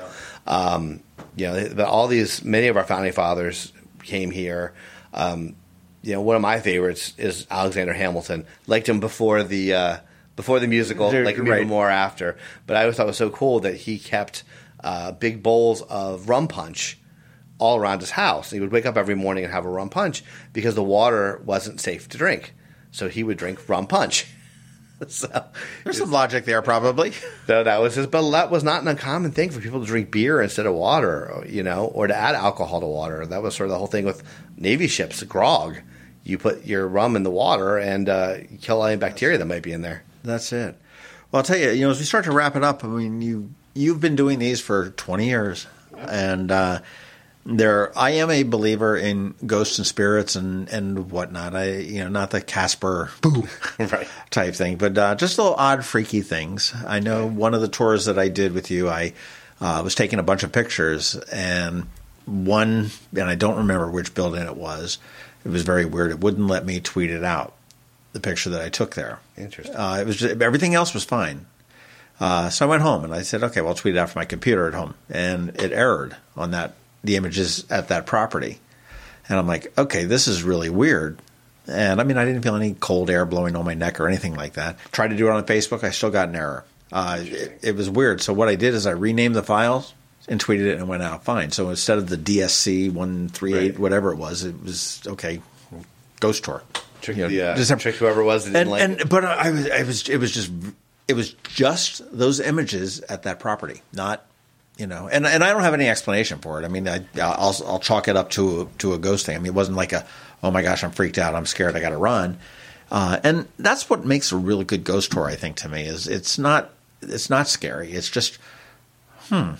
Um, 0.46 1.00
you 1.36 1.46
know, 1.46 1.84
all 1.84 2.08
these, 2.08 2.42
many 2.44 2.66
of 2.66 2.76
our 2.76 2.84
founding 2.84 3.12
fathers 3.12 3.72
came 4.02 4.32
here. 4.32 4.72
Um, 5.14 5.54
you 6.02 6.12
know, 6.12 6.20
one 6.20 6.36
of 6.36 6.42
my 6.42 6.60
favorites 6.60 7.14
is 7.18 7.46
Alexander 7.50 7.92
Hamilton. 7.92 8.46
Liked 8.66 8.88
him 8.88 9.00
before 9.00 9.42
the 9.42 9.74
uh, 9.74 9.96
before 10.36 10.60
the 10.60 10.68
musical, 10.68 11.10
Right. 11.10 11.24
like 11.24 11.36
him 11.36 11.46
even 11.48 11.66
more 11.68 11.90
after. 11.90 12.36
But 12.66 12.76
I 12.76 12.82
always 12.82 12.96
thought 12.96 13.04
it 13.04 13.06
was 13.06 13.16
so 13.16 13.30
cool 13.30 13.60
that 13.60 13.74
he 13.74 13.98
kept 13.98 14.44
uh, 14.84 15.12
big 15.12 15.42
bowls 15.42 15.82
of 15.82 16.28
rum 16.28 16.46
punch 16.48 16.98
all 17.58 17.76
around 17.78 18.00
his 18.00 18.10
house. 18.12 18.50
He 18.52 18.60
would 18.60 18.70
wake 18.70 18.86
up 18.86 18.96
every 18.96 19.16
morning 19.16 19.42
and 19.44 19.52
have 19.52 19.64
a 19.66 19.68
rum 19.70 19.88
punch 19.90 20.22
because 20.52 20.76
the 20.76 20.82
water 20.84 21.42
wasn't 21.44 21.80
safe 21.80 22.08
to 22.10 22.18
drink. 22.18 22.54
So 22.92 23.08
he 23.08 23.24
would 23.24 23.36
drink 23.36 23.68
rum 23.68 23.86
punch. 23.88 24.26
so, 25.08 25.44
There's 25.84 25.98
some 25.98 26.10
logic 26.10 26.44
there, 26.44 26.62
probably. 26.62 27.12
so 27.46 27.64
that 27.64 27.80
was 27.80 27.94
his, 27.94 28.06
but 28.06 28.28
that 28.30 28.50
was 28.50 28.64
not 28.64 28.82
an 28.82 28.88
uncommon 28.88 29.30
thing 29.32 29.50
for 29.50 29.60
people 29.60 29.80
to 29.80 29.86
drink 29.86 30.10
beer 30.10 30.40
instead 30.40 30.66
of 30.66 30.74
water, 30.74 31.44
you 31.46 31.62
know, 31.62 31.86
or 31.86 32.06
to 32.06 32.14
add 32.14 32.34
alcohol 32.34 32.80
to 32.80 32.86
water. 32.86 33.24
That 33.26 33.42
was 33.42 33.54
sort 33.54 33.68
of 33.68 33.72
the 33.72 33.78
whole 33.78 33.86
thing 33.86 34.04
with 34.04 34.22
Navy 34.56 34.88
ships, 34.88 35.22
grog. 35.22 35.76
You 36.24 36.36
put 36.38 36.66
your 36.66 36.86
rum 36.86 37.16
in 37.16 37.22
the 37.22 37.30
water 37.30 37.78
and 37.78 38.08
uh, 38.08 38.36
you 38.50 38.58
kill 38.58 38.84
any 38.84 38.96
bacteria 38.96 39.38
that 39.38 39.46
might 39.46 39.62
be 39.62 39.72
in 39.72 39.82
there. 39.82 40.02
That's 40.24 40.52
it. 40.52 40.76
Well, 41.30 41.40
I'll 41.40 41.44
tell 41.44 41.58
you. 41.58 41.70
You 41.70 41.82
know, 41.82 41.90
as 41.90 41.98
we 41.98 42.04
start 42.04 42.24
to 42.24 42.32
wrap 42.32 42.56
it 42.56 42.64
up, 42.64 42.84
I 42.84 42.88
mean, 42.88 43.22
you 43.22 43.54
you've 43.74 44.00
been 44.00 44.16
doing 44.16 44.38
these 44.38 44.60
for 44.60 44.90
20 44.90 45.26
years, 45.26 45.66
and 45.96 46.50
uh, 46.50 46.80
there, 47.46 47.96
I 47.98 48.10
am 48.10 48.30
a 48.30 48.42
believer 48.42 48.96
in 48.96 49.34
ghosts 49.46 49.78
and 49.78 49.86
spirits 49.86 50.36
and 50.36 50.68
and 50.68 51.10
whatnot. 51.10 51.54
I, 51.54 51.76
you 51.78 52.00
know, 52.04 52.08
not 52.10 52.30
the 52.30 52.40
Casper 52.40 53.10
boo 53.20 53.48
Right. 53.78 54.06
type 54.30 54.54
thing, 54.54 54.76
but 54.76 54.96
uh, 54.98 55.14
just 55.14 55.38
little 55.38 55.54
odd, 55.54 55.84
freaky 55.84 56.20
things. 56.20 56.74
I 56.86 57.00
know 57.00 57.26
one 57.26 57.54
of 57.54 57.60
the 57.60 57.68
tours 57.68 58.04
that 58.04 58.18
I 58.18 58.28
did 58.28 58.52
with 58.52 58.70
you, 58.70 58.88
I 58.88 59.14
uh, 59.60 59.80
was 59.82 59.94
taking 59.94 60.18
a 60.18 60.22
bunch 60.22 60.42
of 60.42 60.52
pictures, 60.52 61.16
and 61.32 61.88
one, 62.26 62.90
and 63.12 63.24
I 63.30 63.34
don't 63.34 63.56
remember 63.56 63.90
which 63.90 64.14
building 64.14 64.42
it 64.42 64.56
was. 64.56 64.98
It 65.44 65.48
was 65.50 65.62
very 65.62 65.84
weird. 65.86 66.10
It 66.10 66.20
wouldn't 66.20 66.46
let 66.48 66.66
me 66.66 66.80
tweet 66.80 67.10
it 67.10 67.24
out. 67.24 67.54
The 68.12 68.20
picture 68.20 68.50
that 68.50 68.62
I 68.62 68.68
took 68.68 68.94
there. 68.94 69.20
Interesting. 69.36 69.76
Uh, 69.76 69.98
it 70.00 70.06
was 70.06 70.16
just, 70.16 70.40
everything 70.42 70.74
else 70.74 70.92
was 70.94 71.04
fine. 71.04 71.46
Uh, 72.18 72.48
so 72.50 72.66
I 72.66 72.68
went 72.68 72.82
home 72.82 73.04
and 73.04 73.14
I 73.14 73.22
said, 73.22 73.42
okay, 73.44 73.60
well, 73.60 73.70
I'll 73.70 73.74
tweet 73.76 73.94
it 73.94 73.98
out 73.98 74.10
from 74.10 74.20
my 74.20 74.24
computer 74.24 74.66
at 74.66 74.74
home, 74.74 74.94
and 75.08 75.50
it 75.60 75.72
errored 75.72 76.16
on 76.36 76.50
that 76.52 76.74
the 77.08 77.16
images 77.16 77.64
at 77.70 77.88
that 77.88 78.04
property, 78.06 78.60
and 79.28 79.38
I'm 79.38 79.46
like, 79.46 79.76
okay, 79.78 80.04
this 80.04 80.28
is 80.28 80.42
really 80.42 80.68
weird. 80.68 81.20
And 81.66 82.00
I 82.00 82.04
mean, 82.04 82.16
I 82.18 82.24
didn't 82.24 82.42
feel 82.42 82.54
any 82.54 82.74
cold 82.74 83.10
air 83.10 83.24
blowing 83.24 83.56
on 83.56 83.64
my 83.64 83.74
neck 83.74 83.98
or 83.98 84.06
anything 84.06 84.34
like 84.36 84.54
that. 84.54 84.78
Tried 84.92 85.08
to 85.08 85.16
do 85.16 85.26
it 85.26 85.30
on 85.32 85.44
Facebook, 85.44 85.84
I 85.84 85.90
still 85.90 86.10
got 86.10 86.28
an 86.28 86.36
error. 86.36 86.64
Uh, 86.92 87.18
it, 87.20 87.58
it 87.62 87.76
was 87.76 87.90
weird. 87.90 88.20
So 88.20 88.32
what 88.32 88.48
I 88.48 88.54
did 88.54 88.74
is 88.74 88.86
I 88.86 88.92
renamed 88.92 89.34
the 89.34 89.42
files 89.42 89.94
and 90.28 90.38
tweeted 90.40 90.66
it 90.66 90.72
and 90.72 90.82
it 90.82 90.86
went 90.86 91.02
out 91.02 91.24
fine. 91.24 91.50
So 91.50 91.70
instead 91.70 91.98
of 91.98 92.08
the 92.08 92.16
DSC 92.16 92.92
one 92.92 93.28
three 93.28 93.54
eight 93.54 93.78
whatever 93.78 94.12
it 94.12 94.16
was, 94.16 94.44
it 94.44 94.62
was 94.62 95.02
okay. 95.06 95.40
Ghost 96.20 96.44
tour. 96.44 96.62
Trick, 97.00 97.16
You 97.16 97.22
know, 97.24 97.28
the, 97.54 97.74
uh, 97.74 97.76
trick 97.76 97.94
whoever 97.96 98.22
it 98.22 98.24
was 98.24 98.50
that 98.50 98.56
and, 98.62 98.70
like 98.70 98.82
and 98.82 99.00
it. 99.00 99.08
but 99.08 99.24
I 99.24 99.50
was, 99.50 99.70
I 99.70 99.82
was, 99.84 100.08
it 100.08 100.16
was 100.18 100.32
just, 100.32 100.50
it 101.06 101.14
was 101.14 101.32
just 101.44 102.02
those 102.16 102.40
images 102.40 103.00
at 103.00 103.22
that 103.22 103.38
property, 103.38 103.82
not 103.92 104.26
you 104.78 104.86
know, 104.86 105.08
and 105.08 105.26
and 105.26 105.44
I 105.44 105.52
don't 105.52 105.62
have 105.62 105.74
any 105.74 105.88
explanation 105.88 106.38
for 106.38 106.62
it. 106.62 106.64
I 106.64 106.68
mean, 106.68 106.88
I, 106.88 107.04
I'll 107.20 107.54
I'll 107.66 107.80
chalk 107.80 108.08
it 108.08 108.16
up 108.16 108.30
to 108.30 108.62
a, 108.62 108.66
to 108.78 108.94
a 108.94 108.98
ghost 108.98 109.26
thing. 109.26 109.34
I 109.34 109.38
mean, 109.38 109.48
it 109.48 109.54
wasn't 109.54 109.76
like 109.76 109.92
a 109.92 110.06
oh 110.42 110.50
my 110.50 110.62
gosh, 110.62 110.84
I'm 110.84 110.92
freaked 110.92 111.18
out, 111.18 111.34
I'm 111.34 111.46
scared, 111.46 111.76
I 111.76 111.80
got 111.80 111.90
to 111.90 111.98
run. 111.98 112.38
Uh, 112.90 113.18
and 113.22 113.48
that's 113.58 113.90
what 113.90 114.04
makes 114.04 114.32
a 114.32 114.36
really 114.36 114.64
good 114.64 114.84
ghost 114.84 115.12
tour, 115.12 115.26
I 115.26 115.34
think, 115.34 115.56
to 115.56 115.68
me 115.68 115.84
is 115.84 116.08
it's 116.08 116.38
not 116.38 116.70
it's 117.02 117.28
not 117.28 117.48
scary. 117.48 117.92
It's 117.92 118.08
just 118.08 118.38
hmm, 119.28 119.52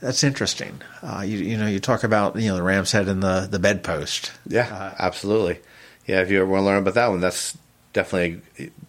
that's 0.00 0.24
interesting. 0.24 0.80
Uh, 1.02 1.22
you 1.26 1.38
you 1.38 1.56
know, 1.56 1.66
you 1.66 1.80
talk 1.80 2.04
about 2.04 2.36
you 2.36 2.48
know 2.48 2.56
the 2.56 2.62
ram's 2.62 2.92
head 2.92 3.08
and 3.08 3.22
the 3.22 3.48
the 3.50 3.58
bedpost. 3.58 4.32
Yeah, 4.46 4.68
uh, 4.72 4.94
absolutely. 4.98 5.58
Yeah, 6.06 6.20
if 6.20 6.30
you 6.30 6.40
ever 6.40 6.50
want 6.50 6.62
to 6.62 6.66
learn 6.66 6.78
about 6.78 6.94
that 6.94 7.08
one, 7.08 7.20
that's 7.20 7.58
definitely 7.92 8.40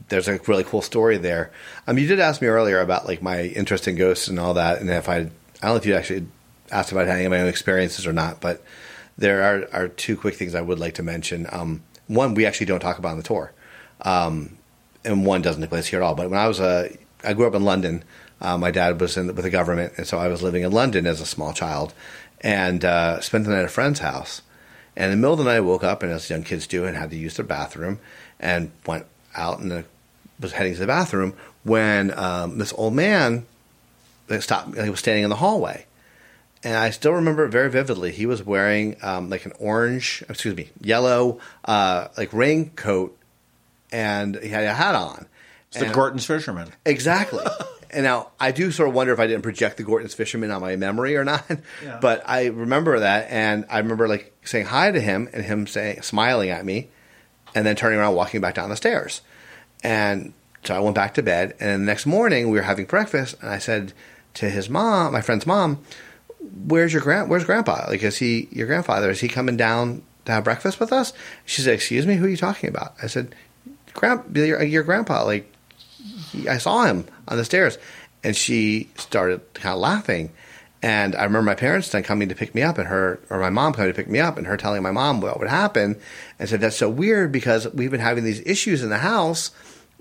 there's 0.10 0.28
a 0.28 0.40
really 0.48 0.64
cool 0.64 0.82
story 0.82 1.18
there. 1.18 1.52
Um, 1.88 1.98
you 1.98 2.08
did 2.08 2.20
ask 2.20 2.42
me 2.42 2.48
earlier 2.48 2.80
about 2.80 3.08
like 3.08 3.22
my 3.22 3.44
interest 3.44 3.88
in 3.88 3.96
ghosts 3.96 4.28
and 4.28 4.40
all 4.40 4.54
that, 4.54 4.80
and 4.80 4.90
if 4.90 5.10
I 5.10 5.32
I 5.62 5.68
don't 5.68 5.76
know 5.76 5.78
if 5.78 5.86
you 5.86 5.96
actually 5.96 6.28
asked 6.72 6.92
about 6.92 7.08
any 7.08 7.26
of 7.26 7.32
my 7.32 7.40
own 7.40 7.48
experiences 7.48 8.06
or 8.06 8.14
not, 8.14 8.42
but 8.42 8.64
there 9.18 9.44
are, 9.44 9.68
are 9.72 9.88
two 9.88 10.18
quick 10.18 10.36
things 10.36 10.56
I 10.56 10.62
would 10.62 10.80
like 10.80 10.96
to 10.96 11.04
mention. 11.04 11.48
Um, 11.52 11.84
one, 12.08 12.34
we 12.34 12.46
actually 12.46 12.68
don't 12.68 12.80
talk 12.80 13.00
about 13.00 13.12
on 13.12 13.18
the 13.18 13.24
tour, 13.24 13.54
um, 14.02 14.58
and 15.04 15.26
one 15.26 15.42
doesn't 15.42 15.62
take 15.62 15.70
place 15.70 15.88
here 15.88 16.02
at 16.02 16.06
all. 16.06 16.16
But 16.16 16.30
when 16.30 16.40
I 16.40 16.48
was 16.48 16.60
a, 16.60 16.96
I 17.24 17.34
grew 17.34 17.48
up 17.48 17.56
in 17.56 17.64
London. 17.64 18.04
Uh, 18.42 18.58
my 18.58 18.70
dad 18.70 19.00
was 19.00 19.16
in, 19.16 19.28
with 19.28 19.44
the 19.44 19.50
government, 19.50 19.94
and 19.98 20.06
so 20.06 20.18
I 20.18 20.28
was 20.28 20.44
living 20.44 20.64
in 20.64 20.72
London 20.72 21.08
as 21.08 21.22
a 21.22 21.26
small 21.26 21.54
child, 21.54 21.94
and 22.42 22.84
uh, 22.84 23.22
spent 23.22 23.46
the 23.46 23.52
night 23.52 23.60
at 23.60 23.66
a 23.66 23.70
friend's 23.70 24.00
house. 24.00 24.42
And 24.96 25.06
in 25.06 25.12
the 25.12 25.18
middle 25.18 25.34
of 25.34 25.40
the 25.40 25.46
night, 25.46 25.58
I 25.58 25.62
woke 25.62 25.86
up, 25.86 26.04
and 26.04 26.12
as 26.12 26.30
young 26.30 26.44
kids 26.44 26.68
do, 26.68 26.86
and 26.86 26.98
had 26.98 27.12
to 27.12 27.16
use 27.16 27.38
their 27.38 27.46
bathroom, 27.46 28.00
and 28.40 28.72
went 28.86 29.06
out 29.36 29.60
and 29.60 29.86
was 30.40 30.52
heading 30.52 30.74
to 30.74 30.80
the 30.80 30.88
bathroom 30.88 31.34
when 31.64 32.18
um, 32.18 32.58
this 32.58 32.74
old 32.74 32.94
man 32.94 33.46
they 34.28 34.40
stopped. 34.40 34.78
He 34.78 34.90
was 34.90 35.00
standing 35.00 35.24
in 35.24 35.30
the 35.30 35.36
hallway, 35.36 35.86
and 36.64 36.76
I 36.76 36.90
still 36.90 37.14
remember 37.14 37.46
it 37.46 37.50
very 37.50 37.70
vividly. 37.70 38.12
He 38.12 38.26
was 38.26 38.44
wearing 38.44 38.98
um, 39.02 39.30
like 39.30 39.46
an 39.46 39.54
orange, 39.60 40.24
excuse 40.28 40.56
me, 40.56 40.70
yellow, 40.82 41.40
uh, 41.64 42.08
like 42.18 42.34
raincoat, 42.34 43.18
and 43.92 44.36
he 44.36 44.50
had 44.50 44.64
a 44.64 44.74
hat 44.74 44.96
on. 44.96 45.28
It's 45.68 45.78
and, 45.78 45.90
the 45.90 45.94
Gorton's 45.94 46.26
fisherman. 46.26 46.70
Exactly. 46.86 47.46
and 47.92 48.04
now 48.04 48.32
I 48.40 48.52
do 48.52 48.72
sort 48.72 48.90
of 48.90 48.96
wonder 48.96 49.14
if 49.14 49.20
I 49.20 49.28
didn't 49.28 49.44
project 49.44 49.78
the 49.78 49.84
Gorton's 49.84 50.14
fisherman 50.14 50.52
on 50.52 50.62
my 50.62 50.76
memory 50.76 51.16
or 51.16 51.24
not. 51.24 51.46
Yeah. 51.84 52.00
But 52.02 52.24
I 52.28 52.48
remember 52.48 53.00
that, 53.00 53.28
and 53.30 53.66
I 53.70 53.80
remember 53.80 54.08
like 54.08 54.34
saying 54.44 54.66
hi 54.66 54.92
to 54.92 55.00
him, 55.00 55.30
and 55.34 55.44
him 55.44 55.68
saying, 55.68 56.02
smiling 56.02 56.50
at 56.50 56.66
me, 56.66 56.90
and 57.54 57.66
then 57.66 57.76
turning 57.76 58.00
around, 58.00 58.16
walking 58.16 58.42
back 58.42 58.56
down 58.56 58.70
the 58.70 58.76
stairs. 58.76 59.22
And 59.84 60.34
so 60.64 60.76
I 60.76 60.80
went 60.80 60.96
back 60.96 61.14
to 61.14 61.24
bed, 61.24 61.56
and 61.60 61.84
the 61.84 61.86
next 61.86 62.06
morning 62.06 62.50
we 62.50 62.58
were 62.58 62.64
having 62.64 62.86
breakfast, 62.86 63.36
and 63.42 63.50
I 63.50 63.60
said 63.60 63.94
to 64.36 64.50
his 64.50 64.70
mom, 64.70 65.14
my 65.14 65.22
friend's 65.22 65.48
mom, 65.48 65.80
"Where's 66.40 66.94
your 66.94 67.02
grand? 67.02 67.30
Where's 67.30 67.46
Grandpa? 67.46 67.86
Like, 67.88 68.04
is 68.04 68.18
he 68.18 68.48
your 68.52 68.68
grandfather? 68.68 69.10
Is 69.10 69.20
he 69.20 69.28
coming 69.28 69.58
down 69.58 70.04
to 70.26 70.32
have 70.32 70.44
breakfast 70.44 70.80
with 70.80 70.94
us?" 70.94 71.14
She 71.46 71.62
said, 71.62 71.74
"Excuse 71.74 72.06
me, 72.06 72.16
who 72.16 72.26
are 72.26 72.30
you 72.30 72.38
talking 72.38 72.70
about?" 72.70 72.96
I 73.02 73.08
said, 73.08 73.34
"Grand, 73.94 74.36
your, 74.36 74.62
your 74.64 74.84
grandpa. 74.84 75.24
Like, 75.26 75.52
he, 76.32 76.48
I 76.48 76.58
saw 76.60 76.86
him 76.86 77.06
on 77.28 77.38
the 77.38 77.46
stairs." 77.46 77.78
And 78.24 78.36
she 78.36 78.90
started 78.98 79.42
kind 79.54 79.74
of 79.74 79.80
laughing. 79.80 80.32
And 80.82 81.16
I 81.16 81.24
remember 81.24 81.44
my 81.44 81.56
parents 81.56 81.90
then 81.90 82.04
coming 82.04 82.30
to 82.30 82.36
pick 82.36 82.54
me 82.54 82.62
up, 82.62 82.78
and 82.78 82.88
her 82.88 83.20
or 83.30 83.40
my 83.40 83.50
mom 83.50 83.74
coming 83.74 83.92
to 83.92 83.96
pick 83.96 84.10
me 84.10 84.20
up, 84.20 84.38
and 84.38 84.46
her 84.46 84.58
telling 84.58 84.84
my 84.84 84.92
mom 84.92 85.22
what 85.22 85.40
would 85.40 85.50
happen, 85.50 85.96
and 86.38 86.50
said 86.50 86.62
that's 86.62 86.76
so 86.76 86.90
weird 86.90 87.32
because 87.32 87.68
we've 87.74 87.92
been 87.92 88.00
having 88.00 88.24
these 88.24 88.42
issues 88.46 88.84
in 88.84 88.90
the 88.90 88.98
house 88.98 89.52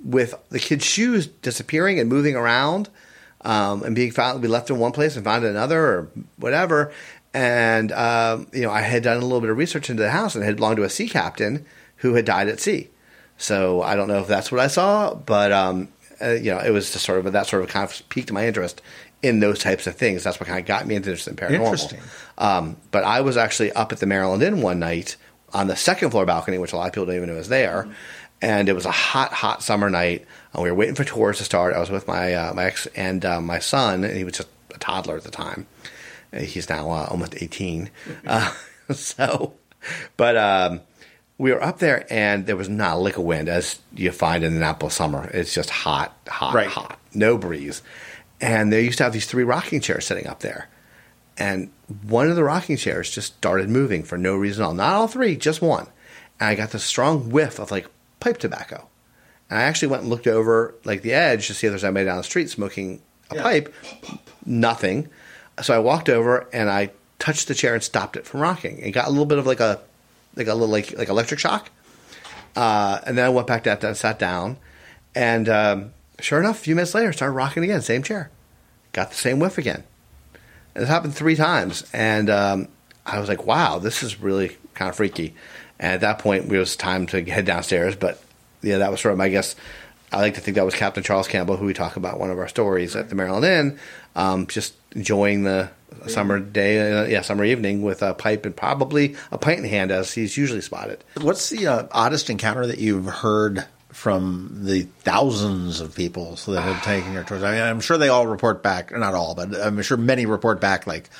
with 0.03 0.35
the 0.51 0.59
kids' 0.59 0.85
shoes 0.85 1.27
disappearing 1.27 1.99
and 2.01 2.11
moving 2.11 2.37
around 2.37 2.91
um, 3.45 3.83
and 3.83 3.95
being 3.95 4.11
found, 4.11 4.41
be 4.43 4.49
left 4.49 4.71
in 4.71 4.79
one 4.79 4.93
place 4.93 5.17
and 5.17 5.25
found 5.25 5.45
in 5.45 5.51
another 5.51 5.81
or 5.81 6.11
whatever. 6.37 6.93
And 7.33 7.93
um, 7.93 8.49
you 8.53 8.63
know, 8.63 8.71
I 8.71 8.81
had 8.81 9.03
done 9.03 9.19
a 9.19 9.21
little 9.21 9.41
bit 9.41 9.51
of 9.51 9.57
research 9.57 9.91
into 9.91 10.03
the 10.03 10.11
house 10.11 10.35
and 10.35 10.43
it 10.43 10.47
had 10.47 10.57
belonged 10.57 10.77
to 10.77 10.85
a 10.85 10.91
sea 10.91 11.09
captain 11.09 11.67
who 11.97 12.15
had 12.15 12.25
died 12.25 12.49
at 12.49 12.61
sea. 12.61 12.91
So 13.37 13.83
I 13.83 13.97
don't 13.97 14.09
know 14.09 14.21
if 14.21 14.29
that's 14.29 14.53
what 14.53 14.61
I 14.61 14.69
saw, 14.69 15.15
but 15.15 15.53
um, 15.53 15.89
uh, 16.23 16.31
you 16.31 16.53
know, 16.53 16.59
it 16.59 16.71
was 16.71 16.93
just 16.93 17.05
sort 17.05 17.25
of 17.25 17.33
that 17.33 17.47
sort 17.47 17.63
of 17.63 17.69
kind 17.69 17.89
of 17.89 18.09
piqued 18.09 18.31
my 18.33 18.47
interest 18.47 18.81
in 19.23 19.41
those 19.41 19.59
types 19.59 19.87
of 19.87 19.97
things. 19.97 20.23
That's 20.23 20.39
what 20.39 20.49
kind 20.49 20.61
of 20.61 20.67
got 20.67 20.87
me 20.87 20.95
interested 20.95 21.31
in 21.31 21.37
paranormal. 21.37 21.65
Interesting. 21.65 22.01
Um, 22.39 22.77
but 22.93 23.05
I 23.05 23.23
was 23.23 23.37
actually 23.37 23.73
up 23.73 23.91
at 23.91 23.99
the 23.99 24.07
Maryland 24.07 24.43
Inn 24.43 24.63
one 24.63 24.79
night 24.79 25.17
on 25.53 25.67
the 25.67 25.77
second 25.77 26.11
floor 26.11 26.27
balcony, 26.27 26.59
which 26.59 26.73
a 26.73 26.77
lot 26.77 26.87
of 26.87 26.93
people 26.93 27.07
don't 27.07 27.17
even 27.17 27.29
know 27.29 27.37
is 27.37 27.49
there. 27.49 27.83
Mm-hmm 27.83 27.93
and 28.45 28.69
it 28.69 28.75
was 28.75 28.85
a 28.85 28.91
hot, 28.91 29.33
hot 29.33 29.63
summer 29.63 29.89
night. 29.89 30.27
And 30.55 30.63
we 30.63 30.71
were 30.71 30.77
waiting 30.77 30.95
for 30.95 31.05
tours 31.05 31.39
to 31.39 31.45
start. 31.45 31.75
I 31.75 31.81
was 31.81 31.91
with 31.91 32.07
my 32.07 32.35
uh, 32.35 32.55
my 32.55 32.65
ex 32.65 32.87
and 32.95 33.25
uh, 33.25 33.41
my 33.41 33.59
son, 33.59 34.05
and 34.05 34.17
he 34.17 34.25
was 34.25 34.35
just 34.35 34.49
a 34.75 34.79
toddler 34.79 35.17
at 35.17 35.25
the 35.25 35.31
time. 35.31 35.67
He's 36.37 36.69
now 36.69 36.91
uh, 36.91 37.09
almost 37.11 37.35
eighteen. 37.43 37.91
Uh, 38.27 38.53
so, 38.93 39.55
but 40.17 40.37
um, 40.37 40.81
we 41.39 41.53
were 41.53 41.63
up 41.63 41.79
there, 41.79 42.07
and 42.11 42.47
there 42.47 42.57
was 42.57 42.69
not 42.69 42.97
a 42.97 43.01
lick 43.01 43.17
of 43.17 43.25
wind, 43.25 43.49
as 43.49 43.81
you 43.95 44.11
find 44.13 44.45
in 44.45 44.55
Annapolis 44.55 44.95
summer. 44.95 45.29
It's 45.33 45.55
just 45.55 45.71
hot, 45.71 46.17
hot, 46.29 46.55
right. 46.55 46.69
hot, 46.69 46.99
no 47.13 47.37
breeze. 47.37 47.83
And 48.41 48.73
they 48.73 48.83
used 48.83 48.99
to 48.99 49.05
have 49.05 49.13
these 49.13 49.27
three 49.27 49.45
rocking 49.45 49.81
chairs 49.81 50.07
sitting 50.07 50.27
up 50.27 50.41
there. 50.41 50.69
And 51.37 51.71
one 52.07 52.29
of 52.29 52.37
the 52.37 52.45
rocking 52.45 52.77
chairs 52.77 53.11
just 53.11 53.35
started 53.35 53.69
moving 53.69 54.03
for 54.03 54.19
no 54.19 54.37
reason 54.37 54.63
at 54.63 54.67
all. 54.67 54.75
Not 54.75 54.93
all 54.93 55.09
three, 55.09 55.37
just 55.37 55.63
one. 55.63 55.87
And 56.39 56.51
I 56.51 56.55
got 56.55 56.71
this 56.71 56.85
strong 56.85 57.31
whiff 57.31 57.59
of 57.59 57.71
like 57.71 57.87
pipe 58.21 58.39
tobacco. 58.39 58.89
And 59.51 59.59
I 59.59 59.63
actually 59.63 59.89
went 59.89 60.03
and 60.03 60.11
looked 60.11 60.27
over 60.27 60.75
like 60.85 61.03
the 61.03 61.13
edge 61.13 61.47
to 61.49 61.55
see 61.55 61.67
if 61.67 61.73
there's 61.73 61.85
anybody 61.85 62.07
down 62.07 62.17
the 62.17 62.25
street 62.25 62.51
smoking 62.51 63.01
a 63.31 63.37
yeah. 63.37 63.43
pipe. 63.43 63.75
Nothing. 64.45 65.09
So 65.63 65.75
I 65.75 65.79
walked 65.79 66.09
over 66.09 66.49
and 66.53 66.69
I 66.69 66.91
touched 67.19 67.49
the 67.49 67.55
chair 67.55 67.75
and 67.75 67.83
stopped 67.83 68.17
it 68.17 68.27
from 68.27 68.41
rocking. 68.41 68.79
It 68.79 68.91
got 68.91 69.07
a 69.07 69.11
little 69.11 69.27
bit 69.27 69.39
of 69.39 69.47
like 69.47 69.61
a 69.61 69.81
like 70.37 70.47
a 70.47 70.55
little 70.55 70.69
like 70.69 70.97
like 70.97 71.09
electric 71.09 71.41
shock. 71.41 71.71
Uh, 72.57 73.01
and 73.07 73.19
then 73.19 73.25
I 73.25 73.29
went 73.29 73.47
back 73.47 73.65
down 73.65 73.79
and 73.83 73.97
sat 73.97 74.19
down, 74.19 74.59
and 75.15 75.49
um, 75.49 75.93
sure 76.21 76.39
enough, 76.39 76.59
a 76.59 76.61
few 76.61 76.77
minutes 76.77 76.95
later, 76.95 77.13
started 77.13 77.33
rocking 77.33 77.65
again, 77.65 77.83
same 77.83 78.03
chair, 78.03 78.31
got 78.93 79.11
the 79.11 79.17
same 79.17 79.41
whiff 79.41 79.59
again. 79.59 79.83
And 80.75 80.85
it 80.85 80.87
happened 80.87 81.15
three 81.15 81.35
times, 81.35 81.85
and 81.93 82.31
um, 82.31 82.69
I 83.05 83.19
was 83.19 83.29
like, 83.29 83.47
"Wow, 83.47 83.79
this 83.79 84.03
is 84.03 84.21
really 84.21 84.57
kind 84.75 84.89
of 84.89 84.97
freaky." 84.97 85.35
And 85.79 85.95
at 85.95 86.01
that 86.03 86.19
point, 86.21 86.53
it 86.53 86.59
was 86.59 86.77
time 86.77 87.07
to 87.09 87.25
head 87.25 87.45
downstairs. 87.45 87.97
But 87.97 88.23
yeah, 88.65 88.79
that 88.79 88.91
was 88.91 89.01
sort 89.01 89.15
of, 89.15 89.21
I 89.21 89.29
guess, 89.29 89.57
I 90.13 90.19
like 90.19 90.35
to 90.35 90.41
think 90.41 90.57
that 90.57 90.65
was 90.65 90.75
Captain 90.75 91.03
Charles 91.03 91.29
Campbell, 91.29 91.57
who 91.57 91.67
we 91.67 91.75
talk 91.75 91.97
about 91.97 92.21
one 92.21 92.31
of 92.31 92.39
our 92.39 92.49
stories 92.49 92.95
at 92.97 93.09
the 93.09 93.15
Maryland 93.15 93.45
Inn, 93.45 93.79
um, 94.15 94.47
just 94.47 94.75
enjoying 94.95 95.45
the 95.45 95.71
summer 96.07 96.39
day, 96.39 96.93
uh, 96.93 97.05
yeah, 97.05 97.23
summer 97.23 97.45
evening 97.45 97.83
with 97.83 98.03
a 98.03 98.15
pipe 98.15 98.45
and 98.45 98.55
probably 98.57 99.17
a 99.31 99.39
pint 99.39 99.61
in 99.61 99.65
hand, 99.65 99.91
as 99.91 100.13
he's 100.13 100.37
usually 100.37 100.61
spotted. 100.61 101.03
What's 101.21 101.51
the 101.51 101.67
uh, 101.67 101.87
oddest 101.91 102.31
encounter 102.31 102.67
that 102.67 102.79
you've 102.79 103.07
heard 103.07 103.65
from 103.91 104.51
the 104.63 104.83
thousands 105.01 105.81
of 105.81 105.95
people 105.95 106.37
that 106.47 106.63
have 106.63 106.83
taken 106.83 107.13
your 107.13 107.25
tours? 107.25 107.43
I 107.43 107.53
mean, 107.53 107.63
I'm 107.63 107.81
sure 107.81 107.97
they 107.97 108.09
all 108.09 108.27
report 108.27 108.63
back, 108.63 108.93
not 108.93 109.15
all, 109.15 109.35
but 109.35 109.55
I'm 109.55 109.81
sure 109.83 109.97
many 109.97 110.27
report 110.27 110.61
back 110.61 110.87
like 110.87 111.11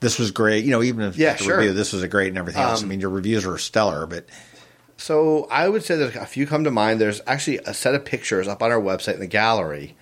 this 0.00 0.18
was 0.18 0.30
great. 0.30 0.64
You 0.64 0.72
know, 0.72 0.82
even 0.82 1.04
if 1.04 1.16
yeah, 1.16 1.36
sure. 1.36 1.58
review, 1.58 1.72
this 1.72 1.92
was 1.92 2.02
a 2.02 2.08
great 2.08 2.28
and 2.28 2.38
everything 2.38 2.62
else. 2.62 2.80
Um, 2.80 2.86
I 2.86 2.90
mean, 2.90 3.00
your 3.00 3.10
reviews 3.10 3.46
are 3.46 3.58
stellar, 3.58 4.06
but 4.06 4.26
so 5.02 5.48
I 5.50 5.68
would 5.68 5.82
say 5.82 5.96
that 5.96 6.14
a 6.14 6.26
few 6.26 6.46
come 6.46 6.62
to 6.62 6.70
mind. 6.70 7.00
There's 7.00 7.20
actually 7.26 7.58
a 7.58 7.74
set 7.74 7.96
of 7.96 8.04
pictures 8.04 8.46
up 8.46 8.62
on 8.62 8.70
our 8.70 8.80
website 8.80 9.14
in 9.14 9.20
the 9.20 9.26
gallery 9.26 9.96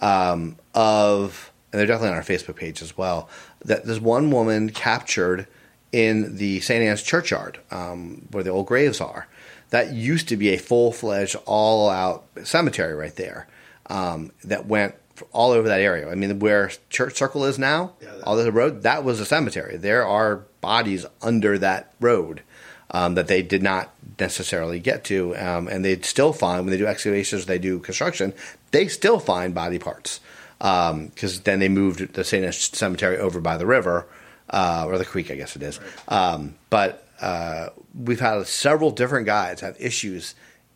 um, 0.00 0.56
of, 0.74 1.52
and 1.72 1.78
they're 1.78 1.86
definitely 1.86 2.08
on 2.08 2.16
our 2.16 2.24
Facebook 2.24 2.56
page 2.56 2.82
as 2.82 2.98
well. 2.98 3.28
That 3.64 3.84
there's 3.84 4.00
one 4.00 4.32
woman 4.32 4.70
captured 4.70 5.46
in 5.92 6.36
the 6.36 6.58
St. 6.60 6.82
Anne's 6.82 7.02
churchyard 7.02 7.60
um, 7.70 8.26
where 8.32 8.42
the 8.42 8.50
old 8.50 8.66
graves 8.66 9.00
are. 9.00 9.28
That 9.70 9.92
used 9.92 10.26
to 10.30 10.36
be 10.36 10.48
a 10.48 10.58
full 10.58 10.90
fledged, 10.90 11.36
all 11.46 11.88
out 11.88 12.24
cemetery 12.42 12.94
right 12.94 13.14
there 13.14 13.46
um, 13.86 14.32
that 14.42 14.66
went 14.66 14.96
all 15.30 15.52
over 15.52 15.68
that 15.68 15.80
area. 15.80 16.10
I 16.10 16.16
mean, 16.16 16.40
where 16.40 16.72
Church 16.88 17.14
Circle 17.14 17.44
is 17.44 17.56
now, 17.56 17.92
yeah, 18.02 18.14
all 18.24 18.34
the 18.34 18.50
road, 18.50 18.82
that 18.82 19.04
was 19.04 19.20
a 19.20 19.24
cemetery. 19.24 19.76
There 19.76 20.04
are 20.04 20.42
bodies 20.60 21.06
under 21.22 21.56
that 21.58 21.94
road 22.00 22.42
um, 22.90 23.14
that 23.14 23.28
they 23.28 23.42
did 23.42 23.62
not 23.62 23.90
necessarily 24.18 24.80
get 24.80 25.04
to, 25.04 25.36
um, 25.36 25.68
and 25.68 25.84
they 25.84 26.00
still 26.00 26.32
find 26.32 26.64
when 26.64 26.70
they 26.70 26.78
do 26.78 26.86
excavations, 26.86 27.46
they 27.46 27.58
do 27.58 27.78
construction, 27.78 28.32
they 28.70 28.88
still 28.88 29.18
find 29.18 29.54
body 29.54 29.78
parts 29.78 30.20
because 30.58 31.36
um, 31.36 31.42
then 31.44 31.58
they 31.58 31.68
moved 31.68 32.12
the 32.14 32.24
St. 32.24 32.52
Cemetery 32.54 33.16
over 33.16 33.40
by 33.40 33.56
the 33.56 33.64
river 33.64 34.06
uh, 34.50 34.84
or 34.86 34.98
the 34.98 35.04
creek, 35.04 35.30
I 35.30 35.36
guess 35.36 35.56
it 35.56 35.62
is. 35.62 35.80
Right. 35.80 36.32
Um, 36.32 36.54
but 36.68 37.06
uh, 37.20 37.68
we've 37.94 38.20
had 38.20 38.46
several 38.46 38.90
different 38.90 39.26
guides 39.26 39.62
have 39.62 39.76
issues 39.80 40.34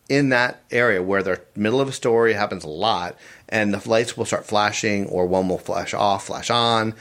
in 0.09 0.29
that 0.29 0.61
area 0.71 1.01
where 1.01 1.23
the 1.23 1.41
middle 1.55 1.81
of 1.81 1.87
a 1.87 1.91
story 1.91 2.33
happens 2.33 2.63
a 2.63 2.69
lot 2.69 3.15
and 3.49 3.73
the 3.73 3.89
lights 3.89 4.15
will 4.15 4.25
start 4.25 4.45
flashing 4.45 5.07
or 5.07 5.25
one 5.25 5.49
will 5.49 5.57
flash 5.57 5.93
off 5.93 6.27
flash 6.27 6.49
on 6.49 6.93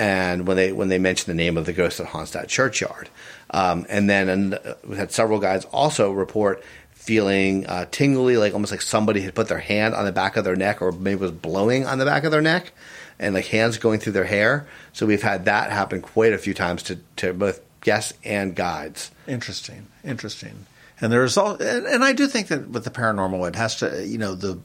and 0.00 0.46
when 0.46 0.56
they 0.56 0.72
when 0.72 0.88
they 0.88 0.98
mention 0.98 1.30
the 1.30 1.34
name 1.34 1.58
of 1.58 1.66
the 1.66 1.72
ghost 1.72 2.00
haunts 2.00 2.30
that 2.30 2.48
churchyard 2.48 3.08
um, 3.50 3.84
and 3.88 4.08
then 4.08 4.28
and 4.28 4.58
we 4.86 4.96
had 4.96 5.12
several 5.12 5.38
guys 5.38 5.64
also 5.66 6.10
report 6.10 6.64
feeling 6.92 7.66
uh, 7.66 7.84
tingly 7.90 8.36
like 8.36 8.54
almost 8.54 8.72
like 8.72 8.82
somebody 8.82 9.20
had 9.20 9.34
put 9.34 9.48
their 9.48 9.58
hand 9.58 9.94
on 9.94 10.04
the 10.04 10.12
back 10.12 10.36
of 10.36 10.44
their 10.44 10.56
neck 10.56 10.80
or 10.80 10.90
maybe 10.90 11.20
was 11.20 11.30
blowing 11.30 11.86
on 11.86 11.98
the 11.98 12.04
back 12.04 12.24
of 12.24 12.30
their 12.30 12.40
neck 12.40 12.72
and 13.18 13.34
like 13.34 13.46
hands 13.46 13.78
going 13.78 14.00
through 14.00 14.12
their 14.12 14.24
hair. 14.24 14.66
So 14.92 15.06
we've 15.06 15.22
had 15.22 15.44
that 15.44 15.70
happen 15.70 16.00
quite 16.00 16.32
a 16.32 16.38
few 16.38 16.54
times 16.54 16.82
to, 16.84 16.98
to 17.16 17.32
both 17.32 17.60
guests 17.82 18.14
and 18.24 18.56
guides. 18.56 19.10
Interesting, 19.26 19.86
interesting. 20.02 20.66
And 21.00 21.12
there's 21.12 21.36
all, 21.36 21.54
and, 21.54 21.86
and 21.86 22.04
I 22.04 22.12
do 22.12 22.26
think 22.26 22.48
that 22.48 22.68
with 22.68 22.84
the 22.84 22.90
paranormal, 22.90 23.46
it 23.48 23.56
has 23.56 23.76
to, 23.76 24.06
you 24.06 24.18
know, 24.18 24.34
the 24.34 24.58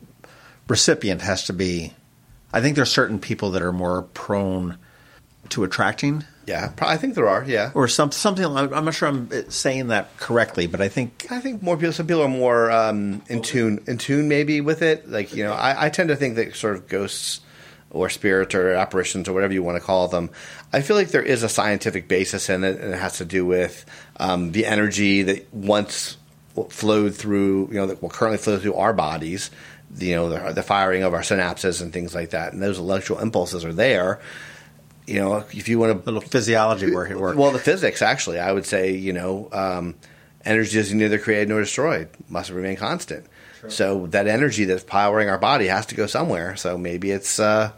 recipient 0.68 1.22
has 1.22 1.46
to 1.46 1.54
be. 1.54 1.94
I 2.52 2.62
think 2.62 2.76
there's 2.76 2.92
certain 2.92 3.20
people 3.20 3.52
that 3.52 3.62
are 3.62 3.74
more 3.74 4.04
prone 4.14 4.78
to 5.50 5.64
attracting 5.64 6.24
Yeah, 6.46 6.74
I 6.80 6.98
think 6.98 7.16
there 7.16 7.28
are. 7.28 7.44
Yeah, 7.44 7.72
or 7.74 7.88
some 7.88 8.12
something. 8.12 8.46
I'm 8.46 8.86
not 8.86 8.94
sure 8.94 9.08
I'm 9.08 9.50
saying 9.50 9.88
that 9.88 10.16
correctly, 10.18 10.68
but 10.68 10.80
I 10.80 10.90
think 10.90 11.26
I 11.32 11.40
think 11.40 11.64
more 11.64 11.76
people. 11.76 11.94
Some 11.94 12.08
people 12.08 12.22
are 12.22 12.28
more 12.28 12.72
um, 12.72 13.24
in 13.28 13.42
tune, 13.42 13.84
in 13.88 13.98
tune 13.98 14.28
maybe 14.28 14.62
with 14.62 14.82
it. 14.84 15.10
Like 15.10 15.34
you 15.34 15.44
know, 15.44 15.54
I, 15.54 15.88
I 15.88 15.90
tend 15.90 16.10
to 16.10 16.16
think 16.16 16.36
that 16.36 16.56
sort 16.56 16.76
of 16.76 16.88
ghosts 16.88 17.42
or 17.90 18.10
spirits 18.10 18.54
or 18.54 18.74
apparitions 18.74 19.28
or 19.28 19.34
whatever 19.34 19.54
you 19.54 19.64
want 19.64 19.78
to 19.78 19.84
call 19.84 20.08
them. 20.08 20.30
I 20.72 20.82
feel 20.82 20.96
like 20.96 21.10
there 21.10 21.24
is 21.24 21.44
a 21.44 21.50
scientific 21.50 22.08
basis 22.08 22.50
in 22.50 22.64
it, 22.64 22.80
and 22.80 22.94
it 22.94 23.00
has 23.00 23.18
to 23.18 23.26
do 23.26 23.46
with 23.46 23.86
um, 24.18 24.52
the 24.52 24.66
energy 24.66 25.24
that 25.24 25.52
once 25.54 26.18
flowed 26.70 27.16
through, 27.16 27.70
you 27.72 27.76
know, 27.76 27.88
that 27.88 28.02
will 28.02 28.10
currently 28.10 28.38
flow 28.38 28.60
through 28.60 28.76
our 28.76 28.94
bodies. 28.94 29.50
You 29.98 30.16
know, 30.16 30.30
the, 30.30 30.54
the 30.54 30.64
firing 30.64 31.04
of 31.04 31.14
our 31.14 31.22
synapses 31.22 31.82
and 31.82 31.94
things 31.94 32.14
like 32.14 32.32
that, 32.32 32.54
and 32.54 32.62
those 32.62 32.78
electrical 32.78 33.22
impulses 33.22 33.64
are 33.64 33.74
there. 33.74 34.20
You 35.06 35.20
know, 35.20 35.36
if 35.52 35.68
you 35.68 35.78
want 35.78 36.04
to 36.04 36.12
little 36.12 36.28
physiology 36.28 36.92
work 36.92 37.12
at 37.12 37.20
work. 37.20 37.38
well, 37.38 37.52
the 37.52 37.60
physics, 37.60 38.02
actually, 38.02 38.40
I 38.40 38.52
would 38.52 38.66
say, 38.66 38.94
you 38.94 39.14
know, 39.14 39.50
um, 39.52 39.96
energy 40.44 40.80
is 40.80 40.94
neither 40.94 41.20
created 41.20 41.50
nor 41.50 41.60
destroyed, 41.60 42.10
must 42.28 42.50
remain 42.50 42.76
constant. 42.76 43.26
So 43.68 44.08
that 44.08 44.28
energy 44.28 44.66
that's 44.66 44.84
powering 44.84 45.30
our 45.30 45.38
body 45.38 45.68
has 45.68 45.88
to 45.88 45.96
go 45.96 46.06
somewhere. 46.06 46.56
So 46.56 46.78
maybe 46.78 47.12
it's 47.12 47.40
uh, 47.40 47.72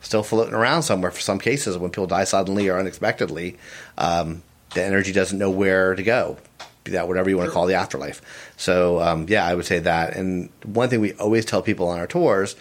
still 0.00 0.22
floating 0.22 0.54
around 0.54 0.82
somewhere 0.82 1.10
for 1.10 1.20
some 1.20 1.38
cases 1.38 1.76
when 1.76 1.90
people 1.90 2.06
die 2.06 2.24
suddenly 2.24 2.68
or 2.68 2.78
unexpectedly. 2.78 3.58
Um, 3.98 4.42
the 4.74 4.82
energy 4.82 5.12
doesn't 5.12 5.38
know 5.38 5.50
where 5.50 5.94
to 5.94 6.02
go. 6.02 6.38
Be 6.82 6.92
that 6.92 7.08
whatever 7.08 7.30
you 7.30 7.38
want 7.38 7.48
to 7.48 7.52
call 7.52 7.66
the 7.66 7.74
afterlife. 7.74 8.20
So 8.56 9.00
um, 9.00 9.26
yeah, 9.28 9.46
I 9.46 9.54
would 9.54 9.64
say 9.64 9.78
that. 9.80 10.16
And 10.16 10.50
one 10.64 10.88
thing 10.90 11.00
we 11.00 11.14
always 11.14 11.44
tell 11.44 11.62
people 11.62 11.88
on 11.88 11.98
our 11.98 12.06
tours: 12.06 12.56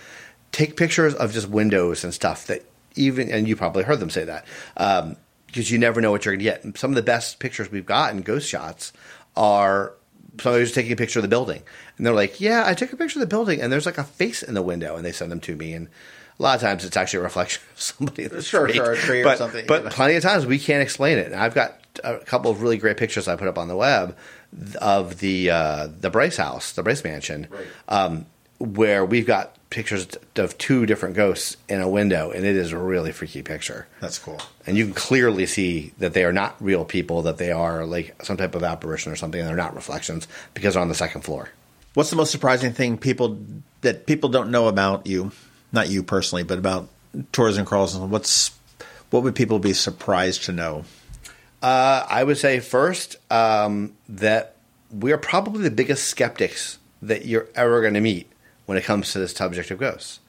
take 0.52 0.78
pictures 0.78 1.14
of 1.14 1.34
just 1.34 1.50
windows 1.50 2.04
and 2.04 2.14
stuff 2.14 2.48
that 2.48 2.64
even 2.96 3.30
and 3.32 3.48
you 3.48 3.56
probably 3.56 3.84
heard 3.84 4.00
them 4.00 4.10
say 4.10 4.24
that 4.26 4.46
um, 4.78 5.16
because 5.48 5.70
you 5.72 5.78
never 5.78 6.02
know 6.02 6.12
what 6.12 6.26
you're 6.26 6.34
going 6.34 6.39
to 6.39 6.46
get. 6.46 6.64
And 6.64 6.78
some 6.78 6.91
of 6.91 6.96
the 6.96 7.02
best 7.04 7.39
pictures 7.39 7.72
we've 7.72 7.86
gotten, 7.86 8.22
ghost 8.22 8.48
shots, 8.50 8.94
are 9.36 9.94
somebody 10.39 10.62
who's 10.62 10.72
taking 10.72 10.91
a 10.91 10.96
picture 10.96 11.20
of 11.20 11.24
the 11.24 11.30
building, 11.30 11.62
and 11.98 12.06
they're 12.06 12.14
like, 12.14 12.39
"Yeah, 12.41 12.64
I 12.66 12.74
took 12.74 12.91
a 12.94 12.98
picture 12.98 13.20
of 13.20 13.22
the 13.22 13.28
building, 13.28 13.62
and 13.62 13.72
there's 13.72 13.86
like 13.86 13.98
a 13.98 14.04
face 14.04 14.41
in 14.44 14.54
the 14.56 14.62
window," 14.64 14.96
and 14.96 15.06
they 15.06 15.12
send 15.12 15.32
them 15.32 15.39
to 15.41 15.56
me, 15.56 15.74
and 15.74 15.88
a 16.39 16.44
lot 16.44 16.56
of 16.56 16.62
times 16.62 16.84
it's 16.86 16.98
actually 16.98 17.20
a 17.20 17.24
reflection 17.24 17.62
of 17.74 17.80
somebody 17.82 18.24
in 18.24 18.30
the 18.30 18.41
Sure, 18.41 18.68
street. 18.68 18.78
sure, 18.78 18.94
a 18.94 18.98
tree 18.98 19.22
or 19.22 19.26
but, 19.26 19.38
something, 19.38 19.66
But 19.68 19.78
you 19.80 19.84
know. 19.86 19.89
plenty 19.91 20.16
of 20.16 20.24
times 20.24 20.46
we 20.48 20.58
can't 20.58 20.82
explain 20.82 21.20
it. 21.20 21.28
And 21.28 21.36
I've 21.36 21.54
got 21.54 21.80
a 22.04 22.18
couple 22.18 22.50
of 22.50 22.64
really 22.64 22.78
great 22.78 22.98
pictures 22.98 23.28
I 23.28 23.36
put 23.36 23.48
up 23.48 23.60
on 23.60 23.68
the 23.68 23.76
web 23.76 24.18
of 24.82 25.20
the 25.20 25.52
uh, 25.52 25.88
the 26.00 26.10
Brice 26.10 26.38
house, 26.38 26.72
the 26.74 26.82
Brice 26.84 27.04
mansion, 27.04 27.48
um, 27.88 28.26
where 28.64 29.03
we've 29.03 29.28
got 29.28 29.57
pictures 29.70 30.07
of 30.38 30.57
two 30.57 30.86
different 30.86 31.16
ghosts 31.16 31.57
in 31.68 31.82
a 31.82 31.89
window, 31.89 32.32
and 32.32 32.45
it 32.45 32.55
is 32.55 32.72
a 32.72 32.78
really 32.78 33.11
freaky 33.11 33.41
picture. 33.41 33.88
That's 33.99 34.18
cool. 34.18 34.41
And 34.66 34.78
you 34.78 34.86
can 34.86 34.93
clearly 34.93 35.45
see 35.45 35.93
that 35.97 36.14
they 36.14 36.24
are 36.24 36.32
not 36.32 36.55
real 36.61 36.86
people; 36.86 37.24
that 37.24 37.38
they 37.38 37.51
are 37.51 37.86
like 37.86 38.16
some 38.24 38.38
type 38.38 38.55
of 38.55 38.64
apparition 38.64 39.11
or 39.11 39.16
something, 39.16 39.39
and 39.39 39.49
they're 39.49 39.55
not 39.55 39.76
reflections 39.76 40.28
because 40.53 40.74
they're 40.74 40.82
on 40.82 40.88
the 40.88 40.95
second 40.95 41.22
floor. 41.22 41.49
What's 41.93 42.09
the 42.09 42.16
most 42.16 42.32
surprising 42.32 42.72
thing 42.72 42.97
people 42.97 43.38
that 43.82 44.05
people 44.05 44.30
don't 44.30 44.49
know 44.49 44.68
about 44.68 45.05
you? 45.07 45.32
Not 45.72 45.89
you 45.89 46.01
personally, 46.01 46.43
but 46.43 46.57
about 46.57 46.88
tours 47.32 47.57
and 47.57 47.68
crawls. 47.68 47.95
And 47.95 48.09
what's 48.09 48.51
what 49.09 49.24
would 49.24 49.36
people 49.36 49.59
be 49.59 49.74
surprised 49.74 50.45
to 50.45 50.53
know? 50.53 50.86
Uh, 51.61 52.05
I 52.09 52.24
would 52.24 52.38
say 52.38 52.59
first 52.59 53.18
um, 53.30 53.93
that 54.07 54.55
we 54.91 55.11
are 55.11 55.18
probably 55.18 55.64
the 55.64 55.72
biggest 55.72 56.07
skeptics 56.07 56.78
that 57.01 57.26
you're 57.26 57.47
ever 57.55 57.82
going 57.82 57.95
to 57.95 58.01
meet 58.01 58.30
when 58.66 58.78
it 58.78 58.84
comes 58.84 59.11
to 59.11 59.20
this 59.20 59.34
subject 59.34 59.72
of 59.72 59.80
ghosts. 59.80 60.20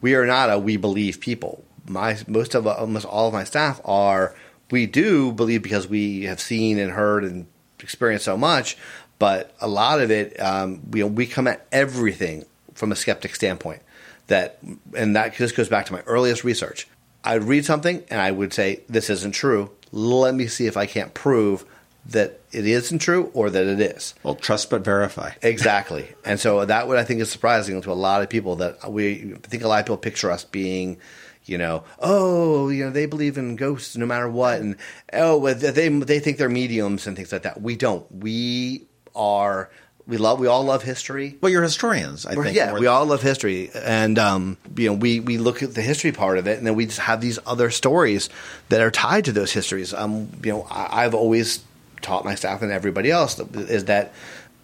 We 0.00 0.14
are 0.14 0.26
not 0.26 0.50
a 0.50 0.58
we 0.58 0.76
believe 0.76 1.20
people. 1.20 1.64
My 1.86 2.18
most 2.26 2.54
of 2.54 2.66
almost 2.66 3.06
all 3.06 3.28
of 3.28 3.34
my 3.34 3.44
staff 3.44 3.80
are 3.84 4.34
we 4.70 4.86
do 4.86 5.32
believe 5.32 5.62
because 5.62 5.86
we 5.86 6.24
have 6.24 6.40
seen 6.40 6.78
and 6.78 6.90
heard 6.90 7.24
and 7.24 7.46
experienced 7.80 8.24
so 8.24 8.36
much, 8.36 8.76
but 9.18 9.54
a 9.60 9.68
lot 9.68 10.00
of 10.00 10.10
it 10.10 10.40
um, 10.40 10.82
we 10.90 11.02
we 11.04 11.26
come 11.26 11.46
at 11.46 11.66
everything 11.70 12.44
from 12.74 12.92
a 12.92 12.96
skeptic 12.96 13.34
standpoint. 13.34 13.82
That 14.28 14.58
and 14.96 15.16
that 15.16 15.34
just 15.34 15.56
goes 15.56 15.68
back 15.68 15.86
to 15.86 15.92
my 15.92 16.00
earliest 16.02 16.44
research. 16.44 16.88
I'd 17.22 17.44
read 17.44 17.64
something 17.64 18.02
and 18.10 18.20
I 18.20 18.30
would 18.30 18.52
say 18.52 18.80
this 18.88 19.08
isn't 19.10 19.32
true. 19.32 19.70
Let 19.92 20.34
me 20.34 20.46
see 20.46 20.66
if 20.66 20.76
I 20.76 20.86
can't 20.86 21.14
prove 21.14 21.64
that 22.10 22.40
it 22.52 22.66
isn't 22.66 22.98
true 22.98 23.30
or 23.34 23.48
that 23.50 23.66
it 23.66 23.80
is. 23.80 24.14
Well, 24.22 24.34
trust 24.34 24.68
but 24.70 24.84
verify. 24.84 25.32
Exactly. 25.42 26.08
And 26.24 26.38
so 26.38 26.64
that 26.64 26.86
what 26.88 26.98
I 26.98 27.04
think 27.04 27.20
is 27.20 27.30
surprising 27.30 27.80
to 27.82 27.90
a 27.90 27.94
lot 27.94 28.22
of 28.22 28.28
people 28.28 28.56
that 28.56 28.90
we 28.92 29.34
I 29.34 29.48
think 29.48 29.62
a 29.62 29.68
lot 29.68 29.80
of 29.80 29.86
people 29.86 29.96
picture 29.96 30.30
us 30.30 30.44
being, 30.44 30.98
you 31.44 31.56
know, 31.58 31.84
oh, 32.00 32.68
you 32.68 32.84
know, 32.84 32.90
they 32.90 33.06
believe 33.06 33.38
in 33.38 33.56
ghosts 33.56 33.96
no 33.96 34.06
matter 34.06 34.28
what, 34.28 34.60
and 34.60 34.76
oh, 35.12 35.52
they 35.52 35.88
they 35.88 36.18
think 36.20 36.36
they're 36.38 36.48
mediums 36.48 37.06
and 37.06 37.16
things 37.16 37.32
like 37.32 37.42
that. 37.42 37.60
We 37.60 37.76
don't. 37.76 38.04
We 38.12 38.86
are. 39.14 39.70
We 40.06 40.18
love. 40.18 40.38
We 40.40 40.46
all 40.46 40.64
love 40.64 40.82
history. 40.82 41.38
Well, 41.40 41.50
you're 41.50 41.62
historians, 41.62 42.26
I 42.26 42.34
We're- 42.34 42.44
think. 42.48 42.56
yeah, 42.58 42.74
we 42.74 42.86
all 42.86 43.06
love 43.06 43.22
history, 43.22 43.70
and 43.74 44.18
um, 44.18 44.58
you 44.76 44.88
know, 44.90 44.94
we 44.96 45.20
we 45.20 45.38
look 45.38 45.62
at 45.62 45.72
the 45.74 45.80
history 45.80 46.12
part 46.12 46.36
of 46.36 46.46
it, 46.46 46.58
and 46.58 46.66
then 46.66 46.74
we 46.74 46.84
just 46.84 46.98
have 46.98 47.22
these 47.22 47.38
other 47.46 47.70
stories 47.70 48.28
that 48.68 48.82
are 48.82 48.90
tied 48.90 49.24
to 49.26 49.32
those 49.32 49.50
histories. 49.52 49.94
Um, 49.94 50.28
you 50.42 50.52
know, 50.52 50.66
I, 50.70 51.04
I've 51.04 51.14
always 51.14 51.64
taught 52.04 52.24
my 52.24 52.34
staff 52.36 52.62
and 52.62 52.70
everybody 52.70 53.10
else 53.10 53.38
is 53.40 53.86
that 53.86 54.12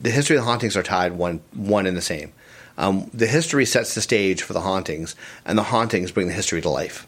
the 0.01 0.11
history 0.11 0.37
of 0.37 0.45
the 0.45 0.51
hauntings 0.51 0.77
are 0.77 0.83
tied 0.83 1.13
one 1.13 1.41
one 1.53 1.87
and 1.87 1.97
the 1.97 2.03
same. 2.03 2.33
Um, 2.79 3.11
the 3.13 3.27
history 3.27 3.67
sets 3.67 3.95
the 3.95 4.01
stage 4.01 4.43
for 4.43 4.53
the 4.55 4.61
hauntings, 4.61 5.15
and 5.45 5.59
the 5.59 5.65
hauntings 5.65 6.13
bring 6.13 6.29
the 6.29 6.33
history 6.33 6.63
to 6.63 6.71
life. 6.71 7.07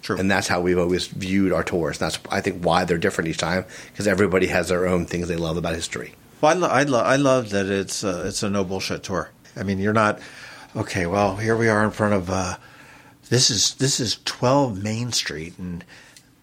True. 0.00 0.16
And 0.16 0.30
that's 0.30 0.48
how 0.48 0.60
we've 0.60 0.78
always 0.78 1.06
viewed 1.06 1.52
our 1.52 1.62
tours. 1.62 2.00
And 2.00 2.10
That's 2.10 2.18
I 2.30 2.40
think 2.40 2.64
why 2.64 2.84
they're 2.84 2.98
different 2.98 3.28
each 3.28 3.38
time 3.38 3.64
because 3.92 4.06
everybody 4.08 4.46
has 4.46 4.68
their 4.68 4.86
own 4.86 5.06
things 5.06 5.28
they 5.28 5.36
love 5.36 5.56
about 5.56 5.74
history. 5.74 6.14
Well, 6.40 6.50
I, 6.50 6.54
lo- 6.54 6.68
I, 6.68 6.82
lo- 6.84 7.02
I 7.02 7.16
love 7.16 7.50
that 7.50 7.66
it's 7.66 8.02
uh, 8.02 8.24
it's 8.26 8.42
a 8.42 8.50
no 8.50 8.64
bullshit 8.64 9.02
tour. 9.02 9.30
I 9.56 9.62
mean, 9.62 9.78
you're 9.78 9.92
not 9.92 10.18
okay. 10.74 11.06
Well, 11.06 11.36
here 11.36 11.56
we 11.56 11.68
are 11.68 11.84
in 11.84 11.90
front 11.90 12.14
of 12.14 12.30
uh, 12.30 12.56
this 13.28 13.50
is 13.50 13.74
this 13.74 14.00
is 14.00 14.18
12 14.24 14.82
Main 14.82 15.12
Street, 15.12 15.54
and 15.58 15.84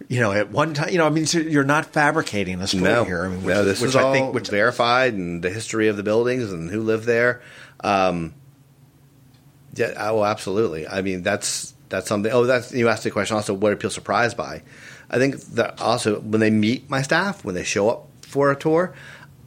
you 0.07 0.19
know, 0.21 0.31
at 0.31 0.49
one 0.49 0.73
time, 0.73 0.89
you 0.89 0.97
know, 0.97 1.05
I 1.05 1.09
mean, 1.09 1.25
so 1.25 1.39
you're 1.39 1.63
not 1.63 1.87
fabricating 1.87 2.61
a 2.61 2.67
story 2.67 2.83
no, 2.83 3.03
here. 3.03 3.25
I 3.25 3.27
mean, 3.27 3.43
which, 3.43 3.55
no, 3.55 3.65
this 3.65 3.81
which 3.81 3.89
is 3.89 3.95
I 3.95 4.03
all 4.03 4.13
think, 4.13 4.33
which 4.33 4.49
verified 4.49 5.13
and 5.13 5.43
the 5.43 5.49
history 5.49 5.87
of 5.87 5.97
the 5.97 6.03
buildings 6.03 6.51
and 6.51 6.69
who 6.69 6.81
lived 6.81 7.05
there. 7.05 7.41
Um, 7.81 8.33
yeah, 9.75 9.93
oh, 9.97 10.23
absolutely. 10.23 10.87
I 10.87 11.01
mean, 11.01 11.21
that's 11.21 11.73
that's 11.89 12.07
something. 12.07 12.31
Oh, 12.31 12.45
that's 12.45 12.71
you 12.71 12.87
asked 12.87 13.03
the 13.03 13.11
question 13.11 13.35
also. 13.35 13.53
What 13.53 13.73
are 13.73 13.75
people 13.75 13.89
surprised 13.89 14.37
by? 14.37 14.63
I 15.09 15.17
think 15.17 15.37
that 15.55 15.81
also 15.81 16.19
when 16.19 16.39
they 16.39 16.49
meet 16.49 16.89
my 16.89 17.01
staff, 17.01 17.43
when 17.43 17.55
they 17.55 17.63
show 17.63 17.89
up 17.89 18.07
for 18.21 18.51
a 18.51 18.55
tour, 18.55 18.93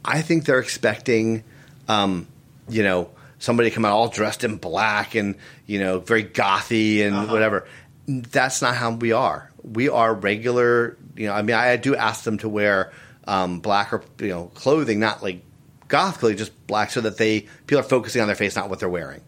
I 0.05 0.21
think 0.21 0.45
they're 0.45 0.59
expecting, 0.59 1.43
um, 1.87 2.27
you 2.69 2.83
know, 2.83 3.09
somebody 3.39 3.69
to 3.69 3.75
come 3.75 3.85
out 3.85 3.93
all 3.93 4.09
dressed 4.09 4.43
in 4.43 4.57
black 4.57 5.15
and 5.15 5.35
you 5.65 5.79
know 5.79 5.99
very 5.99 6.23
gothy 6.23 7.05
and 7.05 7.31
whatever. 7.31 7.67
That's 8.07 8.61
not 8.61 8.75
how 8.75 8.91
we 8.91 9.13
are. 9.13 9.49
We 9.63 9.89
are 9.89 10.13
regular. 10.13 10.97
You 11.15 11.27
know, 11.27 11.33
I 11.33 11.41
mean, 11.41 11.55
I 11.55 11.75
do 11.77 11.95
ask 11.95 12.23
them 12.23 12.37
to 12.39 12.49
wear 12.49 12.91
um, 13.27 13.59
black 13.59 13.93
or 13.93 14.03
you 14.19 14.29
know 14.29 14.51
clothing, 14.53 14.99
not 14.99 15.23
like 15.23 15.41
goth 15.87 16.19
clothing, 16.19 16.37
just 16.37 16.67
black, 16.67 16.91
so 16.91 17.01
that 17.01 17.17
they 17.17 17.41
people 17.67 17.79
are 17.79 17.83
focusing 17.83 18.21
on 18.21 18.27
their 18.27 18.35
face, 18.35 18.55
not 18.55 18.69
what 18.69 18.79
they're 18.79 18.89
wearing. 18.89 19.21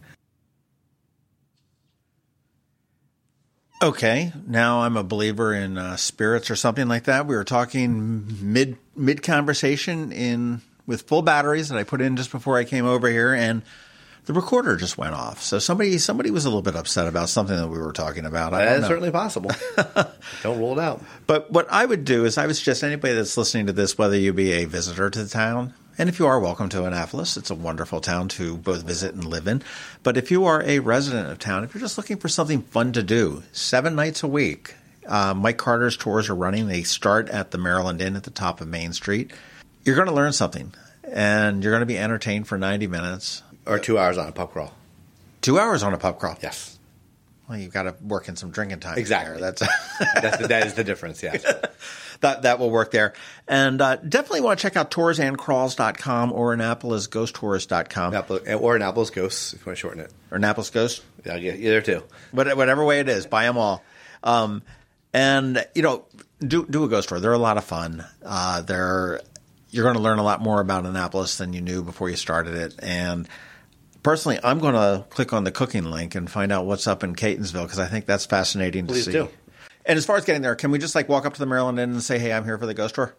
Okay, 3.83 4.31
now 4.47 4.81
I'm 4.81 4.97
a 4.97 5.03
believer 5.03 5.53
in 5.53 5.77
uh, 5.77 5.97
spirits 5.97 6.49
or 6.49 6.55
something 6.55 6.87
like 6.87 7.03
that. 7.03 7.27
We 7.27 7.35
were 7.35 7.43
talking 7.43 8.25
mid 8.41 8.77
mid 8.95 9.21
conversation 9.21 10.11
in 10.11 10.61
with 10.87 11.03
full 11.03 11.21
batteries 11.21 11.69
that 11.69 11.77
I 11.77 11.83
put 11.83 12.01
in 12.01 12.15
just 12.15 12.31
before 12.31 12.57
I 12.57 12.63
came 12.63 12.85
over 12.85 13.09
here, 13.09 13.33
and 13.33 13.63
the 14.25 14.33
recorder 14.33 14.75
just 14.75 14.97
went 14.97 15.13
off. 15.13 15.41
So 15.41 15.59
somebody 15.59 15.97
somebody 15.97 16.31
was 16.31 16.45
a 16.45 16.49
little 16.49 16.61
bit 16.61 16.75
upset 16.75 17.07
about 17.07 17.29
something 17.29 17.55
that 17.55 17.67
we 17.67 17.77
were 17.77 17.93
talking 17.93 18.25
about. 18.25 18.53
I 18.53 18.65
That 18.65 18.81
know. 18.81 18.87
certainly 18.87 19.11
possible. 19.11 19.51
Don't 20.43 20.57
rule 20.59 20.77
it 20.77 20.81
out. 20.81 21.01
But 21.27 21.51
what 21.51 21.67
I 21.71 21.85
would 21.85 22.05
do 22.05 22.25
is 22.25 22.37
I 22.37 22.47
would 22.47 22.55
suggest 22.55 22.83
anybody 22.83 23.13
that's 23.13 23.37
listening 23.37 23.67
to 23.67 23.73
this, 23.73 23.97
whether 23.97 24.17
you 24.17 24.33
be 24.33 24.51
a 24.53 24.65
visitor 24.65 25.09
to 25.09 25.23
the 25.23 25.29
town, 25.29 25.73
and 25.97 26.09
if 26.09 26.19
you 26.19 26.27
are 26.27 26.39
welcome 26.39 26.67
to 26.69 26.83
Annapolis, 26.85 27.37
it's 27.37 27.49
a 27.49 27.55
wonderful 27.55 28.01
town 28.01 28.27
to 28.29 28.57
both 28.57 28.83
visit 28.83 29.13
and 29.13 29.23
live 29.25 29.47
in. 29.47 29.61
But 30.03 30.17
if 30.17 30.29
you 30.31 30.43
are 30.45 30.61
a 30.63 30.79
resident 30.79 31.31
of 31.31 31.39
town, 31.39 31.63
if 31.63 31.73
you're 31.73 31.81
just 31.81 31.97
looking 31.97 32.17
for 32.17 32.27
something 32.27 32.63
fun 32.63 32.91
to 32.93 33.03
do, 33.03 33.43
seven 33.53 33.95
nights 33.95 34.21
a 34.21 34.27
week, 34.27 34.75
uh, 35.07 35.33
Mike 35.33 35.57
Carter's 35.57 35.95
tours 35.95 36.29
are 36.29 36.35
running. 36.35 36.67
They 36.67 36.83
start 36.83 37.29
at 37.29 37.51
the 37.51 37.57
Maryland 37.57 38.01
Inn 38.01 38.15
at 38.17 38.23
the 38.23 38.31
top 38.31 38.59
of 38.59 38.67
Main 38.67 38.91
Street. 38.91 39.31
You're 39.85 39.95
going 39.95 40.07
to 40.09 40.13
learn 40.13 40.33
something, 40.33 40.73
and 41.03 41.63
you're 41.63 41.71
going 41.71 41.79
to 41.81 41.85
be 41.85 41.97
entertained 41.97 42.47
for 42.47 42.57
90 42.57 42.87
minutes. 42.87 43.43
Or 43.67 43.79
two 43.79 43.97
hours 43.97 44.17
on 44.17 44.27
a 44.27 44.31
pub 44.31 44.51
crawl. 44.51 44.73
Two 45.41 45.59
hours 45.59 45.83
on 45.83 45.93
a 45.93 45.97
pub 45.97 46.19
crawl. 46.19 46.37
Yes. 46.41 46.77
Well, 47.47 47.59
you've 47.59 47.73
got 47.73 47.83
to 47.83 47.95
work 48.01 48.27
in 48.27 48.35
some 48.35 48.49
drinking 48.49 48.79
time. 48.79 48.97
Exactly. 48.97 49.39
There. 49.39 49.51
That's 49.51 49.61
That's 50.21 50.37
the, 50.37 50.47
that 50.47 50.65
is 50.67 50.73
the 50.73 50.83
difference. 50.83 51.21
Yes. 51.21 51.43
that 52.21 52.41
that 52.43 52.59
will 52.59 52.71
work 52.71 52.91
there. 52.91 53.13
And 53.47 53.79
uh, 53.81 53.97
definitely 53.97 54.41
want 54.41 54.59
to 54.59 54.63
check 54.63 54.75
out 54.75 54.89
toursandcrawls.com 54.91 56.31
or 56.33 56.55
AnnapolisGhostTours.com 56.55 58.13
Apple, 58.13 58.39
or 58.59 58.75
Annapolis 58.75 59.09
Ghosts, 59.11 59.53
if 59.53 59.59
you 59.61 59.65
want 59.67 59.77
to 59.77 59.79
shorten 59.79 59.99
it. 60.01 60.11
or 60.31 60.37
Annapolis 60.37 60.69
Ghost. 60.69 61.03
Yeah, 61.25 61.35
yeah, 61.35 61.53
either 61.53 61.81
two. 61.81 62.03
What- 62.31 62.55
whatever 62.57 62.83
way 62.83 62.99
it 62.99 63.09
is, 63.09 63.25
buy 63.27 63.43
them 63.45 63.57
all. 63.57 63.83
Um, 64.23 64.63
and 65.13 65.65
you 65.75 65.81
know, 65.83 66.05
do 66.39 66.65
do 66.65 66.83
a 66.83 66.89
ghost 66.89 67.09
tour. 67.09 67.19
They're 67.19 67.31
a 67.31 67.37
lot 67.37 67.57
of 67.57 67.63
fun. 67.63 68.03
Uh, 68.23 68.61
they're 68.61 69.21
you're 69.69 69.83
going 69.83 69.95
to 69.95 70.01
learn 70.01 70.19
a 70.19 70.23
lot 70.23 70.41
more 70.41 70.59
about 70.61 70.85
Annapolis 70.85 71.37
than 71.37 71.53
you 71.53 71.61
knew 71.61 71.83
before 71.83 72.09
you 72.09 72.15
started 72.15 72.55
it. 72.55 72.75
And 72.79 73.27
personally, 74.05 74.39
I'm 74.43 74.59
going 74.59 74.75
to 74.75 75.03
click 75.09 75.33
on 75.33 75.45
the 75.45 75.51
cooking 75.51 75.85
link 75.85 76.13
and 76.13 76.29
find 76.29 76.51
out 76.51 76.67
what's 76.67 76.85
up 76.85 77.03
in 77.03 77.15
Catonsville 77.15 77.63
because 77.63 77.79
I 77.79 77.87
think 77.87 78.05
that's 78.05 78.25
fascinating 78.25 78.85
Please 78.85 79.05
to 79.05 79.11
see. 79.11 79.11
do. 79.11 79.29
And 79.83 79.97
as 79.97 80.05
far 80.05 80.15
as 80.15 80.25
getting 80.25 80.43
there, 80.43 80.55
can 80.55 80.69
we 80.69 80.77
just 80.77 80.93
like 80.93 81.09
walk 81.09 81.25
up 81.25 81.33
to 81.33 81.39
the 81.39 81.47
Maryland 81.47 81.79
Inn 81.79 81.91
and 81.91 82.03
say, 82.03 82.19
"Hey, 82.19 82.31
I'm 82.31 82.45
here 82.45 82.57
for 82.57 82.67
the 82.67 82.73
ghost 82.73 82.95
tour"? 82.95 83.15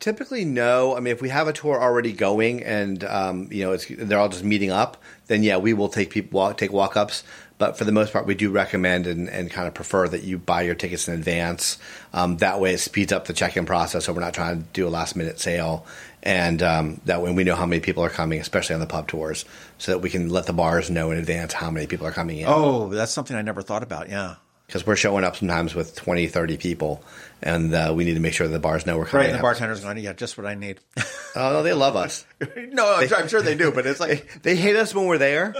Typically, 0.00 0.44
no. 0.44 0.96
I 0.96 1.00
mean, 1.00 1.12
if 1.12 1.22
we 1.22 1.28
have 1.30 1.48
a 1.48 1.52
tour 1.52 1.80
already 1.80 2.12
going 2.12 2.62
and 2.62 3.02
um, 3.04 3.48
you 3.50 3.64
know 3.64 3.72
it's, 3.72 3.86
they're 3.88 4.18
all 4.18 4.28
just 4.28 4.44
meeting 4.44 4.70
up, 4.70 5.02
then 5.28 5.42
yeah, 5.42 5.56
we 5.56 5.72
will 5.72 5.88
take 5.88 6.10
people 6.10 6.38
walk, 6.38 6.58
take 6.58 6.72
walk 6.72 6.96
ups. 6.96 7.22
But 7.58 7.78
for 7.78 7.84
the 7.84 7.92
most 7.92 8.12
part, 8.12 8.26
we 8.26 8.34
do 8.34 8.50
recommend 8.50 9.06
and, 9.06 9.28
and 9.28 9.48
kind 9.48 9.68
of 9.68 9.74
prefer 9.74 10.08
that 10.08 10.24
you 10.24 10.36
buy 10.36 10.62
your 10.62 10.74
tickets 10.74 11.06
in 11.06 11.14
advance. 11.14 11.78
Um, 12.12 12.38
that 12.38 12.58
way, 12.58 12.74
it 12.74 12.78
speeds 12.78 13.12
up 13.12 13.26
the 13.26 13.32
check 13.32 13.56
in 13.56 13.66
process, 13.66 14.06
so 14.06 14.12
we're 14.12 14.20
not 14.20 14.34
trying 14.34 14.62
to 14.62 14.68
do 14.72 14.88
a 14.88 14.90
last 14.90 15.14
minute 15.14 15.38
sale. 15.38 15.86
And 16.22 16.62
um, 16.62 17.00
that 17.06 17.20
way, 17.20 17.32
we 17.32 17.42
know 17.44 17.56
how 17.56 17.66
many 17.66 17.80
people 17.80 18.04
are 18.04 18.10
coming, 18.10 18.40
especially 18.40 18.74
on 18.74 18.80
the 18.80 18.86
pub 18.86 19.08
tours, 19.08 19.44
so 19.78 19.92
that 19.92 19.98
we 19.98 20.08
can 20.10 20.28
let 20.28 20.46
the 20.46 20.52
bars 20.52 20.88
know 20.90 21.10
in 21.10 21.18
advance 21.18 21.52
how 21.52 21.70
many 21.70 21.86
people 21.86 22.06
are 22.06 22.12
coming 22.12 22.38
in. 22.38 22.46
Oh, 22.48 22.88
that's 22.88 23.10
something 23.12 23.36
I 23.36 23.42
never 23.42 23.60
thought 23.62 23.82
about. 23.82 24.08
Yeah. 24.08 24.36
Because 24.68 24.86
we're 24.86 24.96
showing 24.96 25.22
up 25.24 25.36
sometimes 25.36 25.74
with 25.74 25.94
20, 25.96 26.28
30 26.28 26.56
people, 26.56 27.04
and 27.42 27.74
uh, 27.74 27.92
we 27.94 28.04
need 28.04 28.14
to 28.14 28.20
make 28.20 28.32
sure 28.32 28.46
that 28.46 28.52
the 28.52 28.58
bars 28.60 28.86
know 28.86 28.96
we're 28.96 29.04
coming. 29.04 29.26
Right, 29.26 29.30
and 29.30 29.38
the 29.38 29.42
bartender's 29.42 29.80
going, 29.80 29.98
yeah, 29.98 30.14
just 30.14 30.38
what 30.38 30.46
I 30.46 30.54
need. 30.54 30.78
Oh, 31.34 31.50
no, 31.50 31.62
they 31.62 31.72
love 31.72 31.96
us. 31.96 32.26
no, 32.56 32.94
I'm, 32.96 33.08
sure, 33.08 33.16
I'm 33.16 33.26
sure 33.26 33.40
they 33.40 33.54
do, 33.54 33.72
but 33.72 33.86
it's 33.86 34.00
like 34.00 34.28
They 34.42 34.54
hate 34.54 34.76
us 34.76 34.94
when 34.94 35.06
we're 35.06 35.16
there, 35.16 35.54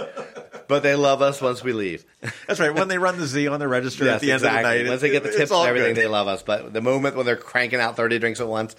but 0.67 0.83
they 0.83 0.93
love 0.93 1.23
us 1.23 1.41
once 1.41 1.63
we 1.63 1.73
leave. 1.73 2.05
that's 2.47 2.59
right. 2.59 2.71
When 2.75 2.89
they 2.89 2.99
run 2.99 3.17
the 3.17 3.25
Z 3.25 3.47
on 3.47 3.59
the 3.59 3.67
register 3.67 4.03
at 4.03 4.07
Yes, 4.07 4.21
the 4.21 4.31
end 4.33 4.35
of 4.45 4.51
the 4.53 4.61
night, 4.61 4.87
Once 4.87 5.01
they 5.01 5.09
get 5.09 5.23
the 5.23 5.31
tips 5.31 5.49
and 5.49 5.67
everything, 5.67 5.95
good. 5.95 6.03
they 6.03 6.07
love 6.07 6.27
us. 6.27 6.43
But 6.43 6.73
the 6.73 6.81
moment 6.81 7.15
when 7.15 7.25
they're 7.25 7.35
cranking 7.35 7.79
out 7.79 7.95
30 7.95 8.19
drinks 8.19 8.39
at 8.39 8.47
once, 8.47 8.75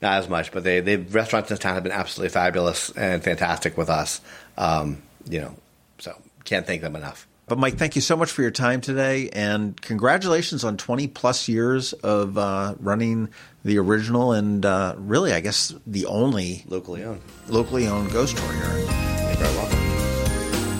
not 0.00 0.14
as 0.14 0.28
much. 0.28 0.52
But 0.52 0.64
they, 0.64 0.80
they 0.80 0.96
restaurants 0.96 1.50
in 1.50 1.54
this 1.54 1.62
town 1.62 1.74
have 1.74 1.82
been 1.82 1.92
absolutely 1.92 2.30
fabulous 2.30 2.90
and 2.90 3.22
fantastic 3.22 3.76
with 3.76 3.88
us. 3.90 4.20
Um, 4.56 5.02
you 5.28 5.40
know, 5.40 5.54
so 5.98 6.14
can't 6.44 6.66
thank 6.66 6.82
them 6.82 6.96
enough. 6.96 7.26
But 7.46 7.58
Mike, 7.58 7.76
thank 7.78 7.96
you 7.96 8.02
so 8.02 8.14
much 8.14 8.30
for 8.30 8.42
your 8.42 8.50
time 8.50 8.82
today, 8.82 9.30
and 9.32 9.80
congratulations 9.80 10.64
on 10.64 10.76
20 10.76 11.06
plus 11.08 11.48
years 11.48 11.94
of 11.94 12.36
uh, 12.36 12.74
running 12.78 13.30
the 13.64 13.78
original 13.78 14.32
and 14.32 14.66
uh, 14.66 14.94
really, 14.98 15.32
I 15.32 15.40
guess, 15.40 15.74
the 15.86 16.04
only 16.04 16.64
Locally 16.68 17.04
owned. 17.04 17.22
locally 17.48 17.86
owned 17.86 18.12
ghost 18.12 18.36
tour 18.36 18.52
here. 18.52 18.64
You're 18.78 19.36
very 19.36 19.56
welcome. 19.56 19.78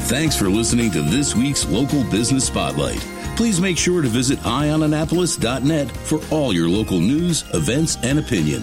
Thanks 0.09 0.37
for 0.37 0.51
listening 0.51 0.91
to 0.91 1.01
this 1.01 1.35
week's 1.35 1.67
Local 1.67 2.05
Business 2.05 2.47
Spotlight. 2.47 3.01
Please 3.37 3.63
make 3.63 3.79
sure 3.79 4.03
to 4.03 4.09
visit 4.09 4.39
eyeonannapolis.net 4.41 5.91
for 5.91 6.21
all 6.31 6.53
your 6.53 6.69
local 6.69 7.01
news, 7.01 7.45
events, 7.55 7.97
and 8.03 8.19
opinion. 8.19 8.63